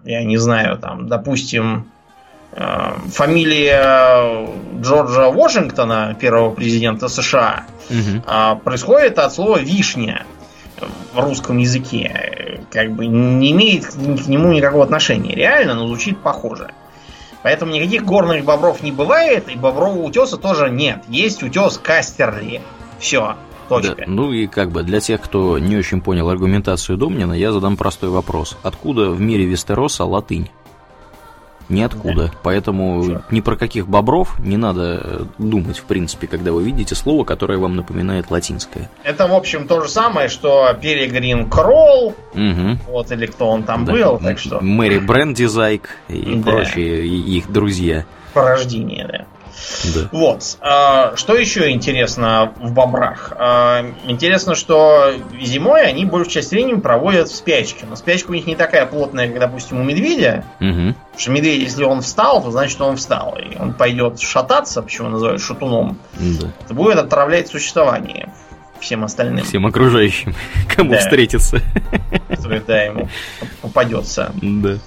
я 0.04 0.24
не 0.24 0.38
знаю, 0.38 0.78
там, 0.78 1.08
допустим, 1.08 1.88
э, 2.52 2.94
фамилия 3.12 4.48
Джорджа 4.80 5.30
Вашингтона, 5.30 6.16
первого 6.20 6.54
президента 6.54 7.08
США, 7.08 7.66
угу. 7.90 8.60
происходит 8.64 9.20
от 9.20 9.34
слова 9.34 9.60
вишня 9.60 10.26
в 11.14 11.20
русском 11.20 11.58
языке. 11.58 12.62
Как 12.72 12.92
бы 12.92 13.08
не 13.08 13.52
имеет 13.52 13.86
к 13.86 14.28
нему 14.28 14.52
никакого 14.54 14.84
отношения. 14.84 15.34
Реально, 15.34 15.76
но 15.76 15.88
звучит 15.88 16.20
похоже. 16.22 16.70
Поэтому 17.44 17.72
никаких 17.72 18.04
горных 18.04 18.44
бобров 18.44 18.84
не 18.84 18.92
бывает, 18.92 19.48
и 19.50 19.56
бобрового 19.56 20.04
утеса 20.04 20.38
тоже 20.38 20.70
нет. 20.70 21.04
Есть 21.08 21.44
утес 21.44 21.78
Кастерли. 21.78 22.62
Все. 23.00 23.36
Точка. 23.70 23.96
Да, 23.96 24.04
ну 24.08 24.32
и 24.32 24.48
как 24.48 24.72
бы 24.72 24.84
для 24.84 25.00
тех, 25.00 25.22
кто 25.22 25.60
не 25.60 25.78
очень 25.78 26.02
понял 26.02 26.30
аргументацию 26.30 26.98
Домнина, 26.98 27.34
я 27.34 27.52
задам 27.52 27.78
простой 27.78 28.10
вопрос. 28.10 28.58
Откуда 28.64 29.12
в 29.12 29.20
мире 29.20 29.46
Вестероса 29.46 30.06
латынь? 30.06 30.50
Ниоткуда. 31.70 32.28
Да. 32.28 32.32
Поэтому 32.44 33.04
Что? 33.04 33.24
ни 33.30 33.42
про 33.42 33.58
каких 33.58 33.88
бобров 33.88 34.40
не 34.40 34.56
надо 34.56 35.02
э, 35.04 35.20
думать, 35.38 35.80
в 35.80 35.84
принципе, 35.84 36.26
когда 36.28 36.54
вы 36.54 36.64
видите 36.64 36.96
слово, 36.96 37.26
которое 37.26 37.58
вам 37.58 37.76
напоминает 37.76 38.32
латинское. 38.32 38.90
Это, 39.04 39.28
в 39.28 39.34
общем, 39.34 39.68
то 39.68 39.82
же 39.82 39.90
самое, 39.90 40.30
что 40.30 40.74
Перегрин 40.82 41.50
Кролл, 41.50 42.16
угу. 42.34 42.78
вот, 42.88 43.12
или 43.12 43.26
кто 43.26 43.50
он 43.50 43.64
там 43.64 43.84
да. 43.84 43.92
был, 43.92 44.18
так 44.18 44.40
что... 44.40 44.62
Мэри 44.62 45.00
Брендизайк 45.00 45.90
и 46.08 46.36
да. 46.36 46.52
прочие 46.52 47.06
их 47.06 47.52
друзья. 47.52 48.06
Порождение, 48.34 49.06
да. 49.06 49.26
Да. 49.96 50.10
Вот. 50.12 50.58
А, 50.62 51.16
что 51.16 51.36
еще 51.36 51.70
интересно 51.72 52.54
в 52.58 52.72
бобрах? 52.72 53.34
А, 53.38 53.86
интересно, 54.06 54.56
что 54.56 55.14
зимой 55.40 55.86
они 55.86 56.06
большую 56.06 56.32
часть 56.32 56.52
времени 56.52 56.80
проводят 56.80 57.30
в 57.30 57.36
спячке. 57.36 57.86
Но 57.90 57.96
спячка 57.96 58.32
у 58.32 58.34
них 58.34 58.48
не 58.48 58.56
такая 58.56 58.86
плотная, 58.86 59.28
как, 59.28 59.40
допустим, 59.40 59.80
у 59.80 59.84
медведя. 59.84 60.44
Угу. 60.60 60.70
Потому 60.70 61.18
что 61.18 61.32
медведь, 61.32 61.62
если 61.62 61.84
он 61.84 62.02
встал, 62.02 62.44
то 62.44 62.52
значит, 62.52 62.80
он 62.82 62.98
встал. 62.98 63.38
И 63.38 63.58
он 63.58 63.74
пойдет 63.74 64.20
шататься, 64.20 64.82
почему 64.82 65.10
называют 65.10 65.42
шатуном. 65.42 65.98
Да. 66.14 66.48
Это 66.66 66.74
будет 66.74 66.98
отравлять 66.98 67.48
существование 67.48 68.30
всем 68.80 69.04
остальным. 69.04 69.44
Всем 69.44 69.66
окружающим, 69.66 70.36
кому 70.76 70.92
да. 70.92 71.00
встретится. 71.00 71.62
Который, 72.28 72.62
да, 72.68 72.84
ему 72.84 73.10
попадется. 73.62 74.32
Да. 74.42 74.78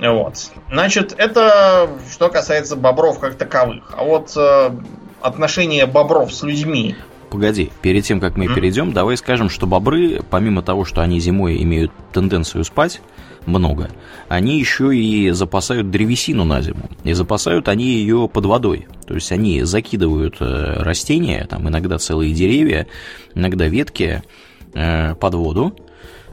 Вот. 0.00 0.50
Значит, 0.70 1.14
это 1.16 1.90
что 2.10 2.28
касается 2.28 2.76
бобров 2.76 3.18
как 3.18 3.36
таковых. 3.36 3.92
А 3.96 4.02
вот 4.02 4.32
э, 4.36 4.70
отношение 5.20 5.86
бобров 5.86 6.32
с 6.32 6.42
людьми. 6.42 6.96
Погоди, 7.28 7.70
перед 7.82 8.04
тем, 8.04 8.18
как 8.18 8.36
мы 8.36 8.46
mm-hmm. 8.46 8.54
перейдем, 8.54 8.92
давай 8.92 9.16
скажем, 9.16 9.50
что 9.50 9.66
бобры, 9.66 10.20
помимо 10.30 10.62
того, 10.62 10.84
что 10.84 11.00
они 11.00 11.20
зимой 11.20 11.62
имеют 11.62 11.92
тенденцию 12.12 12.64
спать, 12.64 13.00
много, 13.46 13.90
они 14.28 14.58
еще 14.58 14.94
и 14.94 15.30
запасают 15.30 15.90
древесину 15.90 16.44
на 16.44 16.60
зиму. 16.60 16.90
И 17.04 17.12
запасают 17.12 17.68
они 17.68 17.84
ее 17.84 18.28
под 18.28 18.46
водой. 18.46 18.86
То 19.06 19.14
есть 19.14 19.30
они 19.32 19.62
закидывают 19.62 20.36
э, 20.40 20.82
растения, 20.82 21.46
там 21.48 21.68
иногда 21.68 21.98
целые 21.98 22.34
деревья, 22.34 22.86
иногда 23.34 23.66
ветки 23.66 24.22
э, 24.74 25.14
под 25.14 25.34
воду, 25.34 25.76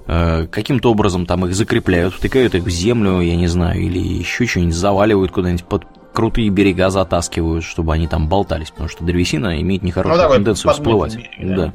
каким-то 0.08 0.90
образом 0.90 1.26
там 1.26 1.46
их 1.46 1.54
закрепляют, 1.54 2.14
втыкают 2.14 2.56
их 2.56 2.64
в 2.64 2.70
землю, 2.70 3.20
я 3.20 3.36
не 3.36 3.48
знаю, 3.48 3.82
или 3.82 4.00
еще 4.00 4.46
что-нибудь 4.46 4.74
заваливают 4.74 5.32
куда-нибудь 5.32 5.66
под 5.66 5.86
крутые 6.18 6.50
берега 6.50 6.90
затаскивают, 6.90 7.64
чтобы 7.64 7.94
они 7.94 8.08
там 8.08 8.28
болтались, 8.28 8.72
потому 8.72 8.90
что 8.90 9.04
древесина 9.04 9.62
имеет 9.62 9.84
нехорошую 9.84 10.28
ну, 10.28 10.34
тенденцию 10.34 10.74
всплывать. 10.74 11.16
Берег, 11.16 11.30
да. 11.40 11.56
да. 11.56 11.74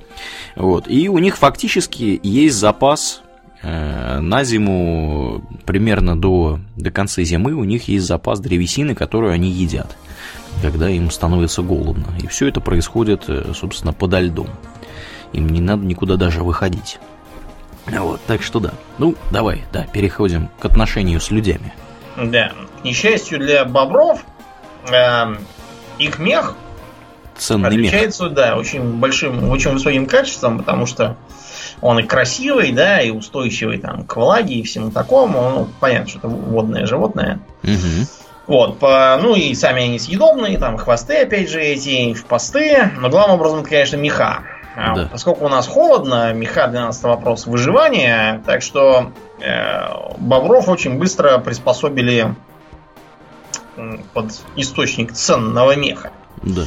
Вот. 0.57 0.89
И 0.89 1.09
у 1.09 1.19
них 1.19 1.37
фактически 1.37 2.19
есть 2.25 2.57
запас 2.57 3.23
э, 3.63 4.19
на 4.19 4.43
зиму 4.43 5.45
примерно 5.65 6.21
до, 6.21 6.59
до 6.77 6.91
конца 6.91 7.23
зимы 7.23 7.55
у 7.55 7.63
них 7.63 7.87
есть 7.87 8.05
запас 8.05 8.41
древесины, 8.41 8.97
которую 8.97 9.33
они 9.33 9.49
едят, 9.49 9.97
когда 10.61 10.91
им 10.91 11.13
становится 11.13 11.63
голодно. 11.63 12.07
И 12.21 12.27
все 12.27 12.49
это 12.49 12.61
происходит, 12.61 13.27
э, 13.29 13.53
собственно, 13.55 13.93
подо 13.93 14.19
льдом. 14.19 14.49
Им 15.33 15.51
не 15.51 15.61
надо 15.61 15.85
никуда 15.85 16.17
даже 16.17 16.43
выходить. 16.43 16.99
Вот, 17.87 18.21
так 18.27 18.43
что 18.43 18.61
да. 18.61 18.73
Ну, 18.99 19.15
давай, 19.31 19.65
да, 19.73 19.87
переходим 19.93 20.49
к 20.59 20.65
отношению 20.65 21.21
с 21.21 21.31
людьми. 21.31 21.73
Да. 22.17 22.53
К 22.81 22.85
несчастью 22.85 23.39
для 23.39 23.65
бобров, 23.65 24.25
э, 24.91 25.37
их 25.99 26.19
мех 26.19 26.57
Ценный 27.37 27.69
отличается, 27.69 28.25
мех. 28.25 28.35
да, 28.35 28.57
очень 28.57 28.83
большим, 28.99 29.51
очень 29.51 29.73
высоким 29.73 30.07
качеством, 30.07 30.59
потому 30.59 30.87
что 30.87 31.17
он 31.81 31.99
и 31.99 32.03
красивый, 32.05 32.73
да, 32.73 33.01
и 33.01 33.11
устойчивый 33.11 33.79
там 33.79 34.05
к 34.05 34.17
влаге 34.17 34.57
и 34.57 34.63
всему 34.63 34.91
такому. 34.91 35.51
Ну, 35.51 35.69
понятно, 35.81 36.09
что 36.09 36.19
это 36.19 36.29
водное 36.29 36.87
животное. 36.87 37.41
Угу. 37.65 38.07
Вот, 38.47 38.79
по, 38.79 39.19
ну 39.21 39.35
и 39.35 39.55
сами 39.55 39.85
они 39.85 39.99
съедобные, 39.99 40.59
там 40.59 40.77
хвосты, 40.77 41.23
опять 41.23 41.51
же, 41.51 41.61
эти, 41.61 42.13
в 42.15 42.25
посты. 42.25 42.91
Но 42.99 43.09
главным 43.09 43.37
образом, 43.37 43.61
это, 43.61 43.69
конечно, 43.69 43.97
меха. 43.97 44.43
Да. 44.77 45.09
Поскольку 45.11 45.45
у 45.45 45.49
нас 45.49 45.67
холодно, 45.67 46.33
меха 46.33 46.67
для 46.67 46.87
нас 46.87 46.99
это 46.99 47.09
вопрос 47.09 47.47
выживания, 47.47 48.43
так 48.47 48.63
что 48.63 49.13
э, 49.39 50.17
бобров 50.19 50.69
очень 50.69 50.99
быстро 50.99 51.39
приспособили 51.39 52.35
под 54.13 54.33
источник 54.57 55.13
ценного 55.13 55.77
меха. 55.77 56.13
Да. 56.43 56.63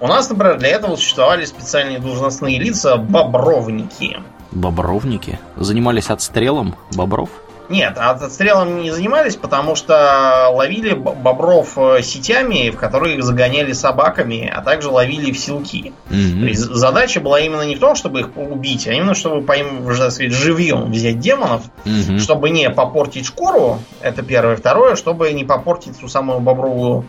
У 0.00 0.06
нас, 0.06 0.28
например, 0.30 0.58
для 0.58 0.68
этого 0.68 0.96
существовали 0.96 1.44
специальные 1.44 1.98
должностные 1.98 2.58
лица 2.58 2.96
бобровники. 2.96 4.18
Бобровники? 4.52 5.38
Занимались 5.56 6.10
отстрелом 6.10 6.76
бобров? 6.92 7.30
Нет, 7.68 7.98
отстрелом 7.98 8.80
не 8.80 8.90
занимались, 8.90 9.36
потому 9.36 9.74
что 9.74 10.50
ловили 10.52 10.94
бобров 10.94 11.76
э, 11.76 12.02
сетями, 12.02 12.70
в 12.70 12.76
которые 12.76 13.16
их 13.16 13.24
загоняли 13.24 13.72
собаками, 13.72 14.50
а 14.52 14.62
также 14.62 14.88
ловили 14.88 15.32
в 15.32 15.38
селки. 15.38 15.92
Mm-hmm. 16.08 16.40
То 16.40 16.46
есть 16.46 16.60
задача 16.60 17.20
была 17.20 17.40
именно 17.40 17.62
не 17.62 17.76
в 17.76 17.80
том, 17.80 17.94
чтобы 17.94 18.20
их 18.20 18.30
убить, 18.36 18.88
а 18.88 18.92
именно 18.92 19.14
чтобы 19.14 19.44
по 19.44 19.52
им, 19.52 19.84
сказать, 19.94 20.32
живьем 20.32 20.90
взять 20.90 21.20
демонов, 21.20 21.62
mm-hmm. 21.84 22.18
чтобы 22.18 22.50
не 22.50 22.70
попортить 22.70 23.26
шкуру, 23.26 23.80
это 24.00 24.22
первое. 24.22 24.56
Второе, 24.56 24.96
чтобы 24.96 25.30
не 25.32 25.44
попортить 25.44 25.98
ту 26.00 26.08
самую 26.08 26.40
бобровую 26.40 27.06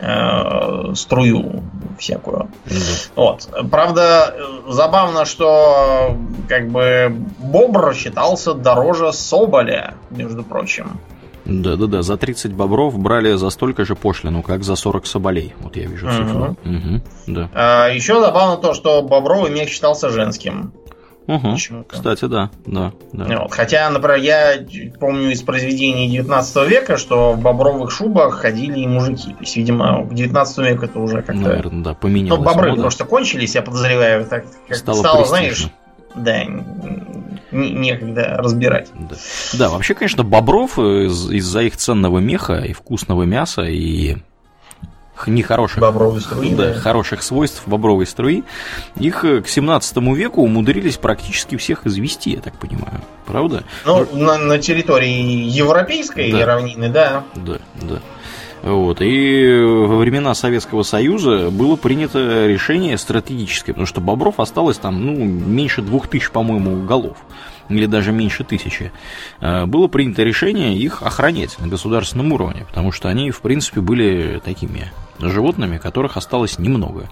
э, 0.00 0.94
струю 0.94 1.62
всякую. 1.98 2.48
Mm-hmm. 2.66 3.10
Вот. 3.16 3.48
Правда, 3.70 4.34
забавно, 4.68 5.24
что 5.24 6.16
как 6.48 6.68
бы 6.68 7.14
бобр 7.38 7.94
считался 7.94 8.54
дороже 8.54 9.12
соболя, 9.12 9.94
между 10.10 10.42
прочим. 10.42 10.98
Да-да-да, 11.44 12.02
за 12.02 12.16
30 12.16 12.52
бобров 12.52 12.98
брали 12.98 13.34
за 13.34 13.50
столько 13.50 13.84
же 13.84 13.94
пошлину, 13.94 14.42
как 14.42 14.62
за 14.62 14.76
40 14.76 15.06
соболей. 15.06 15.54
Вот 15.60 15.76
я 15.76 15.86
вижу 15.86 16.06
цифру. 16.06 16.56
Угу. 16.64 16.76
Угу, 16.76 17.00
да. 17.26 17.50
а, 17.54 17.88
еще 17.88 18.20
забавно 18.20 18.56
то, 18.56 18.74
что 18.74 19.02
бобровый 19.02 19.50
мех 19.50 19.68
считался 19.68 20.10
женским. 20.10 20.72
Угу. 21.30 21.84
Кстати, 21.86 22.24
да, 22.24 22.50
да, 22.66 22.92
да. 23.12 23.42
Вот. 23.42 23.52
Хотя, 23.52 23.88
например, 23.88 24.18
я 24.18 24.54
помню 24.98 25.30
из 25.30 25.42
произведений 25.42 26.08
19 26.08 26.68
века, 26.68 26.96
что 26.96 27.32
в 27.34 27.40
бобровых 27.40 27.92
шубах 27.92 28.34
ходили 28.34 28.80
и 28.80 28.86
мужики. 28.86 29.32
То 29.32 29.40
есть, 29.40 29.56
видимо, 29.56 30.02
в 30.02 30.12
19 30.12 30.58
веке 30.58 30.86
это 30.86 30.98
уже 30.98 31.22
как-то... 31.22 31.34
Наверное, 31.34 31.84
да, 31.84 31.94
поменялось. 31.94 32.40
Ну, 32.40 32.44
бобры 32.44 32.70
мода. 32.70 32.82
просто 32.82 33.04
кончились, 33.04 33.54
я 33.54 33.62
подозреваю, 33.62 34.26
так 34.26 34.44
как 34.66 34.76
стало, 34.76 34.96
стало 34.96 35.24
знаешь, 35.24 35.68
да, 36.16 36.42
некогда 37.52 38.36
разбирать. 38.38 38.88
Да. 38.94 39.16
да, 39.58 39.68
вообще, 39.70 39.94
конечно, 39.94 40.24
бобров 40.24 40.78
из- 40.78 41.30
из-за 41.30 41.60
их 41.62 41.76
ценного 41.76 42.18
меха 42.18 42.54
и 42.54 42.72
вкусного 42.72 43.22
мяса 43.22 43.62
и 43.62 44.16
нехороших, 45.28 45.80
бобровой 45.80 46.20
струи, 46.20 46.54
да, 46.54 46.74
да. 46.74 46.80
хороших 46.80 47.22
свойств 47.22 47.62
бобровой 47.66 48.06
струи, 48.06 48.44
их 48.98 49.20
к 49.20 49.44
17 49.46 49.96
веку 50.14 50.42
умудрились 50.42 50.96
практически 50.96 51.56
всех 51.56 51.86
извести, 51.86 52.30
я 52.30 52.40
так 52.40 52.54
понимаю. 52.54 53.00
Правда? 53.26 53.64
Ну, 53.84 54.06
на, 54.12 54.38
на 54.38 54.58
территории 54.58 55.48
европейской 55.48 56.32
да. 56.32 56.46
равнины, 56.46 56.88
да. 56.88 57.24
Да, 57.34 57.58
да. 57.80 58.00
Вот. 58.62 59.00
И 59.00 59.62
во 59.62 59.96
времена 59.96 60.34
Советского 60.34 60.82
Союза 60.82 61.50
было 61.50 61.76
принято 61.76 62.46
решение 62.46 62.98
стратегическое, 62.98 63.72
потому 63.72 63.86
что 63.86 64.00
бобров 64.00 64.38
осталось 64.38 64.76
там 64.76 65.04
ну, 65.04 65.24
меньше 65.24 65.80
двух 65.82 66.08
тысяч, 66.08 66.30
по-моему, 66.30 66.84
голов 66.84 67.16
или 67.70 67.86
даже 67.86 68.12
меньше 68.12 68.44
тысячи, 68.44 68.92
э, 69.40 69.64
было 69.66 69.86
принято 69.86 70.22
решение 70.22 70.76
их 70.76 71.02
охранять 71.02 71.58
на 71.58 71.68
государственном 71.68 72.32
уровне, 72.32 72.66
потому 72.66 72.92
что 72.92 73.08
они, 73.08 73.30
в 73.30 73.40
принципе, 73.40 73.80
были 73.80 74.40
такими 74.44 74.92
животными, 75.28 75.78
которых 75.78 76.16
осталось 76.16 76.58
немного. 76.58 77.08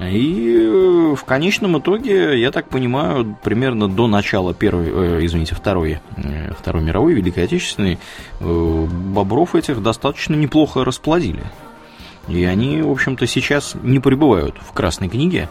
И 0.00 0.56
э, 0.56 1.14
в 1.16 1.24
конечном 1.24 1.78
итоге, 1.78 2.40
я 2.40 2.52
так 2.52 2.68
понимаю, 2.68 3.36
примерно 3.42 3.88
до 3.88 4.06
начала 4.06 4.54
первой, 4.54 4.86
э, 4.88 5.26
извините, 5.26 5.56
второй, 5.56 6.00
э, 6.16 6.52
второй 6.56 6.84
мировой, 6.84 7.14
Великой 7.14 7.44
Отечественной, 7.44 7.98
э, 8.38 8.86
бобров 8.88 9.56
этих 9.56 9.82
достаточно 9.82 10.36
неплохо 10.36 10.84
расплодили. 10.84 11.42
И 12.28 12.44
они, 12.44 12.80
в 12.80 12.90
общем-то, 12.92 13.26
сейчас 13.26 13.74
не 13.82 13.98
пребывают 13.98 14.54
в 14.60 14.72
Красной 14.72 15.08
книге, 15.08 15.48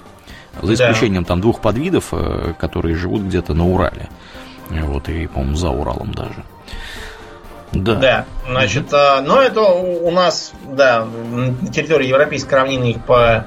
за 0.61 0.75
исключением 0.75 1.23
да. 1.23 1.29
там 1.29 1.41
двух 1.41 1.59
подвидов, 1.59 2.13
которые 2.57 2.95
живут 2.95 3.23
где-то 3.23 3.53
на 3.53 3.67
Урале. 3.67 4.09
Вот, 4.69 5.09
и, 5.09 5.27
по-моему, 5.27 5.55
за 5.55 5.69
Уралом 5.69 6.13
даже. 6.13 6.43
Да. 7.73 7.95
Да, 7.95 8.25
значит, 8.47 8.91
mm-hmm. 8.91 9.21
но 9.21 9.41
это 9.41 9.61
у 9.61 10.09
нас, 10.11 10.53
да, 10.71 11.05
на 11.05 11.67
территории 11.71 12.07
Европейской 12.07 12.55
равнины 12.55 12.91
их 12.91 13.03
по, 13.03 13.45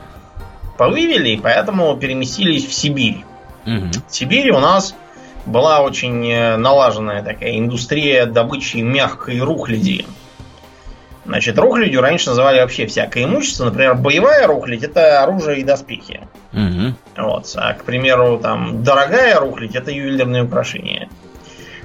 повывели, 0.77 1.41
поэтому 1.43 1.97
переместились 1.97 2.67
в 2.67 2.73
Сибирь. 2.73 3.25
Mm-hmm. 3.65 4.03
В 4.09 4.15
Сибири 4.15 4.51
у 4.51 4.61
нас 4.61 4.95
была 5.47 5.81
очень 5.81 6.31
э, 6.31 6.57
налаженная 6.57 7.23
такая 7.23 7.59
индустрия 7.59 8.27
добычи 8.27 8.79
мягкой 8.79 9.41
рухляди. 9.41 10.07
Значит, 11.25 11.59
рухлядью 11.59 12.01
раньше 12.01 12.31
называли 12.31 12.61
вообще 12.61 12.87
всякое 12.87 13.25
имущество. 13.25 13.67
Например, 13.67 13.95
боевая 13.95 14.47
рухлядь 14.47 14.83
это 14.83 15.23
оружие 15.23 15.61
и 15.61 15.65
доспехи. 15.65 16.23
Угу. 16.53 16.95
Вот. 17.19 17.53
А, 17.57 17.75
к 17.75 17.85
примеру, 17.85 18.39
там, 18.39 18.83
дорогая 18.83 19.39
рухлядь 19.39 19.77
это 19.77 19.91
ювелирные 19.91 20.43
украшения. 20.43 21.09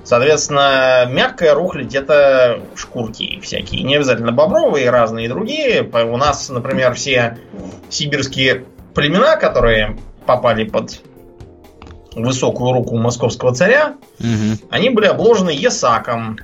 Соответственно, 0.06 1.08
мягкая 1.10 1.56
рухлядь 1.56 1.96
это 1.96 2.62
шкурки 2.76 3.40
всякие. 3.42 3.82
Не 3.82 3.96
обязательно 3.96 4.32
бобровые, 4.32 4.92
разные 4.92 5.28
другие. 5.28 5.82
У 5.82 6.18
нас, 6.18 6.48
например, 6.50 6.94
все 6.94 7.40
сибирские 7.90 8.66
племена, 8.94 9.36
которые 9.36 9.98
попали 10.28 10.64
под 10.64 11.02
высокую 12.16 12.72
руку 12.72 12.98
московского 12.98 13.54
царя, 13.54 13.96
Угу. 14.20 14.70
они 14.70 14.90
были 14.92 15.08
обложены 15.08 15.50
есаком. 15.50 16.38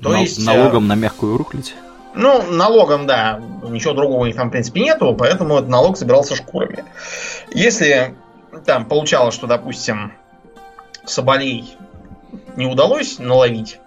То 0.00 0.14
есть... 0.14 0.38
э, 0.38 0.42
налогом 0.42 0.86
на 0.88 0.94
мягкую 0.94 1.36
рухлядь. 1.36 1.74
Ну, 2.14 2.42
налогом, 2.50 3.06
да. 3.06 3.40
Ничего 3.68 3.92
другого 3.92 4.22
у 4.22 4.26
них 4.26 4.36
там, 4.36 4.48
в 4.48 4.52
принципе, 4.52 4.80
нету, 4.80 5.14
поэтому 5.18 5.56
этот 5.56 5.68
налог 5.68 5.98
собирался 5.98 6.36
шкурами. 6.36 6.84
Если 7.52 8.14
там 8.64 8.86
получалось, 8.86 9.34
что, 9.34 9.46
допустим, 9.46 10.12
соболей 11.04 11.76
не 12.56 12.66
удалось 12.66 13.18
наловить 13.18 13.78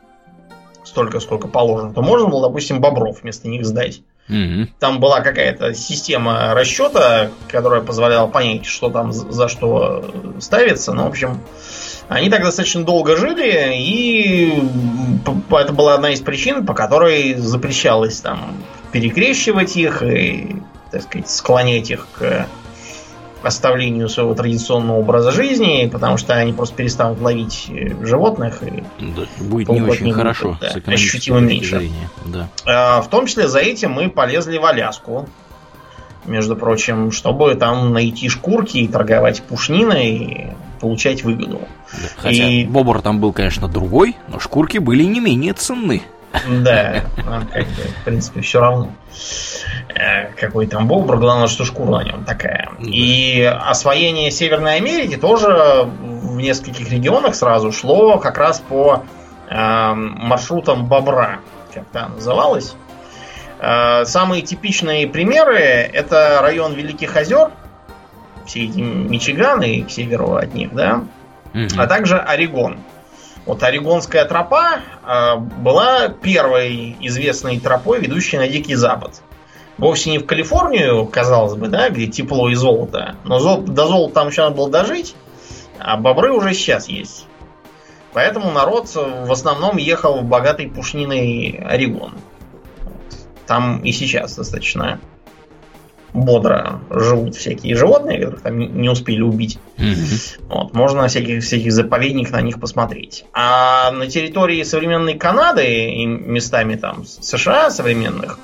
столько, 0.84 1.20
сколько 1.20 1.48
положено, 1.48 1.94
то 1.94 2.02
можно 2.02 2.28
было, 2.28 2.48
допустим, 2.48 2.80
бобров 2.80 3.22
вместо 3.22 3.48
них 3.48 3.66
сдать. 3.66 4.02
Угу. 4.30 4.68
Там 4.80 5.00
была 5.00 5.22
какая-то 5.22 5.74
система 5.74 6.54
расчета, 6.54 7.30
которая 7.48 7.82
позволяла 7.82 8.28
понять, 8.28 8.66
что 8.66 8.90
там 8.90 9.14
за 9.14 9.48
что 9.48 10.04
ставится. 10.40 10.94
Ну, 10.94 11.04
в 11.04 11.08
общем, 11.08 11.40
они 12.10 12.30
так 12.30 12.44
достаточно 12.44 12.84
долго 12.84 13.16
жили, 13.16 13.74
и 13.76 14.64
это 15.50 15.74
была 15.74 15.94
одна 15.94 16.12
из 16.12 16.22
причин, 16.22 16.66
по 16.66 16.74
которой 16.74 17.36
запрещалось 17.36 18.20
там 18.20 18.58
перекрещивать 18.92 19.78
их 19.78 20.04
и, 20.04 20.58
так 20.92 21.04
сказать, 21.04 21.30
склонять 21.30 21.90
их 21.90 22.08
к 22.14 22.48
оставлению 23.44 24.10
своего 24.10 24.34
традиционного 24.34 24.98
образа 24.98 25.32
жизни, 25.32 25.90
потому 25.92 26.18
что 26.18 26.34
они 26.34 26.54
просто 26.54 26.76
перестанут 26.76 27.22
ловить 27.22 27.68
э, 27.70 27.90
животных 28.06 28.64
и 28.64 28.84
Да, 29.00 29.24
будет 29.40 29.70
не 29.70 29.82
очень 29.82 30.06
будет, 30.06 30.16
хорошо 30.16 30.58
да, 30.60 30.74
ощутимо 30.92 31.40
меньше. 31.40 31.78
зрения. 31.78 32.10
Да. 32.26 32.50
А, 32.66 33.02
В 33.02 33.10
том 33.10 33.26
числе 33.28 33.48
за 33.48 33.60
этим 33.60 33.92
мы 33.92 34.10
полезли 34.10 34.58
в 34.58 34.66
Аляску. 34.66 35.28
Между 36.26 36.58
прочим, 36.58 37.12
чтобы 37.14 37.56
там 37.56 37.94
найти 37.94 38.28
шкурки 38.28 38.80
и 38.80 38.88
торговать 38.90 39.42
пушниной 39.44 40.08
и 40.10 40.48
получать 40.82 41.24
выгоду. 41.24 41.62
Да. 41.94 41.98
Хотя 42.18 42.44
И- 42.50 42.66
бобр 42.66 43.02
там 43.02 43.22
был, 43.22 43.32
конечно, 43.32 43.70
другой, 43.70 44.18
но 44.28 44.38
шкурки 44.40 44.78
были 44.78 45.04
не 45.04 45.22
менее 45.22 45.54
ценны. 45.54 46.02
Да, 46.48 47.04
нам 47.26 47.48
как 47.48 47.64
бы, 47.66 47.82
в 48.02 48.04
принципе, 48.06 48.42
все 48.42 48.60
равно. 48.60 48.92
Э, 49.90 50.28
Какой 50.40 50.68
там 50.68 50.88
бобр, 50.88 51.18
главное, 51.18 51.48
что 51.48 51.66
шкура 51.66 52.00
на 52.00 52.04
нем 52.04 52.26
такая. 52.26 52.70
Да. 52.80 52.86
И 52.88 53.42
освоение 53.44 54.30
Северной 54.32 54.76
Америки 54.76 55.16
тоже 55.18 55.88
в 55.88 56.38
нескольких 56.38 56.92
регионах 56.92 57.34
сразу 57.36 57.72
шло 57.72 58.18
как 58.20 58.38
раз 58.38 58.60
по 58.60 59.04
э, 59.50 59.94
маршрутам 59.94 60.86
бобра, 60.86 61.40
как 61.74 61.86
там 61.88 62.16
называлось. 62.16 62.76
Э, 63.60 64.04
Самые 64.06 64.42
типичные 64.44 65.08
примеры 65.08 65.58
это 65.58 66.40
район 66.42 66.74
Великих 66.74 67.16
озер, 67.16 67.52
все 68.46 68.66
эти 68.66 68.80
Мичиганы 68.80 69.84
к 69.84 69.90
северу 69.92 70.36
от 70.36 70.54
них, 70.54 70.74
да, 70.74 71.04
Мгм. 71.54 71.68
а 71.78 71.88
также 71.88 72.18
Орегон. 72.20 72.78
Вот 73.48 73.64
Орегонская 73.64 74.26
тропа 74.26 74.82
э, 75.06 75.36
была 75.38 76.10
первой 76.10 76.98
известной 77.00 77.60
тропой, 77.60 78.02
ведущей 78.02 78.38
на 78.38 78.48
Дикий 78.50 78.76
Запад. 78.76 79.22
Вовсе 79.78 80.12
не 80.12 80.18
в 80.18 80.26
Калифорнию, 80.26 81.06
казалось 81.06 81.56
бы, 81.56 81.70
да, 81.70 81.90
где 81.90 82.08
тепло 82.08 82.50
и 82.50 82.56
золото. 82.56 83.16
Но 83.24 83.40
зол- 83.40 83.62
до 83.62 83.88
золота 83.88 84.16
там 84.16 84.28
еще 84.28 84.42
надо 84.42 84.58
было 84.58 84.70
дожить, 84.70 85.16
а 85.80 85.96
бобры 85.96 86.34
уже 86.34 86.54
сейчас 86.54 86.90
есть. 86.90 87.26
Поэтому 88.12 88.52
народ 88.52 88.94
в 88.94 89.32
основном 89.32 89.78
ехал 89.78 90.20
в 90.20 90.24
богатый 90.26 90.68
пушниный 90.68 91.64
Орегон. 91.66 92.16
Там 93.46 93.80
и 93.80 93.94
сейчас 93.94 94.36
достаточно 94.36 95.00
бодро 96.14 96.82
живут 96.90 97.36
всякие 97.36 97.76
животные, 97.76 98.20
которых 98.20 98.42
там 98.42 98.58
не- 98.58 98.90
успели 98.90 99.22
убить. 99.22 99.60
Мгм. 99.78 99.96
Вот, 100.50 100.74
можно 100.74 101.08
всяких, 101.08 101.44
всяких 101.44 101.72
заповедников 101.72 102.34
на 102.34 102.42
них 102.42 102.60
посмотреть. 102.60 103.26
А 103.34 103.92
на 103.92 104.08
территории 104.08 104.64
современной 104.64 105.16
Канады 105.16 105.66
и 105.66 106.06
местами 106.06 106.76
там 106.76 107.06
США 107.06 107.70
современных 107.70 108.40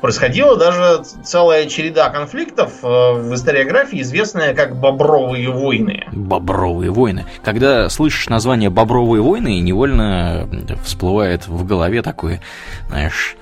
происходила 0.00 0.56
даже 0.58 1.02
целая 1.24 1.64
череда 1.66 2.10
конфликтов 2.10 2.72
э, 2.82 2.86
в 2.86 3.34
историографии, 3.34 4.02
известная 4.02 4.52
как 4.52 4.76
Бобровые 4.78 5.48
войны. 5.48 6.04
Бобровые 6.12 6.90
войны. 6.90 7.24
Когда 7.42 7.88
слышишь 7.88 8.28
название 8.28 8.68
Бобровые 8.68 9.22
войны, 9.22 9.60
невольно 9.60 10.46
всплывает 10.84 11.48
в 11.48 11.64
голове 11.64 12.02
такое, 12.02 12.42
знаешь, 12.88 13.36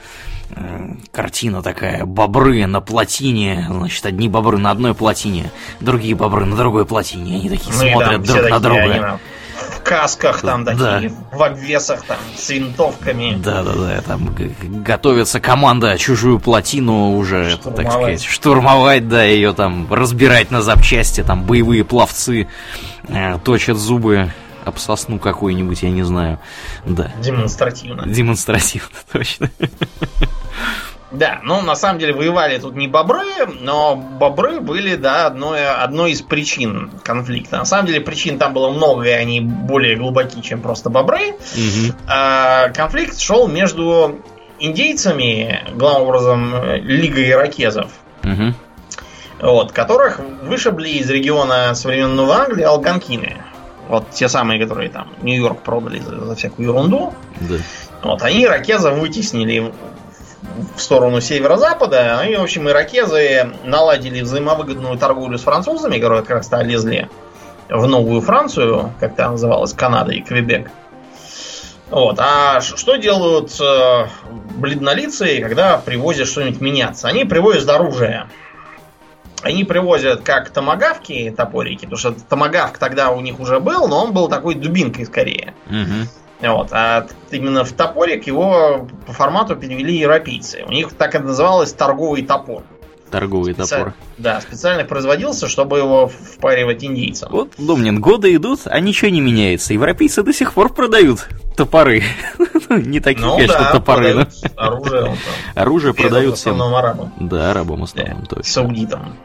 картина 1.12 1.62
такая, 1.62 2.04
бобры 2.04 2.66
на 2.66 2.80
плотине, 2.80 3.66
значит, 3.70 4.04
одни 4.06 4.28
бобры 4.28 4.58
на 4.58 4.70
одной 4.70 4.94
плотине, 4.94 5.50
другие 5.80 6.14
бобры 6.14 6.44
на 6.44 6.56
другой 6.56 6.84
плотине, 6.86 7.36
они 7.36 7.48
такие 7.48 7.72
Ну 7.72 7.90
смотрят 7.92 8.22
друг 8.22 8.50
на 8.50 8.60
друга. 8.60 8.82
они 8.82 9.00
в 9.76 9.82
касках 9.84 10.40
там 10.40 10.64
Да. 10.64 10.74
такие, 10.74 11.12
в 11.32 11.42
обвесах 11.42 12.02
там, 12.04 12.16
с 12.36 12.48
винтовками. 12.50 13.36
Да-да-да, 13.42 14.00
там 14.02 14.34
готовится 14.84 15.40
команда 15.40 15.96
чужую 15.98 16.38
плотину 16.40 17.16
уже, 17.16 17.56
так 17.56 17.60
Штурмовать. 17.62 17.90
сказать, 17.92 18.22
штурмовать, 18.24 19.08
да, 19.08 19.22
ее 19.24 19.52
там 19.52 19.92
разбирать 19.92 20.50
на 20.50 20.62
запчасти, 20.62 21.22
там 21.22 21.42
боевые 21.44 21.84
пловцы 21.84 22.48
э, 23.08 23.38
точат 23.44 23.76
зубы 23.76 24.32
об 24.64 24.78
сосну 24.78 25.18
какую-нибудь, 25.18 25.82
я 25.82 25.90
не 25.90 26.02
знаю. 26.02 26.38
Да, 26.84 27.10
Демонстративно. 27.20 28.04
демонстративно, 28.06 28.88
точно. 29.12 29.50
Да, 31.10 31.40
ну 31.42 31.60
на 31.60 31.74
самом 31.76 31.98
деле 31.98 32.14
воевали 32.14 32.56
тут 32.58 32.74
не 32.74 32.88
бобры, 32.88 33.22
но 33.60 33.96
бобры 33.96 34.60
были, 34.60 34.94
да, 34.96 35.26
одной, 35.26 35.68
одной 35.68 36.12
из 36.12 36.22
причин 36.22 36.90
конфликта. 37.04 37.58
На 37.58 37.64
самом 37.66 37.86
деле 37.86 38.00
причин 38.00 38.38
там 38.38 38.54
было 38.54 38.70
много, 38.70 39.04
и 39.04 39.10
они 39.10 39.42
более 39.42 39.96
глубоки, 39.96 40.40
чем 40.40 40.62
просто 40.62 40.88
бобры. 40.88 41.34
Мгм. 41.54 41.94
А, 42.08 42.70
конфликт 42.70 43.20
шел 43.20 43.46
между 43.46 44.22
индейцами, 44.58 45.60
главным 45.74 46.08
образом 46.08 46.54
Лигой 46.76 47.28
иракезов, 47.30 47.90
Мгм. 48.22 48.54
вот, 49.42 49.72
которых 49.72 50.18
вышибли 50.44 50.88
из 50.88 51.10
региона 51.10 51.74
современного 51.74 52.36
Англии 52.36 52.64
алганкины. 52.64 53.36
Вот 53.88 54.10
те 54.10 54.28
самые, 54.28 54.60
которые 54.60 54.88
там 54.90 55.08
Нью-Йорк 55.22 55.60
продали 55.60 55.98
за, 55.98 56.24
за 56.24 56.34
всякую 56.34 56.68
ерунду. 56.68 57.12
Да. 57.40 57.56
Вот, 58.02 58.22
они 58.22 58.44
иракезов 58.44 58.98
вытеснили 58.98 59.72
в- 60.76 60.80
сторону 60.80 61.20
северо-запада. 61.20 62.22
И, 62.28 62.36
в 62.36 62.42
общем, 62.42 62.68
иракезы 62.68 63.50
наладили 63.64 64.20
взаимовыгодную 64.22 64.98
торговлю 64.98 65.38
с 65.38 65.42
французами, 65.42 65.98
которые 65.98 66.22
как 66.22 66.30
раз-то 66.38 66.62
лезли 66.62 67.08
в 67.68 67.86
Новую 67.86 68.20
Францию, 68.20 68.92
как 69.00 69.14
там 69.16 69.32
называлась, 69.32 69.72
Канада 69.72 70.12
и 70.12 70.20
Квебек. 70.20 70.70
Вот. 71.90 72.18
А 72.18 72.60
что 72.60 72.96
делают 72.96 73.52
э, 73.60 74.06
бледнолицые, 74.56 75.42
когда 75.42 75.76
привозят 75.78 76.26
что-нибудь 76.28 76.60
меняться? 76.60 77.08
Они 77.08 77.24
привозят 77.24 77.68
оружие. 77.68 78.28
Они 79.42 79.64
привозят 79.64 80.22
как 80.22 80.50
томагавки, 80.50 81.34
топорики, 81.36 81.84
потому 81.84 81.96
что 81.96 82.12
томагавк 82.12 82.78
тогда 82.78 83.10
у 83.10 83.20
них 83.20 83.40
уже 83.40 83.60
был, 83.60 83.88
но 83.88 84.04
он 84.04 84.12
был 84.12 84.28
такой 84.28 84.54
дубинкой 84.54 85.04
скорее. 85.04 85.54
Мгм. 85.66 86.08
Вот. 86.40 86.68
А 86.72 87.06
именно 87.30 87.64
в 87.64 87.72
топорик 87.72 88.26
его 88.26 88.88
по 89.06 89.12
формату 89.12 89.56
перевели 89.56 89.96
европейцы. 89.96 90.64
У 90.66 90.70
них 90.70 90.92
так 90.92 91.14
это 91.14 91.24
называлось 91.24 91.72
торговый 91.72 92.22
топор. 92.22 92.64
Торговый 93.12 93.52
Специ- 93.52 93.68
топор. 93.68 93.94
Да, 94.18 94.40
специально 94.40 94.84
производился, 94.84 95.46
чтобы 95.46 95.78
его 95.78 96.08
впаривать 96.08 96.82
индейцам. 96.82 97.30
Вот, 97.30 97.52
Домнин, 97.58 98.00
годы 98.00 98.34
идут, 98.34 98.60
а 98.64 98.80
ничего 98.80 99.10
не 99.10 99.20
меняется. 99.20 99.74
Европейцы 99.74 100.22
до 100.22 100.32
сих 100.32 100.54
пор 100.54 100.72
продают 100.72 101.28
топоры. 101.56 102.02
Не 102.70 103.00
такие, 103.00 103.26
Ну 103.26 103.34
конечно, 103.36 103.58
да, 103.60 103.72
топоры, 103.72 104.14
но 104.14 104.26
оружие 104.56 105.02
он 105.02 105.08
там. 105.10 105.18
оружие 105.62 105.92
продают 105.94 106.38
всем. 106.38 106.60
арабам. 106.62 107.12
Да, 107.20 107.50
арабам 107.50 107.78
Да, 107.78 107.84
основном, 107.84 108.24
точно. 108.26 108.44
саудитам. 108.44 109.16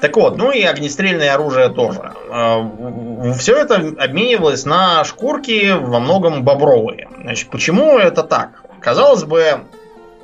Так 0.00 0.16
вот, 0.16 0.36
ну 0.36 0.50
и 0.50 0.62
огнестрельное 0.62 1.32
оружие 1.34 1.68
тоже. 1.68 2.12
Все 3.38 3.56
это 3.56 3.76
обменивалось 3.98 4.64
на 4.64 5.04
шкурки, 5.04 5.72
во 5.78 6.00
многом 6.00 6.42
бобровые. 6.44 7.08
Значит, 7.22 7.48
почему 7.50 7.98
это 7.98 8.22
так? 8.22 8.62
Казалось 8.80 9.24
бы, 9.24 9.60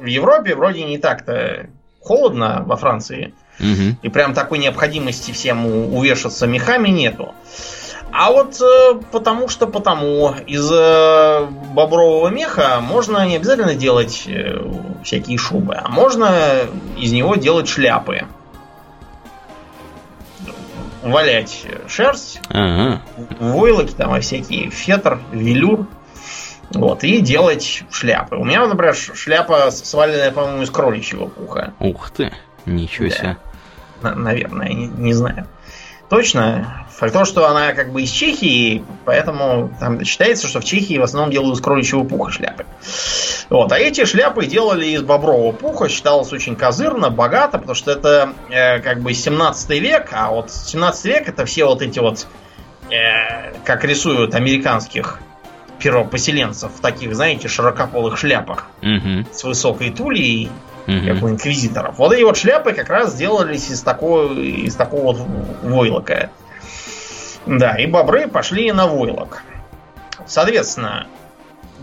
в 0.01 0.05
Европе 0.07 0.55
вроде 0.55 0.85
не 0.85 0.99
так-то 0.99 1.67
холодно 2.01 2.63
во 2.67 2.77
Франции. 2.77 3.35
Мгм. 3.59 3.99
И 4.03 4.09
прям 4.09 4.33
такой 4.35 4.59
необходимости 4.59 5.33
всем 5.33 5.67
увешаться 5.67 6.47
мехами 6.47 6.89
нету. 6.89 7.35
А 8.13 8.33
вот 8.33 8.61
э, 8.61 9.01
потому 9.13 9.49
что 9.49 9.67
потому 9.67 10.35
из 10.47 10.69
э, 10.73 11.47
бобрового 11.75 12.29
меха 12.29 12.81
можно 12.81 13.25
не 13.27 13.37
обязательно 13.37 13.75
делать 13.75 14.25
э, 14.27 14.61
всякие 15.05 15.39
шубы, 15.39 15.75
а 15.77 15.89
можно 15.89 16.35
из 16.99 17.13
него 17.13 17.37
делать 17.37 17.69
шляпы. 17.69 18.23
Валять 21.03 21.65
шерсть, 21.89 22.41
Ага. 22.49 23.01
войлоки 23.39 23.93
там, 23.93 24.21
всякие 24.21 24.71
фетр, 24.71 25.21
велюр. 25.33 25.87
Вот, 26.73 27.03
и 27.05 27.21
делать 27.21 27.83
шляпы. 27.91 28.37
У 28.37 28.45
меня, 28.45 28.65
например, 28.67 28.95
шляпа 28.95 29.71
сваленная, 29.71 30.31
по-моему, 30.31 30.63
из 30.63 30.71
кроличьего 30.71 31.27
пуха. 31.27 31.75
Ух 31.81 32.11
ты. 32.11 32.33
Ничего 32.65 33.09
Да. 33.09 33.15
себе. 33.15 33.37
На- 34.03 34.15
наверное, 34.15 34.69
не, 34.69 34.87
не 34.87 35.13
знаю. 35.13 35.47
Точно. 36.09 36.87
Факт 36.97 37.13
то, 37.13 37.25
что 37.25 37.49
она 37.49 37.73
как 37.73 37.93
бы 37.93 38.03
из 38.03 38.11
Чехии, 38.11 38.85
поэтому 39.05 39.73
там 39.81 40.05
считается, 40.05 40.49
что 40.49 40.61
в 40.61 40.65
Чехии 40.65 40.99
в 40.99 41.03
основном 41.03 41.31
делают 41.31 41.57
из 41.57 41.63
кроличьего 41.63 42.05
пуха 42.05 42.31
шляпы. 42.33 42.67
Вот. 43.49 43.73
А 43.73 43.79
эти 43.79 44.05
шляпы 44.05 44.47
делали 44.47 44.87
из 44.87 45.03
бобрового 45.03 45.53
пуха, 45.53 45.89
считалось 45.89 46.33
очень 46.33 46.57
козырно, 46.57 47.11
богато, 47.11 47.59
потому 47.59 47.75
что 47.75 47.93
это 47.93 48.33
э, 48.51 48.81
как 48.81 49.01
бы 49.01 49.15
17 49.15 49.71
век, 49.81 50.09
а 50.13 50.31
вот 50.31 50.51
17 50.51 51.05
век 51.07 51.29
это 51.29 51.45
все 51.47 51.65
вот 51.65 51.81
эти 51.81 51.99
вот, 52.01 52.27
э, 52.91 53.53
как 53.65 53.85
рисуют 53.85 54.35
американских 54.35 55.21
первопоселенцев 55.81 56.71
в 56.77 56.81
таких, 56.81 57.15
знаете, 57.15 57.49
широкополых 57.49 58.17
шляпах 58.19 58.67
Мгм. 58.83 59.27
с 59.33 59.45
высокой 59.45 59.91
тулей 59.91 60.51
Мгм. 60.87 61.07
как 61.07 61.23
у 61.23 61.29
инквизиторов. 61.29 61.99
Вот 61.99 62.13
эти 62.13 62.23
вот 62.23 62.37
шляпы 62.37 62.73
как 62.73 62.89
раз 62.89 63.13
сделались 63.13 63.71
из 63.71 63.81
такого, 63.83 64.33
из 64.33 64.75
такого 64.77 65.13
вот 65.13 65.19
войлока. 65.63 66.31
Да, 67.47 67.75
и 67.77 67.87
бобры 67.87 68.29
пошли 68.29 68.71
на 68.73 68.87
войлок. 68.87 69.43
Соответственно, 70.27 71.07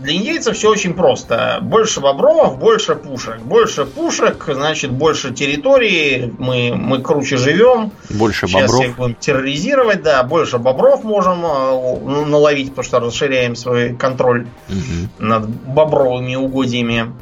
для 0.00 0.14
индейцев 0.14 0.56
все 0.56 0.70
очень 0.70 0.94
просто. 0.94 1.58
Больше 1.62 2.00
бобров, 2.00 2.58
больше 2.58 2.94
пушек. 2.94 3.38
Больше 3.40 3.84
пушек, 3.84 4.44
значит, 4.48 4.90
больше 4.90 5.32
территории. 5.34 6.32
Мы, 6.38 6.72
мы 6.74 7.00
круче 7.02 7.36
живем. 7.36 7.92
Больше 8.10 8.46
Сейчас 8.46 8.70
бобров. 8.70 8.80
всех 8.84 8.96
будем 8.96 9.14
терроризировать, 9.16 10.02
да. 10.02 10.22
Больше 10.22 10.58
бобров 10.58 11.04
можем 11.04 11.44
э, 11.44 12.24
наловить, 12.26 12.70
потому 12.70 12.84
что 12.84 13.00
расширяем 13.00 13.56
свой 13.56 13.94
контроль 13.94 14.46
Мгм. 14.68 15.10
над 15.18 15.48
бобровыми 15.48 16.36
угодьями. 16.36 17.12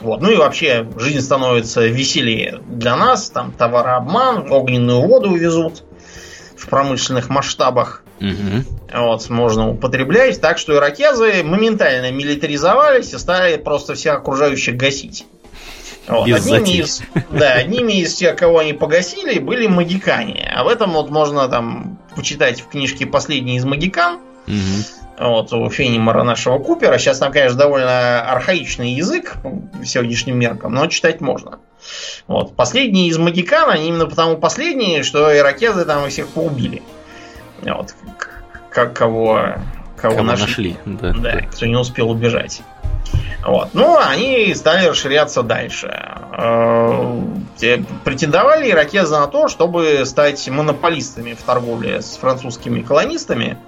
Вот. 0.00 0.20
Ну 0.20 0.30
и 0.30 0.36
вообще 0.36 0.86
жизнь 0.96 1.20
становится 1.20 1.86
веселее 1.86 2.60
для 2.68 2.96
нас. 2.96 3.30
Там 3.30 3.52
товарообман, 3.52 4.52
огненную 4.52 5.00
воду 5.00 5.30
увезут 5.30 5.84
в 6.56 6.68
промышленных 6.68 7.28
масштабах. 7.30 8.03
Мгм. 8.20 8.64
Вот, 8.92 9.28
можно 9.28 9.68
употреблять. 9.70 10.40
Так 10.40 10.58
что 10.58 10.74
иракезы 10.76 11.42
моментально 11.42 12.12
милитаризовались 12.12 13.12
и 13.12 13.18
стали 13.18 13.56
просто 13.56 13.94
всех 13.94 14.14
окружающих 14.14 14.76
гасить. 14.76 15.26
Вот. 16.06 16.26
Без 16.26 16.36
Одними 16.46 16.58
затей. 16.58 16.80
из, 16.80 17.02
да, 17.30 17.52
одними 17.54 17.92
из 17.94 18.14
тех, 18.14 18.36
кого 18.36 18.58
они 18.58 18.72
погасили, 18.74 19.38
были 19.38 19.66
магикане. 19.66 20.52
А 20.54 20.64
в 20.64 20.68
этом 20.68 20.92
вот 20.92 21.10
можно 21.10 21.48
там 21.48 21.98
почитать 22.14 22.60
в 22.60 22.68
книжке 22.68 23.06
«Последний 23.06 23.56
из 23.56 23.64
магикан», 23.64 24.20
Мгм. 24.46 24.84
вот, 25.18 25.52
у 25.54 25.70
Фенимора 25.70 26.22
нашего 26.22 26.58
Купера. 26.58 26.98
Сейчас 26.98 27.18
там, 27.18 27.32
конечно, 27.32 27.58
довольно 27.58 28.20
архаичный 28.30 28.92
язык 28.92 29.36
сегодняшним 29.84 30.38
меркам, 30.38 30.74
но 30.74 30.86
читать 30.88 31.22
можно. 31.22 31.58
Вот. 32.26 32.54
Последние 32.54 33.08
из 33.08 33.16
Магикан, 33.18 33.70
они 33.70 33.88
именно 33.88 34.06
потому 34.06 34.36
последние, 34.36 35.02
что 35.02 35.36
иракезы 35.36 35.84
там 35.86 36.04
их 36.04 36.10
всех 36.12 36.28
поубили. 36.28 36.82
Вот. 37.62 37.94
К- 38.18 38.28
к- 38.70 38.92
Кого, 38.92 39.54
кого, 39.96 40.14
Кого 40.16 40.22
нашли. 40.22 40.46
нашли. 40.46 40.76
Да, 40.84 41.12
Да, 41.12 41.32
да. 41.32 41.40
кто 41.42 41.66
не 41.66 41.76
успел 41.76 42.10
убежать. 42.10 42.62
Вот. 43.46 43.68
Ну, 43.74 43.98
они 43.98 44.52
стали 44.54 44.86
расширяться 44.88 45.42
дальше. 45.42 45.88
Э, 46.36 47.20
те 47.56 47.84
Претендовали 48.04 48.70
иракезы 48.70 49.14
на 49.18 49.26
то, 49.26 49.48
чтобы 49.48 50.02
стать 50.06 50.48
монополистами 50.48 51.34
в 51.34 51.42
торговле 51.42 52.00
с 52.02 52.16
французскими 52.16 52.80
колонистами. 52.80 53.58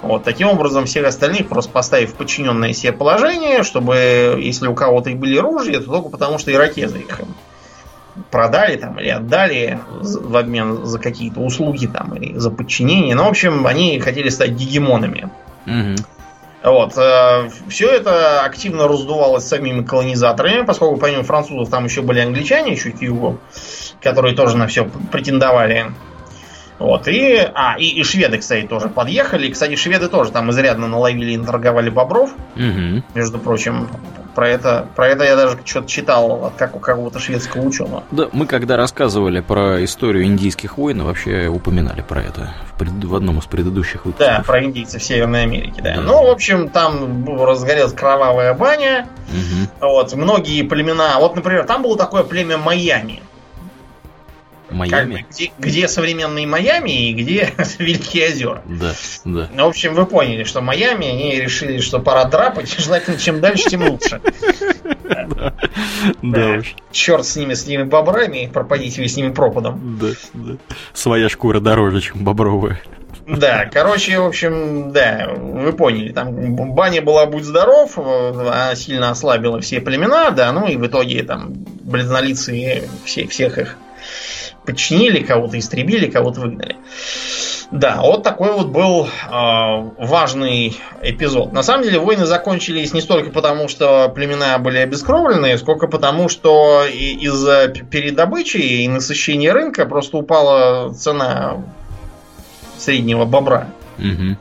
Вот, 0.00 0.22
таким 0.22 0.48
образом, 0.48 0.84
всех 0.86 1.06
остальных 1.06 1.48
просто 1.48 1.72
поставив 1.72 2.14
подчиненное 2.14 2.72
себе 2.72 2.92
положение, 2.92 3.64
чтобы, 3.64 4.38
если 4.40 4.68
у 4.68 4.74
кого-то 4.74 5.10
и 5.10 5.14
были 5.14 5.36
ружья, 5.38 5.80
то 5.80 5.86
только 5.90 6.08
потому, 6.08 6.38
что 6.38 6.52
иракезы 6.52 7.00
их 7.00 7.18
им 7.20 7.34
продали 8.30 8.76
там 8.76 8.98
или 8.98 9.08
отдали 9.08 9.78
в 9.90 10.36
обмен 10.36 10.84
за 10.84 10.98
какие-то 10.98 11.40
услуги 11.40 11.86
там 11.86 12.14
или 12.14 12.36
за 12.36 12.50
подчинение. 12.50 13.14
Ну, 13.14 13.24
в 13.24 13.28
общем, 13.28 13.66
они 13.66 13.98
хотели 14.00 14.28
стать 14.28 14.50
гегемонами. 14.50 15.30
Мгм. 15.66 15.96
Вот. 16.62 16.92
все 16.92 17.88
это 17.88 18.42
активно 18.42 18.88
раздувалось 18.88 19.44
самими 19.44 19.84
колонизаторами, 19.84 20.64
поскольку 20.64 20.96
помимо 20.96 21.22
французов 21.22 21.70
там 21.70 21.84
еще 21.84 22.02
были 22.02 22.20
англичане, 22.20 22.72
еще 22.72 22.90
к 22.90 23.00
югу, 23.00 23.38
которые 24.02 24.34
тоже 24.34 24.56
на 24.56 24.66
все 24.66 24.84
претендовали. 25.12 25.92
Вот. 26.78 27.08
И, 27.08 27.36
а, 27.54 27.76
и, 27.78 27.86
и 27.86 28.02
шведы, 28.04 28.38
кстати, 28.38 28.66
тоже 28.66 28.88
подъехали. 28.88 29.50
Кстати, 29.50 29.74
шведы 29.74 30.08
тоже 30.08 30.30
там 30.30 30.50
изрядно 30.50 30.86
наловили 30.86 31.32
и 31.32 31.38
торговали 31.38 31.90
бобров. 31.90 32.30
Мгм. 32.54 33.02
Между 33.14 33.38
прочим, 33.38 33.88
про 34.36 34.48
это, 34.48 34.86
про 34.94 35.08
это 35.08 35.24
я 35.24 35.34
даже 35.34 35.58
что-то 35.64 35.88
читал 35.88 36.44
от 36.44 36.54
как 36.54 36.80
какого-то 36.80 37.18
шведского 37.18 37.62
ученого. 37.62 38.04
Да, 38.12 38.28
мы 38.32 38.46
когда 38.46 38.76
рассказывали 38.76 39.40
про 39.40 39.82
историю 39.84 40.24
индийских 40.26 40.78
войн, 40.78 41.02
вообще 41.02 41.48
упоминали 41.48 42.02
про 42.02 42.22
это 42.22 42.54
в, 42.72 42.78
пред- 42.78 43.04
в 43.04 43.14
одном 43.16 43.38
из 43.40 43.46
предыдущих 43.46 44.02
Да, 44.04 44.08
выпусков. 44.10 44.46
про 44.46 44.62
индийцев 44.62 45.02
Северной 45.02 45.42
Америки, 45.42 45.80
да. 45.82 45.96
Да. 45.96 46.00
Ну, 46.02 46.26
в 46.28 46.30
общем, 46.30 46.68
там 46.68 47.24
разгорелась 47.44 47.92
кровавая 47.92 48.54
баня. 48.54 49.08
Мгм. 49.28 49.68
Вот, 49.80 50.14
многие 50.14 50.62
племена. 50.62 51.18
Вот, 51.18 51.34
например, 51.34 51.64
там 51.64 51.82
было 51.82 51.96
такое 51.98 52.22
племя 52.22 52.56
Майами. 52.56 53.20
Как 54.68 54.76
Майами? 54.76 55.26
где, 55.30 55.50
где 55.58 55.88
современные 55.88 56.46
Майами 56.46 57.10
и 57.10 57.14
где 57.14 57.52
Великие 57.78 58.28
озера. 58.28 58.62
Да, 58.66 58.92
да. 59.24 59.48
Ну, 59.54 59.64
в 59.64 59.68
общем, 59.68 59.94
вы 59.94 60.04
поняли, 60.04 60.44
что 60.44 60.60
Майами, 60.60 61.06
они 61.06 61.40
решили, 61.40 61.80
что 61.80 62.00
пора 62.00 62.24
драпать, 62.24 62.74
и 62.76 62.82
желательно 62.82 63.18
чем 63.18 63.40
дальше, 63.40 63.70
тем 63.70 63.88
лучше. 63.88 64.20
Да 66.22 66.58
уж. 66.58 66.74
Черт 66.92 67.24
с 67.24 67.36
ними, 67.36 67.54
с 67.54 67.66
ними 67.66 67.84
бобрами, 67.84 68.50
пропадите 68.52 69.00
вы 69.00 69.08
с 69.08 69.16
ними 69.16 69.32
пропадом. 69.32 69.98
Да, 70.00 70.08
да. 70.34 70.56
Своя 70.92 71.28
шкура 71.28 71.60
дороже, 71.60 72.00
чем 72.02 72.24
бобровая. 72.24 72.80
Да, 73.26 73.66
короче, 73.72 74.18
в 74.18 74.26
общем, 74.26 74.92
да, 74.92 75.28
вы 75.34 75.72
поняли, 75.72 76.12
там 76.12 76.54
баня 76.74 77.02
была 77.02 77.26
будь 77.26 77.44
здоров, 77.44 77.98
она 77.98 78.74
сильно 78.74 79.10
ослабила 79.10 79.60
все 79.60 79.80
племена, 79.80 80.30
да, 80.30 80.52
ну 80.52 80.66
и 80.66 80.76
в 80.76 80.86
итоге 80.86 81.22
там 81.22 81.52
бледнолицые 81.82 82.84
все, 83.04 83.26
всех 83.26 83.58
их 83.58 83.76
подчинили, 84.68 85.22
кого-то 85.22 85.58
истребили, 85.58 86.10
кого-то 86.10 86.40
выгнали. 86.40 86.76
Да, 87.70 88.00
вот 88.02 88.22
такой 88.22 88.52
вот 88.52 88.66
был 88.68 89.06
э, 89.06 89.08
важный 89.30 90.76
эпизод. 91.00 91.54
На 91.54 91.62
самом 91.62 91.84
деле 91.84 91.98
войны 91.98 92.26
закончились 92.26 92.92
не 92.92 93.00
столько 93.00 93.30
потому, 93.30 93.68
что 93.68 94.10
племена 94.14 94.58
были 94.58 94.76
обескровлены, 94.76 95.56
сколько 95.56 95.86
потому, 95.86 96.28
что 96.28 96.84
из-за 96.84 97.68
передобычи 97.68 98.58
и 98.58 98.88
насыщения 98.88 99.54
рынка 99.54 99.86
просто 99.86 100.18
упала 100.18 100.92
цена 100.92 101.62
среднего 102.76 103.24
бобра. 103.24 103.68
Мгм. 103.96 104.36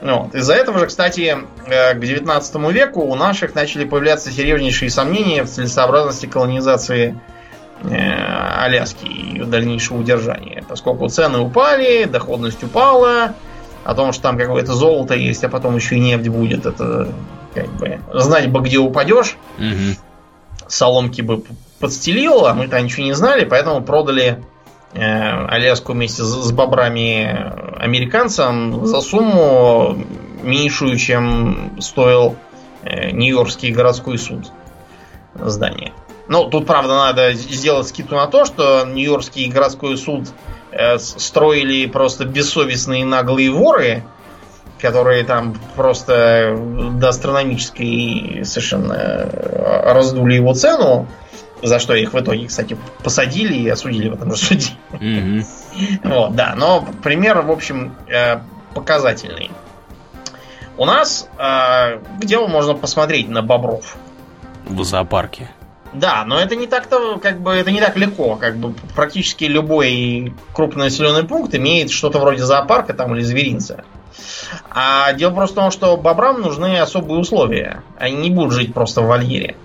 Вот. 0.00 0.34
Из-за 0.34 0.54
этого 0.54 0.78
же, 0.78 0.86
кстати, 0.86 1.36
э, 1.66 1.94
к 1.94 1.98
19 1.98 2.70
веку 2.70 3.00
у 3.00 3.16
наших 3.16 3.56
начали 3.56 3.84
появляться 3.84 4.30
серьезнейшие 4.30 4.90
сомнения 4.90 5.42
в 5.42 5.48
целесообразности 5.48 6.26
колонизации 6.26 7.18
Аляски 7.82 9.06
и 9.06 9.30
ее 9.32 9.44
дальнейшего 9.44 9.98
удержания. 9.98 10.64
Поскольку 10.68 11.08
цены 11.08 11.38
упали, 11.38 12.04
доходность 12.04 12.62
упала, 12.62 13.34
о 13.84 13.94
том, 13.94 14.12
что 14.12 14.22
там 14.22 14.38
какое-то 14.38 14.72
золото 14.72 15.14
есть, 15.14 15.44
а 15.44 15.48
потом 15.48 15.76
еще 15.76 15.96
и 15.96 16.00
нефть 16.00 16.28
будет, 16.28 16.66
это 16.66 17.08
как 17.54 17.68
бы 17.74 18.00
знать 18.14 18.50
бы, 18.50 18.60
где 18.60 18.78
упадешь, 18.78 19.36
Мгм. 19.58 19.96
соломки 20.66 21.20
бы 21.20 21.44
подстелил, 21.78 22.46
а 22.46 22.54
мы-то 22.54 22.80
ничего 22.80 23.04
не 23.04 23.12
знали, 23.12 23.44
поэтому 23.44 23.82
продали 23.82 24.42
э, 24.94 25.00
Аляску 25.02 25.92
вместе 25.92 26.22
с, 26.22 26.26
с 26.26 26.52
бобрами 26.52 27.52
американцам 27.78 28.86
за 28.86 29.00
сумму 29.02 29.98
меньшую, 30.42 30.96
чем 30.96 31.76
стоил 31.80 32.36
э, 32.82 33.10
Нью-Йоркский 33.10 33.70
городской 33.72 34.18
суд 34.18 34.50
здание. 35.34 35.92
Ну, 36.26 36.48
тут, 36.48 36.66
правда, 36.66 36.94
надо 36.94 37.32
сделать 37.34 37.88
скидку 37.88 38.14
на 38.14 38.26
то, 38.26 38.44
что 38.44 38.84
Нью-Йоркский 38.86 39.50
городской 39.50 39.96
суд 39.96 40.28
э, 40.70 40.98
строили 40.98 41.86
просто 41.86 42.24
бессовестные 42.24 43.04
наглые 43.04 43.50
воры, 43.50 44.04
которые 44.80 45.24
там 45.24 45.54
просто 45.76 46.56
до 46.92 47.08
астрономической 47.08 48.42
совершенно 48.44 48.94
э, 48.94 49.92
раздули 49.92 50.34
его 50.34 50.54
цену, 50.54 51.06
за 51.62 51.78
что 51.78 51.94
их 51.94 52.12
в 52.12 52.20
итоге, 52.20 52.46
кстати, 52.46 52.76
посадили 53.02 53.54
и 53.54 53.68
осудили 53.68 54.08
в 54.08 54.14
этом 54.14 54.34
же 54.34 54.38
суде. 54.38 54.72
Мгм. 54.92 55.44
Вот, 56.04 56.34
да, 56.34 56.54
но 56.56 56.86
пример, 57.02 57.42
в 57.42 57.50
общем, 57.50 57.94
э, 58.08 58.38
показательный. 58.74 59.50
У 60.76 60.84
нас 60.86 61.28
э, 61.38 62.00
где 62.18 62.38
можно 62.38 62.74
посмотреть 62.74 63.28
на 63.28 63.42
бобров? 63.42 63.96
В 64.66 64.82
зоопарке. 64.82 65.50
Да, 65.94 66.24
но 66.26 66.40
это 66.40 66.56
не 66.56 66.66
так-то, 66.66 67.18
как 67.18 67.40
бы, 67.40 67.52
это 67.52 67.70
не 67.70 67.80
так 67.80 67.96
легко. 67.96 68.36
Как 68.36 68.56
бы 68.56 68.74
практически 68.94 69.44
любой 69.44 70.34
крупный 70.52 70.84
населенный 70.84 71.24
пункт 71.24 71.54
имеет 71.54 71.90
что-то 71.90 72.18
вроде 72.18 72.42
зоопарка 72.42 72.94
там 72.94 73.14
или 73.14 73.22
зверинца. 73.22 73.84
А 74.70 75.12
дело 75.12 75.32
просто 75.32 75.54
в 75.54 75.62
том, 75.62 75.70
что 75.70 75.96
бобрам 75.96 76.40
нужны 76.40 76.78
особые 76.78 77.20
условия. 77.20 77.82
Они 77.96 78.16
не 78.16 78.30
будут 78.30 78.52
жить 78.52 78.74
просто 78.74 79.02
в 79.02 79.06
вольере. 79.06 79.56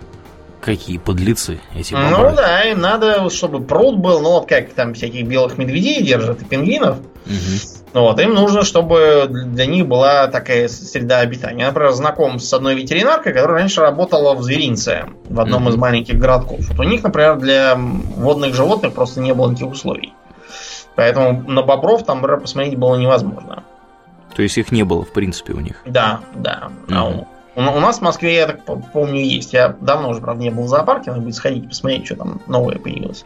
Какие 0.61 0.97
подлецы 0.97 1.59
эти 1.73 1.93
бобры. 1.93 2.29
Ну 2.29 2.35
да, 2.35 2.63
им 2.63 2.79
надо, 2.79 3.29
чтобы 3.29 3.61
пруд 3.61 3.97
был, 3.97 4.21
ну 4.21 4.31
вот 4.31 4.47
как 4.47 4.73
там 4.73 4.93
всяких 4.93 5.25
белых 5.25 5.57
медведей 5.57 6.03
держат 6.03 6.41
и 6.41 6.45
пингвинов. 6.45 6.99
Угу. 7.25 7.78
Вот, 7.93 8.19
им 8.19 8.33
нужно, 8.35 8.63
чтобы 8.63 9.27
для 9.29 9.65
них 9.65 9.87
была 9.87 10.27
такая 10.27 10.67
среда 10.67 11.19
обитания. 11.19 11.61
Я, 11.61 11.67
например, 11.67 11.91
знаком 11.91 12.39
с 12.39 12.53
одной 12.53 12.75
ветеринаркой, 12.75 13.33
которая 13.33 13.61
раньше 13.61 13.81
работала 13.81 14.35
в 14.35 14.43
зверинце 14.43 15.05
в 15.27 15.39
одном 15.39 15.67
mm-hmm. 15.67 15.71
из 15.71 15.75
маленьких 15.75 16.19
городков. 16.19 16.59
Вот 16.69 16.79
у 16.79 16.83
них, 16.83 17.01
например, 17.01 17.37
для 17.37 17.75
водных 17.75 18.53
животных 18.53 18.93
просто 18.93 19.21
не 19.21 19.33
было 19.33 19.49
никаких 19.49 19.71
условий. 19.71 20.13
Поэтому 20.95 21.49
на 21.49 21.63
бобров 21.63 22.03
там, 22.03 22.17
например, 22.17 22.41
посмотреть 22.41 22.77
было 22.77 22.95
невозможно. 22.95 23.63
То 24.35 24.43
есть 24.43 24.57
их 24.57 24.71
не 24.71 24.83
было, 24.83 25.03
в 25.03 25.11
принципе, 25.11 25.53
у 25.53 25.59
них? 25.59 25.81
Да, 25.85 26.19
да. 26.35 26.69
Mm-hmm. 26.87 27.25
У, 27.59 27.61
у 27.61 27.79
нас 27.81 27.97
в 27.99 28.01
Москве, 28.01 28.35
я 28.35 28.47
так 28.47 28.61
помню, 28.93 29.21
есть. 29.21 29.51
Я 29.51 29.75
давно 29.81 30.09
уже, 30.09 30.21
правда, 30.21 30.41
не 30.41 30.49
был 30.49 30.63
в 30.63 30.67
зоопарке, 30.69 31.11
надо 31.11 31.21
будет 31.21 31.35
сходить 31.35 31.67
посмотреть, 31.67 32.05
что 32.05 32.15
там 32.15 32.41
новое 32.47 32.77
появилось. 32.77 33.25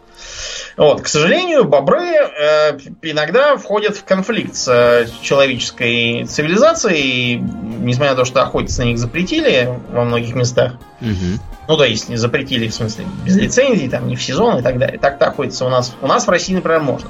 Вот, 0.76 1.02
к 1.02 1.08
сожалению, 1.08 1.66
бобры 1.66 2.04
э, 2.04 2.80
иногда 3.04 3.58
входят 3.58 3.96
в 3.96 4.04
конфликт 4.04 4.56
с 4.56 4.68
э, 4.68 5.06
человеческой 5.22 6.26
цивилизацией, 6.26 7.36
несмотря 7.36 8.14
на 8.14 8.18
то, 8.18 8.26
что 8.26 8.42
охотиться 8.42 8.82
на 8.82 8.88
них 8.88 8.98
запретили 8.98 9.70
во 9.92 10.04
многих 10.04 10.34
местах. 10.34 10.74
Угу. 11.00 11.40
Ну, 11.68 11.78
то 11.78 11.84
есть 11.84 12.10
не 12.10 12.18
запретили, 12.18 12.68
в 12.68 12.74
смысле, 12.74 13.06
без 13.24 13.38
лицензии, 13.38 13.88
там, 13.88 14.08
не 14.08 14.16
в 14.16 14.24
сезон 14.24 14.58
и 14.58 14.62
так 14.64 14.80
далее. 14.80 14.98
Так-то 14.98 15.28
охотиться 15.28 15.66
у 15.66 15.70
нас. 15.70 15.94
У 16.02 16.08
нас 16.08 16.26
в 16.26 16.30
России, 16.30 16.56
например, 16.56 16.80
можно. 16.80 17.10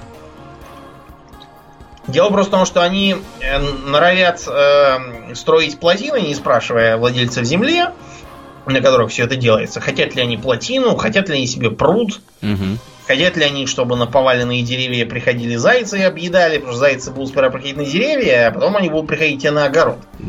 Дело 2.08 2.30
просто 2.30 2.51
в 2.51 2.58
том, 2.58 2.66
что 2.66 2.82
они 2.82 3.16
э, 3.39 3.60
норовят 3.60 4.43
э, 4.47 5.34
строить 5.36 5.80
плотины, 5.80 6.22
не 6.22 6.36
спрашивая 6.36 6.97
владельцев 6.97 7.45
земли, 7.45 7.86
на 8.66 8.82
которых 8.82 9.10
все 9.10 9.24
это 9.24 9.36
делается. 9.36 9.80
Хотят 9.80 10.16
ли 10.16 10.22
они 10.22 10.38
плотину, 10.38 10.95
хотят 10.95 11.30
ли 11.30 11.36
они 11.36 11.47
себе 11.47 11.72
пруд, 11.72 12.20
угу. 12.41 12.78
хотят 13.08 13.38
ли 13.38 13.43
они, 13.45 13.68
чтобы 13.68 13.95
на 13.95 14.06
поваленные 14.06 14.64
деревья 14.64 15.06
приходили 15.06 15.56
зайцы 15.56 15.99
и 15.99 16.04
объедали, 16.04 16.58
потому 16.58 16.74
что 16.74 16.80
зайцы 16.82 17.12
будут 17.12 17.30
сперва 17.30 17.49
приходить 17.49 17.78
на 17.78 17.86
деревья, 17.86 18.47
а 18.47 18.51
потом 18.51 18.76
они 18.76 18.89
будут 18.89 19.08
приходить 19.08 19.45
и 19.45 19.49
на 19.49 19.66
огород. 19.66 19.99
Да, 20.20 20.28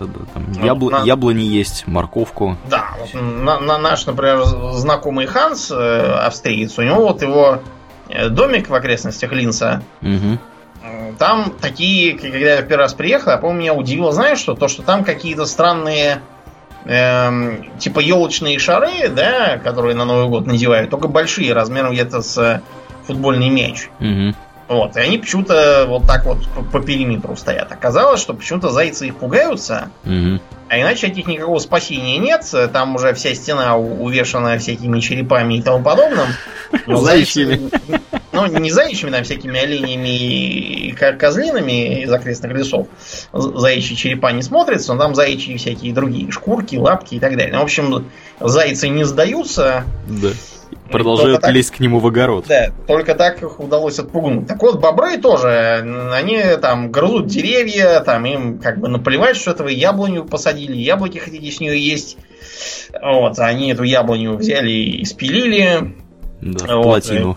да, 0.00 0.06
да. 0.06 0.20
Там 0.34 0.52
ну, 0.56 0.66
ябл... 0.66 0.90
на... 0.90 1.02
Яблони 1.04 1.42
есть, 1.42 1.86
морковку. 1.86 2.56
Да, 2.68 2.90
вот 2.98 3.14
на, 3.14 3.60
на 3.60 3.78
наш, 3.78 4.06
например, 4.06 4.42
знакомый 4.44 5.26
Ханс, 5.26 5.70
э, 5.70 5.74
австриец, 5.74 6.78
у 6.78 6.82
него 6.82 7.02
вот 7.02 7.22
его 7.22 7.60
э, 8.08 8.28
домик 8.28 8.68
в 8.68 8.74
окрестностях 8.74 9.30
Линца. 9.30 9.82
Угу 10.02 10.38
там 11.18 11.52
такие, 11.60 12.18
когда 12.18 12.38
я 12.38 12.62
первый 12.62 12.82
раз 12.82 12.94
приехал, 12.94 13.32
я 13.32 13.38
помню, 13.38 13.60
меня 13.60 13.74
удивило, 13.74 14.12
знаешь 14.12 14.38
что? 14.38 14.54
То, 14.54 14.68
что 14.68 14.82
там 14.82 15.04
какие-то 15.04 15.46
странные 15.46 16.22
эм, 16.84 17.70
типа 17.78 18.00
елочные 18.00 18.58
шары, 18.58 19.08
да, 19.08 19.58
которые 19.58 19.94
на 19.94 20.04
Новый 20.04 20.28
год 20.28 20.46
надевают, 20.46 20.90
только 20.90 21.08
большие, 21.08 21.52
размером 21.52 21.92
где-то 21.92 22.22
с 22.22 22.62
футбольный 23.06 23.48
мяч. 23.48 23.88
Угу. 24.00 24.34
Вот, 24.68 24.96
и 24.96 25.00
они 25.00 25.18
почему-то 25.18 25.84
вот 25.86 26.06
так 26.06 26.24
вот 26.24 26.46
по, 26.70 26.80
периметру 26.80 27.36
стоят. 27.36 27.70
Оказалось, 27.72 28.20
что 28.20 28.32
почему-то 28.32 28.70
зайцы 28.70 29.08
их 29.08 29.16
пугаются, 29.16 29.90
угу. 30.04 30.40
а 30.68 30.80
иначе 30.80 31.08
от 31.08 31.16
них 31.16 31.26
никакого 31.26 31.58
спасения 31.58 32.18
нет. 32.18 32.44
Там 32.72 32.94
уже 32.94 33.12
вся 33.12 33.34
стена 33.34 33.76
увешана 33.76 34.58
всякими 34.58 35.00
черепами 35.00 35.54
и 35.54 35.62
тому 35.62 35.82
подобным. 35.82 36.28
Зайчими. 36.86 37.70
Ну, 38.50 38.58
не 38.58 38.70
заячьими, 38.70 39.10
там, 39.10 39.24
всякими 39.24 39.58
оленями 39.60 40.08
и 40.08 40.92
козлинами 40.92 42.02
из 42.02 42.12
окрестных 42.12 42.52
лесов. 42.52 42.86
Заячьи 43.32 43.96
черепа 43.96 44.32
не 44.32 44.42
смотрятся, 44.42 44.94
но 44.94 45.00
там 45.00 45.14
заячьи 45.14 45.56
всякие 45.56 45.92
другие 45.92 46.30
шкурки, 46.30 46.76
лапки 46.76 47.16
и 47.16 47.20
так 47.20 47.36
далее. 47.36 47.52
Ну, 47.52 47.60
в 47.60 47.64
общем, 47.64 48.06
зайцы 48.40 48.88
не 48.88 49.04
сдаются. 49.04 49.84
Да. 50.06 50.30
Продолжают 50.90 51.46
лезть 51.48 51.70
так, 51.70 51.78
к 51.78 51.80
нему 51.80 51.98
в 52.00 52.06
огород. 52.06 52.46
Да, 52.48 52.70
только 52.86 53.14
так 53.14 53.42
их 53.42 53.60
удалось 53.60 53.98
отпугнуть. 53.98 54.46
Так 54.46 54.62
вот, 54.62 54.80
бобры 54.80 55.18
тоже, 55.18 56.10
они 56.12 56.42
там 56.60 56.90
грызут 56.90 57.26
деревья, 57.26 58.00
там 58.00 58.24
им 58.24 58.58
как 58.58 58.78
бы 58.78 58.88
наплевать, 58.88 59.36
что 59.36 59.50
этого 59.52 59.68
яблоню 59.68 60.24
посадили, 60.24 60.76
яблоки 60.76 61.18
хотите 61.18 61.50
с 61.50 61.60
нее 61.60 61.78
есть. 61.78 62.16
Вот, 63.02 63.38
они 63.38 63.72
эту 63.72 63.82
яблоню 63.84 64.36
взяли 64.36 64.70
и 64.70 65.04
спилили, 65.04 65.94
да, 66.42 66.76
вот, 66.76 66.82
плотину. 66.82 67.36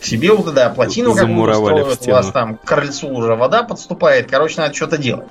Себе 0.00 0.32
вот, 0.32 0.52
да, 0.54 0.70
плотину 0.70 1.14
как 1.14 1.24
строят, 1.24 2.06
у 2.06 2.10
вас 2.10 2.32
там 2.32 2.56
к 2.56 2.64
крыльцу 2.64 3.08
уже 3.08 3.34
вода 3.34 3.62
подступает. 3.62 4.30
Короче, 4.30 4.60
надо 4.62 4.74
что-то 4.74 4.96
делать. 4.96 5.28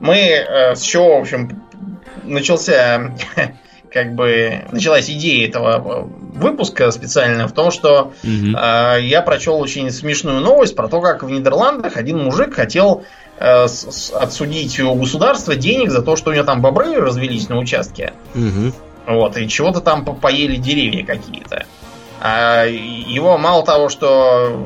Мы 0.00 0.16
э, 0.16 0.74
с 0.74 0.80
чего, 0.80 1.18
в 1.18 1.20
общем, 1.20 1.62
начался 2.24 3.14
как 3.92 4.14
бы 4.14 4.64
началась 4.72 5.10
идея 5.10 5.46
этого 5.46 6.08
выпуска 6.08 6.90
специально 6.92 7.46
в 7.46 7.52
том, 7.52 7.70
что 7.70 8.14
угу. 8.24 8.56
э, 8.56 8.98
я 9.02 9.20
прочел 9.20 9.60
очень 9.60 9.90
смешную 9.90 10.40
новость 10.40 10.74
про 10.74 10.88
то, 10.88 11.02
как 11.02 11.24
в 11.24 11.30
Нидерландах 11.30 11.98
один 11.98 12.24
мужик 12.24 12.54
хотел 12.54 13.04
э, 13.38 13.68
с, 13.68 14.10
отсудить 14.12 14.80
у 14.80 14.94
государства 14.94 15.56
денег 15.56 15.90
за 15.90 16.00
то, 16.00 16.16
что 16.16 16.30
у 16.30 16.32
него 16.32 16.44
там 16.44 16.62
бобры 16.62 16.94
развелись 16.94 17.50
на 17.50 17.58
участке. 17.58 18.14
Угу. 18.34 18.72
Вот, 19.08 19.36
и 19.36 19.46
чего-то 19.46 19.82
там 19.82 20.04
поели 20.04 20.56
деревья 20.56 21.04
какие-то. 21.04 21.66
А 22.24 22.66
его 22.66 23.36
мало 23.36 23.64
того, 23.64 23.88
что 23.88 24.56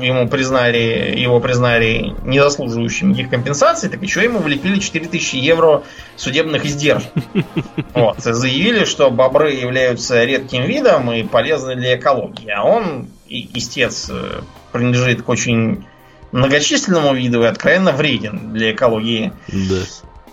ему 0.00 0.28
признали, 0.28 1.12
его 1.18 1.40
признали 1.40 2.14
незаслуживающим 2.22 3.08
никаких 3.08 3.30
компенсаций, 3.30 3.88
так 3.88 4.00
еще 4.00 4.22
ему 4.22 4.38
влепили 4.38 4.78
4000 4.78 5.34
евро 5.34 5.82
судебных 6.14 6.64
издержек. 6.64 7.10
Вот. 7.94 8.20
Заявили, 8.20 8.84
что 8.84 9.10
бобры 9.10 9.52
являются 9.52 10.22
редким 10.22 10.62
видом 10.62 11.10
и 11.10 11.24
полезны 11.24 11.74
для 11.74 11.96
экологии. 11.96 12.48
А 12.50 12.62
он, 12.62 13.08
истец, 13.28 14.08
э, 14.08 14.42
принадлежит 14.70 15.22
к 15.22 15.28
очень 15.28 15.84
многочисленному 16.30 17.14
виду 17.14 17.42
и 17.42 17.46
откровенно 17.46 17.90
вреден 17.90 18.52
для 18.52 18.70
экологии. 18.70 19.32
Да. 19.48 19.82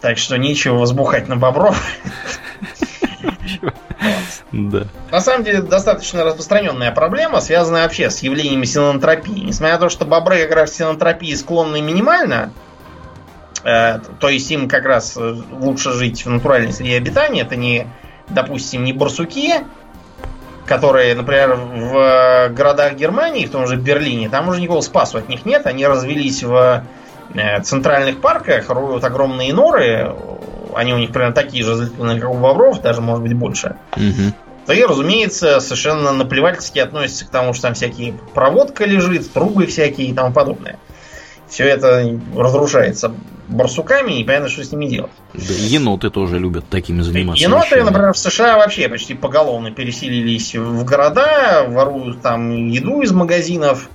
Так 0.01 0.19
что 0.19 0.37
нечего 0.37 0.75
возбухать 0.75 1.27
на 1.27 1.37
бобров. 1.37 1.81
Да. 4.51 4.87
На 5.11 5.19
самом 5.19 5.43
деле, 5.43 5.61
достаточно 5.61 6.23
распространенная 6.23 6.91
проблема, 6.91 7.41
связанная 7.41 7.83
вообще 7.83 8.09
с 8.09 8.19
явлениями 8.19 8.65
синантропии. 8.65 9.41
Несмотря 9.45 9.75
на 9.75 9.81
то, 9.81 9.89
что 9.89 10.05
бобры 10.05 10.43
как 10.43 10.55
раз 10.55 10.71
к 10.71 10.75
синантропии 10.75 11.33
склонны 11.33 11.81
минимально, 11.81 12.51
э, 13.63 13.99
то 14.19 14.29
есть 14.29 14.49
им 14.51 14.69
как 14.69 14.85
раз 14.85 15.17
э, 15.17 15.35
лучше 15.51 15.91
жить 15.91 16.25
в 16.25 16.29
натуральной 16.29 16.71
среде 16.71 16.95
обитания, 16.95 17.41
это 17.41 17.57
не, 17.57 17.87
допустим, 18.29 18.85
не 18.85 18.93
барсуки, 18.93 19.65
которые, 20.65 21.15
например, 21.15 21.55
в 21.55 22.49
городах 22.49 22.93
Германии, 22.93 23.45
в 23.45 23.51
том 23.51 23.67
же 23.67 23.75
Берлине, 23.75 24.29
там 24.29 24.47
уже 24.47 24.61
никакого 24.61 24.81
спасу 24.81 25.17
от 25.17 25.27
них 25.27 25.45
нет, 25.45 25.65
они 25.65 25.85
развелись 25.85 26.43
в 26.43 26.85
э, 27.33 27.61
центральных 27.63 28.21
парках, 28.21 28.69
роют 28.69 29.03
огромные 29.03 29.53
норы, 29.53 30.15
они 30.77 30.93
у 30.93 30.97
них 30.97 31.11
примерно 31.11 31.33
такие 31.33 31.63
же 31.63 31.75
зрительные, 31.75 32.19
как 32.19 32.29
у 32.29 32.37
бобров, 32.37 32.81
даже, 32.81 33.01
может 33.01 33.23
быть, 33.23 33.33
больше. 33.33 33.75
Угу. 33.95 34.33
То 34.67 34.73
и, 34.73 34.83
разумеется, 34.83 35.59
совершенно 35.59 36.11
наплевательски 36.11 36.79
относятся 36.79 37.25
к 37.25 37.29
тому, 37.29 37.53
что 37.53 37.63
там 37.63 37.73
всякие 37.73 38.13
проводка 38.33 38.85
лежит, 38.85 39.31
трубы 39.31 39.65
всякие 39.65 40.07
и 40.07 40.13
тому 40.13 40.33
подобное. 40.33 40.77
Все 41.49 41.63
это 41.63 42.19
разрушается 42.35 43.13
барсуками, 43.47 44.19
и 44.19 44.23
понятно, 44.25 44.49
что 44.49 44.63
с 44.63 44.71
ними 44.73 44.87
делать. 44.87 45.11
Да, 45.33 45.53
еноты 45.53 46.09
тоже 46.09 46.37
любят 46.37 46.67
такими 46.67 47.01
заниматься. 47.01 47.41
Еноты, 47.41 47.67
вещами. 47.67 47.83
например, 47.83 48.11
в 48.11 48.17
США 48.17 48.57
вообще 48.57 48.89
почти 48.89 49.13
поголовно 49.13 49.71
переселились 49.71 50.53
в 50.55 50.83
города, 50.83 51.65
воруют 51.67 52.21
там 52.21 52.67
еду 52.67 53.01
из 53.01 53.13
магазинов. 53.13 53.89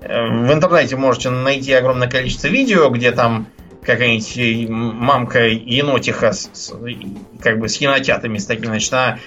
Э, 0.00 0.28
в 0.28 0.52
интернете 0.52 0.94
можете 0.94 1.30
найти 1.30 1.72
огромное 1.72 2.08
количество 2.08 2.46
видео, 2.46 2.88
где 2.90 3.10
там 3.10 3.48
какая-нибудь 3.84 4.68
мамка 4.70 5.48
енотиха 5.48 6.32
с, 6.32 6.50
с, 6.52 6.72
как 7.40 7.58
бы 7.58 7.68
с 7.68 7.76
енотятами 7.76 8.38
с 8.38 8.46
такими, 8.46 8.66
значит, 8.66 8.92
она 8.92 9.18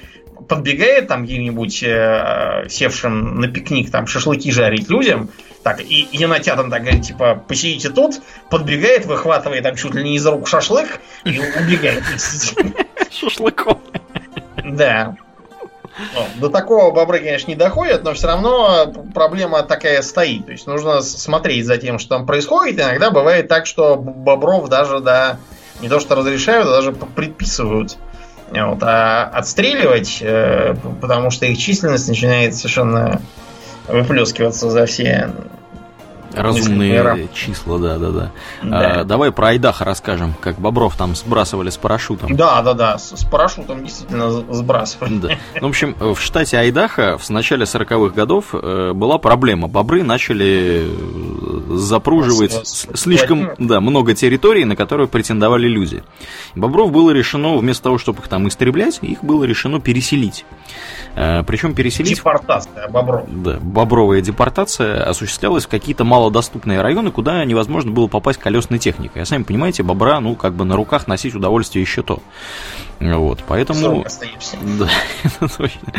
подбегает 0.47 1.07
там 1.07 1.25
где-нибудь 1.25 1.83
э, 1.83 2.65
севшим 2.69 3.39
на 3.39 3.47
пикник 3.47 3.91
там 3.91 4.07
шашлыки 4.07 4.51
жарить 4.51 4.89
людям, 4.89 5.29
так, 5.63 5.81
и 5.81 6.07
енотятам 6.11 6.69
так 6.69 6.83
говорит, 6.83 7.03
типа, 7.03 7.43
посидите 7.47 7.89
тут, 7.89 8.21
подбегает, 8.49 9.05
выхватывает 9.05 9.63
там 9.63 9.75
чуть 9.75 9.95
ли 9.95 10.03
не 10.03 10.15
из 10.15 10.25
рук 10.27 10.47
шашлык 10.47 10.99
и 11.23 11.39
убегает. 11.39 12.03
Шашлыком. 13.11 13.81
Да. 14.63 15.17
Ну, 16.13 16.27
до 16.35 16.49
такого 16.49 16.91
бобры, 16.91 17.19
конечно, 17.19 17.49
не 17.49 17.55
доходят, 17.55 18.03
но 18.03 18.13
все 18.13 18.27
равно 18.27 18.93
проблема 19.13 19.63
такая 19.63 20.01
стоит. 20.01 20.45
То 20.45 20.51
есть 20.51 20.67
нужно 20.67 21.01
смотреть 21.01 21.65
за 21.65 21.77
тем, 21.77 21.99
что 21.99 22.09
там 22.09 22.25
происходит. 22.25 22.79
Иногда 22.79 23.11
бывает 23.11 23.47
так, 23.47 23.65
что 23.65 23.95
бобров 23.95 24.67
даже 24.67 24.99
да, 24.99 25.37
не 25.81 25.89
то 25.89 25.99
что 25.99 26.15
разрешают, 26.15 26.67
а 26.67 26.71
даже 26.71 26.91
предписывают 26.91 27.97
вот, 28.51 28.83
а 28.83 29.25
отстреливать, 29.33 30.19
э, 30.21 30.75
потому 31.01 31.31
что 31.31 31.45
их 31.45 31.57
численность 31.57 32.07
начинает 32.07 32.55
совершенно 32.55 33.21
выплескиваться 33.87 34.69
за 34.69 34.85
все 34.85 35.29
Разумные 36.35 37.29
числа, 37.33 37.79
да, 37.79 37.97
да, 37.97 38.11
да. 38.11 38.31
да. 38.63 39.01
А, 39.01 39.03
давай 39.03 39.31
про 39.31 39.49
Айдаха 39.49 39.85
расскажем, 39.85 40.33
как 40.39 40.59
бобров 40.59 40.95
там 40.95 41.15
сбрасывали 41.15 41.69
с 41.69 41.77
парашютом. 41.77 42.35
Да, 42.35 42.61
да, 42.61 42.73
да, 42.73 42.97
с, 42.97 43.15
с 43.15 43.23
парашютом 43.25 43.83
действительно 43.83 44.29
сбрасывали. 44.53 45.17
Да. 45.17 45.29
Ну, 45.61 45.67
в 45.67 45.69
общем, 45.69 45.95
в 45.99 46.19
штате 46.19 46.57
Айдаха 46.57 47.17
в 47.17 47.29
начале 47.29 47.63
40-х 47.63 48.13
годов 48.15 48.53
э, 48.53 48.91
была 48.93 49.17
проблема. 49.17 49.67
Бобры 49.67 50.03
начали 50.03 50.85
э, 50.85 51.75
запруживать 51.75 52.67
с, 52.67 52.87
слишком 52.95 53.51
да, 53.57 53.79
много 53.81 54.13
территорий, 54.13 54.65
на 54.65 54.75
которые 54.75 55.07
претендовали 55.07 55.67
люди. 55.67 56.03
Бобров 56.55 56.91
было 56.91 57.11
решено, 57.11 57.55
вместо 57.57 57.83
того, 57.83 57.97
чтобы 57.97 58.19
их 58.19 58.27
там 58.27 58.47
истреблять, 58.47 58.99
их 59.01 59.23
было 59.23 59.43
решено 59.43 59.79
переселить. 59.79 60.45
Э, 61.15 61.43
Причем 61.43 61.73
переселить... 61.73 62.15
Депортация 62.15 62.87
бобров. 62.89 63.25
Да, 63.27 63.57
бобровая 63.61 64.21
депортация 64.21 65.03
осуществлялась 65.03 65.65
в 65.65 65.69
какие-то 65.69 66.03
малодоступные 66.25 66.81
районы, 66.81 67.11
куда 67.11 67.45
невозможно 67.45 67.91
было 67.91 68.07
попасть 68.07 68.39
колесной 68.39 68.79
техникой. 68.79 69.21
А 69.21 69.25
сами 69.25 69.43
понимаете, 69.43 69.83
бобра, 69.83 70.19
ну, 70.19 70.35
как 70.35 70.53
бы 70.53 70.65
на 70.65 70.75
руках 70.75 71.07
носить 71.07 71.35
удовольствие 71.35 71.83
еще 71.83 72.01
то. 72.01 72.19
Вот, 72.99 73.43
поэтому... 73.47 74.05
Да, 74.79 74.89
точно. 75.57 75.93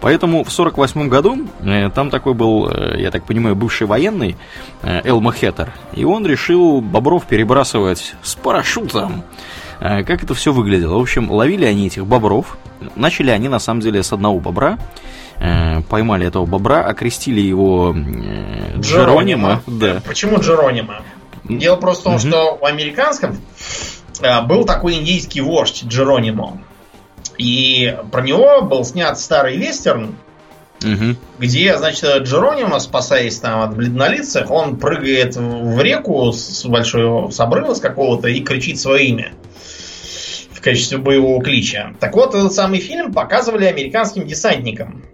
Поэтому 0.00 0.44
в 0.44 0.52
48 0.52 1.08
году 1.08 1.48
э, 1.60 1.90
там 1.90 2.10
такой 2.10 2.34
был, 2.34 2.68
э, 2.68 3.00
я 3.00 3.10
так 3.10 3.24
понимаю, 3.24 3.56
бывший 3.56 3.86
военный 3.86 4.36
Элма 4.82 5.32
Хеттер, 5.32 5.72
и 5.94 6.04
он 6.04 6.26
решил 6.26 6.80
бобров 6.80 7.26
перебрасывать 7.26 8.14
с 8.22 8.34
парашютом. 8.34 9.24
Как 9.80 10.22
это 10.22 10.34
все 10.34 10.52
выглядело? 10.52 10.98
В 10.98 11.02
общем, 11.02 11.30
ловили 11.30 11.64
они 11.64 11.88
этих 11.88 12.06
бобров, 12.06 12.56
Начали 12.96 13.30
они 13.30 13.48
на 13.48 13.58
самом 13.58 13.80
деле 13.80 14.02
с 14.02 14.12
одного 14.12 14.40
бобра. 14.40 14.78
Э, 15.42 15.80
поймали 15.88 16.28
этого 16.28 16.46
бобра, 16.46 16.84
окрестили 16.84 17.40
его 17.40 17.92
э, 17.92 18.78
Джеронима. 18.78 19.60
Да. 19.66 20.00
Почему 20.06 20.38
Джеронима? 20.38 21.02
Дело 21.42 21.74
просто 21.74 22.02
в 22.02 22.04
том, 22.04 22.18
что 22.20 22.56
в 22.60 22.64
американском 22.64 23.36
э, 24.20 24.42
был 24.42 24.64
такой 24.64 24.94
индийский 24.94 25.40
вождь 25.40 25.82
Джеронимо. 25.84 26.62
И 27.38 27.98
про 28.12 28.22
него 28.22 28.62
был 28.62 28.84
снят 28.84 29.18
старый 29.18 29.56
вестерн, 29.56 30.14
угу. 30.84 31.16
где, 31.40 31.76
значит, 31.76 32.22
Джеронимо, 32.22 32.78
спасаясь 32.78 33.40
там 33.40 33.62
от 33.62 33.74
бледнолицых, 33.74 34.48
он 34.48 34.76
прыгает 34.76 35.34
в 35.34 35.80
реку 35.80 36.30
с 36.30 36.64
большого 36.66 37.30
с 37.30 37.40
обрыва 37.40 37.74
с 37.74 37.80
какого-то 37.80 38.28
и 38.28 38.40
кричит 38.42 38.78
свое 38.78 39.06
имя 39.06 39.32
качестве 40.62 40.98
боевого 40.98 41.42
клича. 41.42 41.94
Так 42.00 42.14
вот, 42.14 42.34
этот 42.34 42.52
самый 42.54 42.78
фильм 42.78 43.12
показывали 43.12 43.66
американским 43.66 44.26
десантникам. 44.26 45.04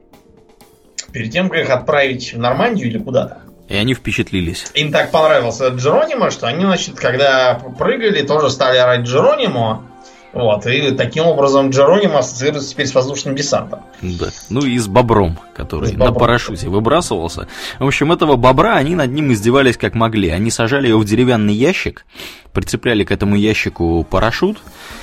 Перед 1.12 1.32
тем, 1.32 1.48
как 1.48 1.60
их 1.60 1.70
отправить 1.70 2.34
в 2.34 2.38
Нормандию 2.38 2.88
или 2.88 2.98
куда-то. 2.98 3.38
И 3.68 3.74
они 3.74 3.94
впечатлились. 3.94 4.66
Им 4.74 4.92
так 4.92 5.10
понравился 5.10 5.68
Джеронимо, 5.68 6.30
что 6.30 6.46
они, 6.46 6.64
значит, 6.64 6.96
когда 6.96 7.60
прыгали, 7.78 8.22
тоже 8.22 8.50
стали 8.50 8.78
орать 8.78 9.02
Джеронимо. 9.02 9.84
Вот, 10.32 10.66
и 10.66 10.90
таким 10.92 11.24
образом 11.24 11.70
Джеронимо 11.70 12.18
ассоциируется 12.18 12.70
теперь 12.70 12.86
с 12.86 12.94
воздушным 12.94 13.34
десантом. 13.34 13.80
Да. 14.02 14.28
Ну 14.50 14.64
и 14.64 14.78
с 14.78 14.86
бобром, 14.86 15.38
который 15.54 15.88
с 15.88 15.92
бобром. 15.92 16.14
на 16.14 16.18
парашюте 16.18 16.68
выбрасывался. 16.68 17.48
В 17.78 17.86
общем, 17.86 18.12
этого 18.12 18.36
бобра 18.36 18.76
они 18.76 18.94
над 18.94 19.10
ним 19.10 19.32
издевались 19.32 19.76
как 19.76 19.94
могли. 19.94 20.28
Они 20.28 20.50
сажали 20.50 20.88
его 20.88 21.00
в 21.00 21.04
деревянный 21.04 21.54
ящик, 21.54 22.04
прицепляли 22.52 23.04
к 23.04 23.10
этому 23.10 23.36
ящику 23.36 24.06
парашют 24.08 24.58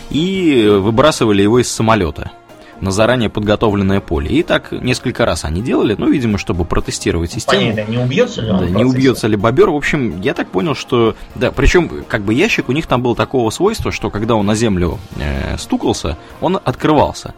и 0.10 0.68
выбрасывали 0.68 1.42
его 1.42 1.60
из 1.60 1.72
самолета 1.72 2.32
на 2.82 2.92
заранее 2.92 3.30
подготовленное 3.30 4.00
поле. 4.00 4.30
И 4.30 4.44
так 4.44 4.72
несколько 4.72 5.26
раз 5.26 5.46
они 5.46 5.62
делали, 5.62 5.96
ну, 5.98 6.10
видимо, 6.10 6.38
чтобы 6.38 6.66
протестировать 6.66 7.32
систему. 7.32 7.72
Понятно, 7.72 7.92
не 7.92 7.98
убьется 7.98 8.42
ли 8.42 8.52
он 8.52 8.60
Да, 8.60 8.66
не 8.70 8.84
убьется 8.84 9.28
ли 9.28 9.36
бобер. 9.36 9.70
В 9.70 9.76
общем, 9.76 10.22
я 10.22 10.34
так 10.34 10.50
понял, 10.50 10.76
что... 10.76 11.16
Да, 11.36 11.52
причем, 11.52 11.90
как 12.08 12.22
бы 12.22 12.34
ящик 12.34 12.70
у 12.70 12.72
них 12.72 12.88
там 12.88 13.02
был 13.02 13.16
такого 13.16 13.50
свойства, 13.50 13.92
что 13.92 14.10
когда 14.10 14.36
он 14.36 14.46
на 14.46 14.56
землю 14.56 15.00
э, 15.18 15.58
стукался, 15.58 16.18
он 16.42 16.60
открывался. 16.64 17.34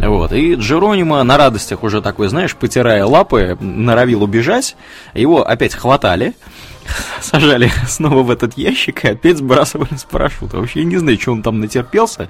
Вот. 0.00 0.32
И 0.32 0.54
Джеронима 0.54 1.22
на 1.22 1.36
радостях 1.36 1.82
уже 1.82 2.02
такой, 2.02 2.28
знаешь, 2.28 2.56
потирая 2.56 3.04
лапы, 3.04 3.56
норовил 3.60 4.22
убежать. 4.22 4.76
Его 5.14 5.46
опять 5.46 5.74
хватали 5.74 6.34
сажали 7.20 7.70
снова 7.86 8.22
в 8.22 8.30
этот 8.30 8.56
ящик 8.56 9.04
и 9.04 9.08
опять 9.08 9.38
сбрасывали 9.38 9.96
с 9.96 10.04
парашюта. 10.04 10.58
Вообще 10.58 10.80
я 10.80 10.86
не 10.86 10.96
знаю, 10.96 11.18
что 11.20 11.32
он 11.32 11.42
там 11.42 11.60
натерпелся, 11.60 12.28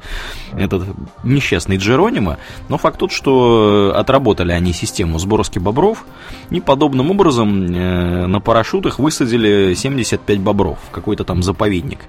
этот 0.56 0.84
несчастный 1.24 1.76
Джеронима, 1.76 2.38
но 2.68 2.78
факт 2.78 2.98
тот, 2.98 3.12
что 3.12 3.92
отработали 3.96 4.52
они 4.52 4.72
систему 4.72 5.18
сброски 5.18 5.58
бобров, 5.58 6.04
и 6.50 6.60
подобным 6.60 7.10
образом 7.10 7.64
э, 7.64 8.26
на 8.26 8.40
парашютах 8.40 8.98
высадили 8.98 9.74
75 9.74 10.40
бобров 10.40 10.78
в 10.88 10.90
какой-то 10.90 11.24
там 11.24 11.42
заповедник. 11.42 12.00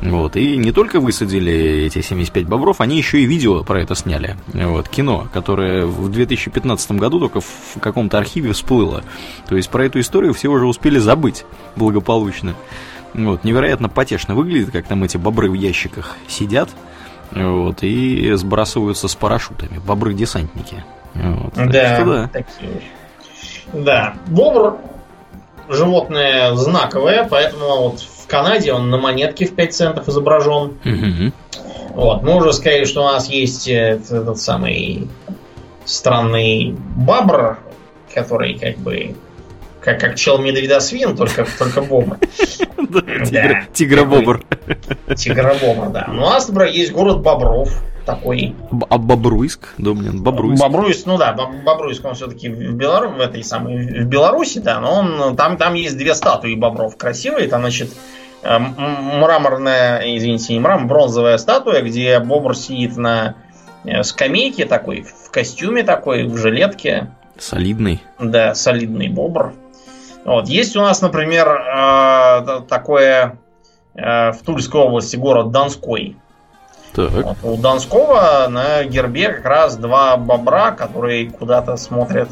Вот. 0.00 0.36
И 0.36 0.56
не 0.56 0.72
только 0.72 1.00
высадили 1.00 1.86
эти 1.86 2.02
75 2.02 2.46
бобров, 2.46 2.80
они 2.80 2.96
еще 2.98 3.20
и 3.20 3.26
видео 3.26 3.64
про 3.64 3.80
это 3.80 3.94
сняли. 3.94 4.36
Вот. 4.52 4.88
Кино, 4.88 5.28
которое 5.32 5.86
в 5.86 6.10
2015 6.10 6.92
году 6.92 7.20
только 7.20 7.40
в 7.40 7.80
каком-то 7.80 8.18
архиве 8.18 8.52
всплыло. 8.52 9.02
То 9.48 9.56
есть 9.56 9.70
про 9.70 9.84
эту 9.84 10.00
историю 10.00 10.34
все 10.34 10.48
уже 10.48 10.66
успели 10.66 10.98
забыть 10.98 11.44
благополучно. 11.78 12.54
Вот, 13.14 13.44
невероятно 13.44 13.88
потешно 13.88 14.34
выглядит, 14.34 14.70
как 14.70 14.86
там 14.86 15.02
эти 15.02 15.16
бобры 15.16 15.50
в 15.50 15.54
ящиках 15.54 16.16
сидят 16.28 16.68
вот, 17.30 17.82
и 17.82 18.32
сбрасываются 18.34 19.08
с 19.08 19.14
парашютами. 19.14 19.78
Бобры-десантники. 19.78 20.84
Вот, 21.14 21.54
да, 21.54 21.96
что, 21.96 22.04
да. 22.04 22.28
Такие. 22.28 22.82
Да, 23.72 24.14
бобр 24.26 24.78
животное 25.68 26.54
знаковое, 26.54 27.26
поэтому 27.28 27.90
вот 27.90 28.00
в 28.00 28.26
Канаде 28.26 28.72
он 28.72 28.90
на 28.90 28.98
монетке 28.98 29.46
в 29.46 29.54
5 29.54 29.74
центов 29.74 30.08
изображен. 30.08 30.78
Угу. 30.84 31.32
Вот, 31.94 32.22
мы 32.22 32.36
уже 32.36 32.52
сказали, 32.52 32.84
что 32.84 33.02
у 33.02 33.04
нас 33.04 33.28
есть 33.28 33.68
этот, 33.68 34.10
этот 34.10 34.38
самый 34.38 35.08
странный 35.84 36.76
бабр, 36.96 37.58
который 38.14 38.58
как 38.58 38.78
бы 38.78 39.14
как, 39.88 40.00
как 40.00 40.14
чел 40.16 40.38
медведосвин, 40.38 41.16
только, 41.16 41.46
только 41.58 41.80
бобр. 41.80 42.18
Тигробобр. 43.72 44.44
Тигробобр, 45.16 45.88
да. 45.90 46.08
У 46.10 46.14
нас, 46.14 46.48
например, 46.48 46.72
есть 46.74 46.92
город 46.92 47.22
Бобров, 47.22 47.82
такой. 48.04 48.54
А 48.90 48.98
Бобруйск, 48.98 49.68
Домнин, 49.78 50.22
Бобруйск. 50.22 50.62
Бобруйск, 50.62 51.06
ну 51.06 51.16
да, 51.16 51.32
Бобруйск, 51.32 52.04
он 52.04 52.14
все-таки 52.14 52.50
в, 52.50 52.74
Белару, 52.74 53.10
в 53.10 53.20
этой 53.20 53.42
самой, 53.42 54.02
в 54.02 54.06
Беларуси, 54.06 54.58
да, 54.58 54.78
но 54.80 54.92
он, 54.92 55.36
там, 55.36 55.56
там 55.56 55.74
есть 55.74 55.96
две 55.96 56.14
статуи 56.14 56.54
Бобров 56.54 56.96
красивые, 56.96 57.48
там, 57.48 57.62
значит, 57.62 57.90
э, 58.42 58.58
мраморная, 58.58 60.00
извините, 60.16 60.52
не 60.52 60.60
мрамор, 60.60 60.86
бронзовая 60.86 61.38
статуя, 61.38 61.80
где 61.82 62.18
Бобр 62.18 62.54
сидит 62.54 62.96
на 62.98 63.36
э, 63.84 64.02
скамейке 64.02 64.66
такой, 64.66 65.02
в 65.02 65.30
костюме 65.30 65.82
такой, 65.82 66.24
в 66.24 66.36
жилетке. 66.36 67.08
Солидный. 67.38 68.02
Да, 68.18 68.54
солидный 68.54 69.08
Бобр. 69.08 69.54
Вот. 70.28 70.46
Есть 70.48 70.76
у 70.76 70.80
нас, 70.80 71.00
например, 71.00 71.48
э, 71.48 72.60
такое 72.68 73.38
э, 73.94 74.32
в 74.32 74.38
Тульской 74.44 74.82
области 74.82 75.16
город 75.16 75.50
Донской. 75.50 76.16
Так. 76.92 77.10
Вот, 77.10 77.36
у 77.42 77.56
Донского 77.56 78.46
на 78.48 78.84
гербе 78.84 79.30
как 79.30 79.44
раз 79.46 79.76
два 79.76 80.18
бобра, 80.18 80.72
которые 80.72 81.30
куда-то 81.30 81.76
смотрят, 81.76 82.28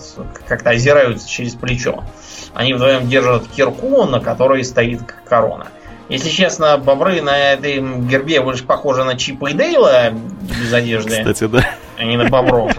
как-то 0.47 0.71
озираются 0.71 1.27
через 1.29 1.55
плечо. 1.55 2.05
Они 2.53 2.75
вдвоем 2.75 3.09
держат 3.09 3.49
кирку, 3.49 4.05
на 4.05 4.21
которой 4.21 4.63
стоит 4.63 5.01
корона. 5.27 5.69
Если 6.11 6.29
честно, 6.29 6.77
бобры 6.77 7.23
на 7.23 7.53
этой 7.53 7.81
гербе 7.81 8.43
больше 8.43 8.65
похожи 8.65 9.05
на 9.05 9.17
Чипа 9.17 9.47
и 9.47 9.55
Дейла 9.55 10.11
без 10.11 10.73
одежды. 10.73 11.19
Кстати, 11.19 11.47
да. 11.47 11.65
А 11.99 12.05
не 12.05 12.19
на 12.19 12.29
бобров. 12.29 12.73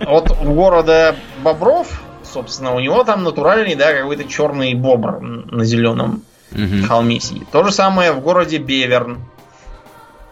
Вот 0.00 0.30
у 0.30 0.52
города 0.54 1.14
Бобров 1.42 2.02
собственно, 2.36 2.74
у 2.74 2.80
него 2.80 3.02
там 3.02 3.24
натуральный, 3.24 3.74
да, 3.76 3.94
какой-то 3.94 4.24
черный 4.24 4.74
бобр 4.74 5.20
на 5.20 5.64
зеленом 5.64 6.22
угу. 6.52 6.86
холме 6.86 7.18
сидит. 7.18 7.48
То 7.50 7.64
же 7.64 7.72
самое 7.72 8.12
в 8.12 8.20
городе 8.20 8.58
Беверн. 8.58 9.24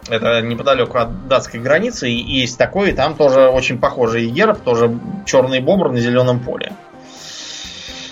Это 0.07 0.43
неподалеку 0.43 0.99
от 0.99 1.27
датской 1.27 1.59
границы. 1.59 2.11
И 2.11 2.41
есть 2.41 2.59
такой, 2.59 2.91
и 2.91 2.93
там 2.93 3.15
тоже 3.15 3.47
очень 3.47 3.79
похожий 3.79 4.27
герб, 4.27 4.59
тоже 4.61 4.95
черный 5.25 5.61
бобр 5.61 5.91
на 5.91 5.99
зеленом 5.99 6.41
поле. 6.41 6.73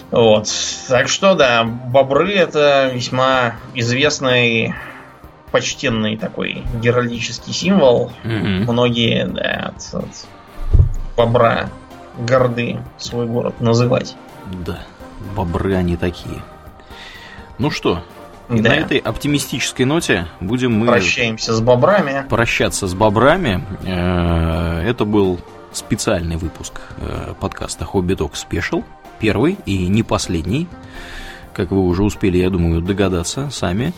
Вот. 0.10 0.48
Так 0.88 1.08
что, 1.08 1.36
да, 1.36 1.64
бобры 1.64 2.34
это 2.34 2.90
весьма 2.92 3.58
известный, 3.76 4.74
почтенный 5.52 6.18
такой 6.18 6.64
геральдический 6.82 7.54
символ. 7.54 8.12
Mm-hmm. 8.24 8.72
Многие, 8.72 9.26
да, 9.28 9.72
от, 9.76 10.04
от 10.04 10.10
бобра 11.16 11.70
горды 12.18 12.80
свой 12.98 13.26
город 13.26 13.60
называть. 13.62 14.16
Да, 14.66 14.80
бобры 15.36 15.76
они 15.76 15.96
такие. 15.98 16.42
Ну 17.58 17.70
что, 17.72 18.04
и 18.50 18.60
Да. 18.60 18.70
на 18.70 18.76
этой 18.76 18.98
оптимистической 18.98 19.86
ноте 19.86 20.28
будем 20.40 20.74
мы 20.74 20.88
Прощаемся 20.88 21.54
с 21.54 21.62
бобрами. 21.62 22.26
прощаться 22.30 22.88
с 22.88 22.94
бобрами. 22.94 23.64
Э, 23.86 24.82
Это 24.88 25.06
был 25.06 25.40
специальный 25.72 26.36
выпуск 26.38 26.82
э, 26.98 27.34
подкаста 27.40 27.86
Хобби 27.86 28.16
Ток 28.16 28.36
Спешл. 28.36 28.84
Первый 29.20 29.58
и 29.66 29.88
не 29.88 30.04
последний. 30.04 30.68
Как 31.54 31.72
вы 31.72 31.80
уже 31.86 32.04
успели, 32.04 32.38
я 32.38 32.50
думаю, 32.50 32.82
догадаться 32.82 33.50
сами. 33.50 33.94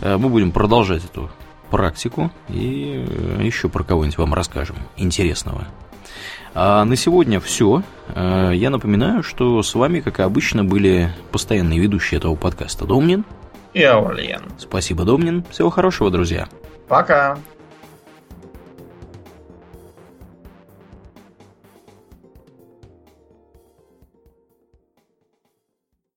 Э, 0.00 0.16
Мы 0.18 0.28
будем 0.28 0.52
продолжать 0.52 1.04
эту 1.04 1.30
практику 1.70 2.30
и 2.48 3.06
еще 3.40 3.68
про 3.68 3.84
кого-нибудь 3.84 4.18
вам 4.18 4.34
расскажем 4.34 4.76
интересного. 4.96 5.66
А 6.60 6.84
на 6.84 6.96
сегодня 6.96 7.38
все. 7.38 7.84
Я 8.16 8.70
напоминаю, 8.70 9.22
что 9.22 9.62
с 9.62 9.76
вами, 9.76 10.00
как 10.00 10.18
и 10.18 10.22
обычно, 10.22 10.64
были 10.64 11.14
постоянные 11.30 11.78
ведущие 11.78 12.18
этого 12.18 12.34
подкаста 12.34 12.84
Домнин. 12.84 13.24
И 13.74 13.84
Аурлиен. 13.84 14.42
Спасибо, 14.58 15.04
Домнин. 15.04 15.44
Всего 15.50 15.70
хорошего, 15.70 16.10
друзья. 16.10 16.48
Пока. 16.88 17.38